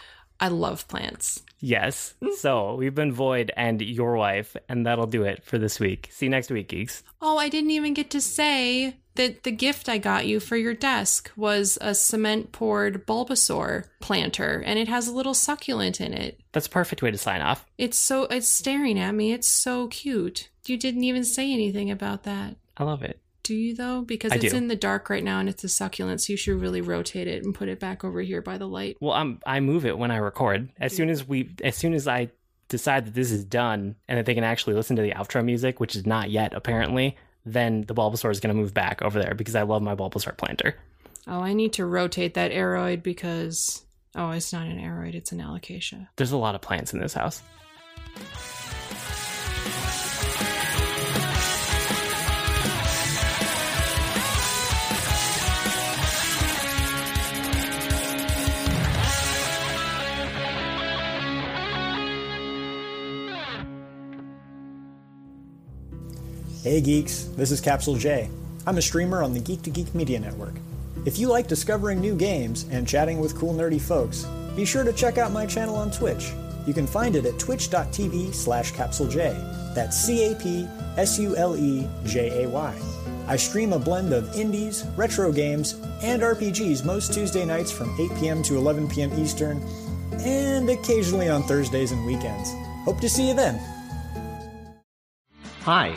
I 0.40 0.48
love 0.48 0.86
plants. 0.88 1.42
Yes. 1.60 2.14
Mm. 2.22 2.34
So 2.34 2.74
we've 2.74 2.94
been 2.94 3.12
Void 3.12 3.50
and 3.56 3.80
your 3.80 4.16
wife, 4.16 4.56
and 4.68 4.86
that'll 4.86 5.06
do 5.06 5.24
it 5.24 5.44
for 5.44 5.58
this 5.58 5.80
week. 5.80 6.08
See 6.12 6.26
you 6.26 6.30
next 6.30 6.50
week, 6.50 6.68
geeks. 6.68 7.02
Oh, 7.20 7.38
I 7.38 7.48
didn't 7.48 7.70
even 7.70 7.94
get 7.94 8.10
to 8.10 8.20
say 8.20 8.96
that 9.16 9.42
the 9.42 9.50
gift 9.50 9.88
I 9.88 9.98
got 9.98 10.26
you 10.26 10.38
for 10.38 10.56
your 10.56 10.74
desk 10.74 11.32
was 11.36 11.76
a 11.80 11.92
cement 11.94 12.52
poured 12.52 13.04
Bulbasaur 13.04 13.86
planter, 13.98 14.62
and 14.64 14.78
it 14.78 14.86
has 14.86 15.08
a 15.08 15.12
little 15.12 15.34
succulent 15.34 16.00
in 16.00 16.14
it. 16.14 16.38
That's 16.52 16.68
a 16.68 16.70
perfect 16.70 17.02
way 17.02 17.10
to 17.10 17.18
sign 17.18 17.40
off. 17.40 17.66
It's 17.76 17.98
so, 17.98 18.24
it's 18.24 18.46
staring 18.46 18.98
at 18.98 19.16
me. 19.16 19.32
It's 19.32 19.48
so 19.48 19.88
cute. 19.88 20.50
You 20.66 20.76
didn't 20.76 21.02
even 21.02 21.24
say 21.24 21.52
anything 21.52 21.90
about 21.90 22.22
that. 22.22 22.54
I 22.76 22.84
love 22.84 23.02
it. 23.02 23.18
Do 23.48 23.54
you 23.54 23.74
though? 23.74 24.02
Because 24.02 24.30
I 24.30 24.34
it's 24.34 24.50
do. 24.50 24.56
in 24.58 24.68
the 24.68 24.76
dark 24.76 25.08
right 25.08 25.24
now 25.24 25.38
and 25.38 25.48
it's 25.48 25.64
a 25.64 25.70
succulent, 25.70 26.20
so 26.20 26.34
you 26.34 26.36
should 26.36 26.60
really 26.60 26.82
rotate 26.82 27.26
it 27.26 27.42
and 27.42 27.54
put 27.54 27.70
it 27.70 27.80
back 27.80 28.04
over 28.04 28.20
here 28.20 28.42
by 28.42 28.58
the 28.58 28.68
light. 28.68 28.98
Well, 29.00 29.14
I'm 29.14 29.40
I 29.46 29.60
move 29.60 29.86
it 29.86 29.96
when 29.96 30.10
I 30.10 30.18
record. 30.18 30.68
As 30.78 30.94
soon 30.94 31.08
as 31.08 31.26
we 31.26 31.56
as 31.64 31.74
soon 31.74 31.94
as 31.94 32.06
I 32.06 32.28
decide 32.68 33.06
that 33.06 33.14
this 33.14 33.30
is 33.30 33.46
done 33.46 33.96
and 34.06 34.18
that 34.18 34.26
they 34.26 34.34
can 34.34 34.44
actually 34.44 34.74
listen 34.74 34.96
to 34.96 35.02
the 35.02 35.12
outro 35.12 35.42
music, 35.42 35.80
which 35.80 35.96
is 35.96 36.04
not 36.04 36.30
yet 36.30 36.52
apparently, 36.52 37.16
then 37.46 37.84
the 37.88 37.94
Bulbasaur 37.94 38.30
is 38.30 38.38
going 38.38 38.54
to 38.54 38.60
move 38.60 38.74
back 38.74 39.00
over 39.00 39.18
there 39.18 39.32
because 39.32 39.56
I 39.56 39.62
love 39.62 39.80
my 39.80 39.94
Bulbasaur 39.94 40.36
planter. 40.36 40.76
Oh, 41.26 41.40
I 41.40 41.54
need 41.54 41.72
to 41.74 41.86
rotate 41.86 42.34
that 42.34 42.50
aroid 42.50 43.02
because 43.02 43.82
oh, 44.14 44.32
it's 44.32 44.52
not 44.52 44.66
an 44.66 44.78
aroid, 44.78 45.14
it's 45.14 45.32
an 45.32 45.38
alocasia. 45.38 46.08
There's 46.16 46.32
a 46.32 46.36
lot 46.36 46.54
of 46.54 46.60
plants 46.60 46.92
in 46.92 47.00
this 47.00 47.14
house. 47.14 47.42
Hey 66.64 66.80
geeks, 66.80 67.22
this 67.36 67.52
is 67.52 67.60
Capsule 67.60 67.94
Jay. 67.94 68.28
I'm 68.66 68.78
a 68.78 68.82
streamer 68.82 69.22
on 69.22 69.32
the 69.32 69.38
Geek 69.38 69.62
to 69.62 69.70
Geek 69.70 69.94
Media 69.94 70.18
Network. 70.18 70.54
If 71.04 71.16
you 71.16 71.28
like 71.28 71.46
discovering 71.46 72.00
new 72.00 72.16
games 72.16 72.66
and 72.72 72.84
chatting 72.84 73.20
with 73.20 73.38
cool 73.38 73.54
nerdy 73.54 73.80
folks, 73.80 74.26
be 74.56 74.64
sure 74.64 74.82
to 74.82 74.92
check 74.92 75.18
out 75.18 75.30
my 75.30 75.46
channel 75.46 75.76
on 75.76 75.92
Twitch. 75.92 76.32
You 76.66 76.74
can 76.74 76.88
find 76.88 77.14
it 77.14 77.26
at 77.26 77.38
twitch.tv 77.38 78.34
slash 78.34 78.72
capsulejay. 78.72 79.72
That's 79.76 79.96
C-A-P-S-U-L-E-J-A-Y. 79.98 80.48
I 83.28 83.36
stream 83.36 83.72
a 83.72 83.78
blend 83.78 84.12
of 84.12 84.34
indies, 84.34 84.84
retro 84.96 85.30
games, 85.30 85.74
and 86.02 86.22
RPGs 86.22 86.84
most 86.84 87.14
Tuesday 87.14 87.44
nights 87.44 87.70
from 87.70 87.94
8 88.00 88.10
p.m. 88.18 88.42
to 88.42 88.56
11 88.56 88.88
p.m. 88.88 89.16
Eastern, 89.16 89.62
and 90.24 90.68
occasionally 90.68 91.28
on 91.28 91.44
Thursdays 91.44 91.92
and 91.92 92.04
weekends. 92.04 92.50
Hope 92.84 92.98
to 92.98 93.08
see 93.08 93.28
you 93.28 93.34
then. 93.34 93.60
Hi, 95.62 95.96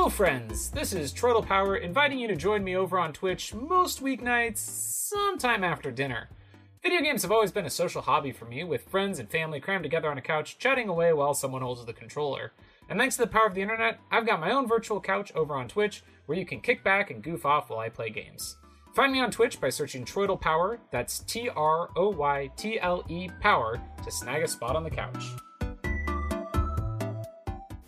Hello, 0.00 0.08
friends. 0.08 0.70
This 0.70 0.94
is 0.94 1.12
Troytle 1.12 1.44
Power 1.44 1.76
inviting 1.76 2.18
you 2.18 2.26
to 2.28 2.34
join 2.34 2.64
me 2.64 2.74
over 2.74 2.98
on 2.98 3.12
Twitch 3.12 3.52
most 3.52 4.02
weeknights, 4.02 4.56
sometime 4.56 5.62
after 5.62 5.90
dinner. 5.90 6.30
Video 6.82 7.02
games 7.02 7.20
have 7.20 7.30
always 7.30 7.52
been 7.52 7.66
a 7.66 7.70
social 7.70 8.00
hobby 8.00 8.32
for 8.32 8.46
me, 8.46 8.64
with 8.64 8.88
friends 8.88 9.18
and 9.18 9.30
family 9.30 9.60
crammed 9.60 9.82
together 9.82 10.10
on 10.10 10.16
a 10.16 10.22
couch, 10.22 10.58
chatting 10.58 10.88
away 10.88 11.12
while 11.12 11.34
someone 11.34 11.60
holds 11.60 11.84
the 11.84 11.92
controller. 11.92 12.52
And 12.88 12.98
thanks 12.98 13.16
to 13.16 13.24
the 13.24 13.30
power 13.30 13.44
of 13.44 13.54
the 13.54 13.60
internet, 13.60 14.00
I've 14.10 14.26
got 14.26 14.40
my 14.40 14.52
own 14.52 14.66
virtual 14.66 15.02
couch 15.02 15.32
over 15.34 15.54
on 15.54 15.68
Twitch 15.68 16.02
where 16.24 16.38
you 16.38 16.46
can 16.46 16.62
kick 16.62 16.82
back 16.82 17.10
and 17.10 17.22
goof 17.22 17.44
off 17.44 17.68
while 17.68 17.80
I 17.80 17.90
play 17.90 18.08
games. 18.08 18.56
Find 18.94 19.12
me 19.12 19.20
on 19.20 19.30
Twitch 19.30 19.60
by 19.60 19.68
searching 19.68 20.06
Troytle 20.06 20.40
Power, 20.40 20.78
that's 20.90 21.18
T 21.18 21.50
R 21.50 21.90
O 21.94 22.08
Y 22.08 22.50
T 22.56 22.80
L 22.80 23.04
E 23.10 23.28
Power, 23.40 23.78
to 24.02 24.10
snag 24.10 24.44
a 24.44 24.48
spot 24.48 24.76
on 24.76 24.82
the 24.82 24.88
couch. 24.88 25.26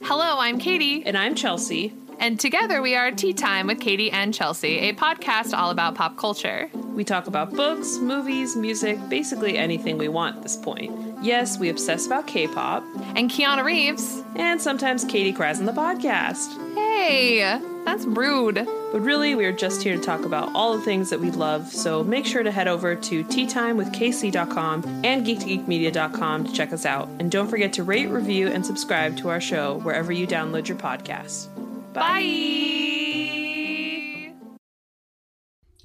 Hello, 0.04 0.38
I'm 0.38 0.58
Katie. 0.58 1.04
And 1.06 1.16
I'm 1.16 1.34
Chelsea. 1.36 1.94
And 2.18 2.38
together 2.38 2.82
we 2.82 2.96
are 2.96 3.12
Tea 3.12 3.32
Time 3.32 3.68
with 3.68 3.80
Katie 3.80 4.10
and 4.10 4.34
Chelsea, 4.34 4.78
a 4.78 4.94
podcast 4.94 5.56
all 5.56 5.70
about 5.70 5.94
pop 5.94 6.16
culture. 6.16 6.68
We 6.74 7.04
talk 7.04 7.28
about 7.28 7.52
books, 7.52 7.98
movies, 7.98 8.56
music, 8.56 8.98
basically 9.08 9.56
anything 9.56 9.98
we 9.98 10.08
want 10.08 10.36
at 10.36 10.42
this 10.42 10.56
point. 10.56 10.92
Yes, 11.22 11.58
we 11.58 11.68
obsess 11.68 12.06
about 12.06 12.26
K 12.26 12.48
pop. 12.48 12.82
And 13.16 13.30
Keanu 13.30 13.64
Reeves. 13.64 14.22
And 14.34 14.60
sometimes 14.60 15.04
Katie 15.04 15.32
cries 15.32 15.60
on 15.60 15.66
the 15.66 15.72
podcast. 15.72 16.52
Hey, 16.74 17.60
that's 17.84 18.04
rude. 18.04 18.66
But 18.92 19.00
really, 19.00 19.34
we 19.34 19.46
are 19.46 19.52
just 19.52 19.82
here 19.82 19.96
to 19.96 20.02
talk 20.02 20.26
about 20.26 20.54
all 20.54 20.76
the 20.76 20.82
things 20.82 21.08
that 21.08 21.18
we 21.18 21.30
love, 21.30 21.72
so 21.72 22.04
make 22.04 22.26
sure 22.26 22.42
to 22.42 22.50
head 22.50 22.68
over 22.68 22.94
to 22.94 23.24
teatimewithkc.com 23.24 25.00
and 25.02 25.26
geek2geekmedia.com 25.26 26.44
to 26.44 26.52
check 26.52 26.74
us 26.74 26.84
out. 26.84 27.08
And 27.18 27.32
don't 27.32 27.48
forget 27.48 27.72
to 27.72 27.84
rate, 27.84 28.10
review, 28.10 28.48
and 28.48 28.66
subscribe 28.66 29.16
to 29.16 29.30
our 29.30 29.40
show 29.40 29.78
wherever 29.78 30.12
you 30.12 30.26
download 30.26 30.68
your 30.68 30.76
podcasts. 30.76 31.48
Bye. 31.94 32.82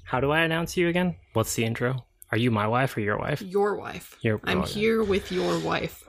How 0.04 0.20
do 0.20 0.30
I 0.30 0.40
announce 0.40 0.76
you 0.76 0.88
again? 0.88 1.16
What's 1.32 1.54
the 1.54 1.64
intro? 1.64 2.04
Are 2.30 2.36
you 2.36 2.50
my 2.50 2.66
wife 2.66 2.94
or 2.94 3.00
your 3.00 3.16
wife? 3.16 3.40
Your 3.40 3.74
wife. 3.76 4.18
Your- 4.20 4.40
I'm 4.44 4.58
oh, 4.58 4.66
yeah. 4.66 4.66
here 4.66 5.02
with 5.02 5.32
your 5.32 5.58
wife. 5.60 6.04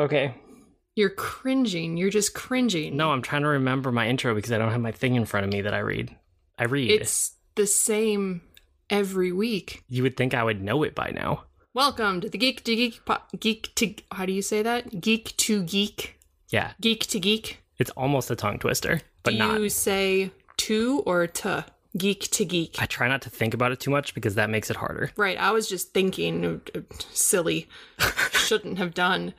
Okay. 0.00 0.34
You're 0.96 1.10
cringing. 1.10 1.98
You're 1.98 2.08
just 2.08 2.32
cringing. 2.32 2.96
No, 2.96 3.10
I'm 3.10 3.20
trying 3.20 3.42
to 3.42 3.48
remember 3.48 3.92
my 3.92 4.08
intro 4.08 4.34
because 4.34 4.50
I 4.50 4.56
don't 4.56 4.72
have 4.72 4.80
my 4.80 4.92
thing 4.92 5.14
in 5.14 5.26
front 5.26 5.44
of 5.44 5.52
me 5.52 5.60
that 5.60 5.74
I 5.74 5.80
read. 5.80 6.16
I 6.58 6.64
read. 6.64 6.90
It's 6.90 7.32
the 7.54 7.66
same 7.66 8.40
every 8.88 9.30
week. 9.30 9.84
You 9.90 10.02
would 10.04 10.16
think 10.16 10.32
I 10.32 10.42
would 10.42 10.62
know 10.62 10.82
it 10.84 10.94
by 10.94 11.10
now. 11.10 11.44
Welcome 11.74 12.22
to 12.22 12.30
the 12.30 12.38
Geek 12.38 12.64
to 12.64 12.74
Geek 12.74 13.04
po- 13.04 13.20
Geek 13.38 13.74
to 13.74 13.94
how 14.10 14.24
do 14.24 14.32
you 14.32 14.40
say 14.40 14.62
that? 14.62 15.02
Geek 15.02 15.36
to 15.36 15.62
Geek. 15.64 16.18
Yeah, 16.48 16.72
Geek 16.80 17.06
to 17.08 17.20
Geek. 17.20 17.58
it's 17.76 17.90
almost 17.90 18.30
a 18.30 18.36
tongue 18.36 18.58
twister, 18.58 19.02
but 19.22 19.32
do 19.32 19.38
not. 19.38 19.60
you 19.60 19.68
say 19.68 20.30
to 20.56 21.02
or 21.04 21.26
to? 21.26 21.66
Geek 21.98 22.30
to 22.30 22.46
Geek. 22.46 22.76
I 22.80 22.86
try 22.86 23.06
not 23.06 23.20
to 23.22 23.30
think 23.30 23.52
about 23.52 23.70
it 23.70 23.80
too 23.80 23.90
much 23.90 24.14
because 24.14 24.34
that 24.36 24.48
makes 24.48 24.70
it 24.70 24.76
harder. 24.76 25.10
Right, 25.18 25.38
I 25.38 25.50
was 25.50 25.68
just 25.68 25.92
thinking 25.92 26.42
uh, 26.74 26.78
uh, 26.78 26.80
silly. 27.12 27.68
Shouldn't 28.32 28.78
have 28.78 28.94
done. 28.94 29.34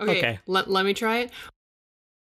Okay, 0.00 0.18
Okay. 0.18 0.38
Let, 0.46 0.70
let 0.70 0.84
me 0.84 0.94
try 0.94 1.18
it. 1.18 1.30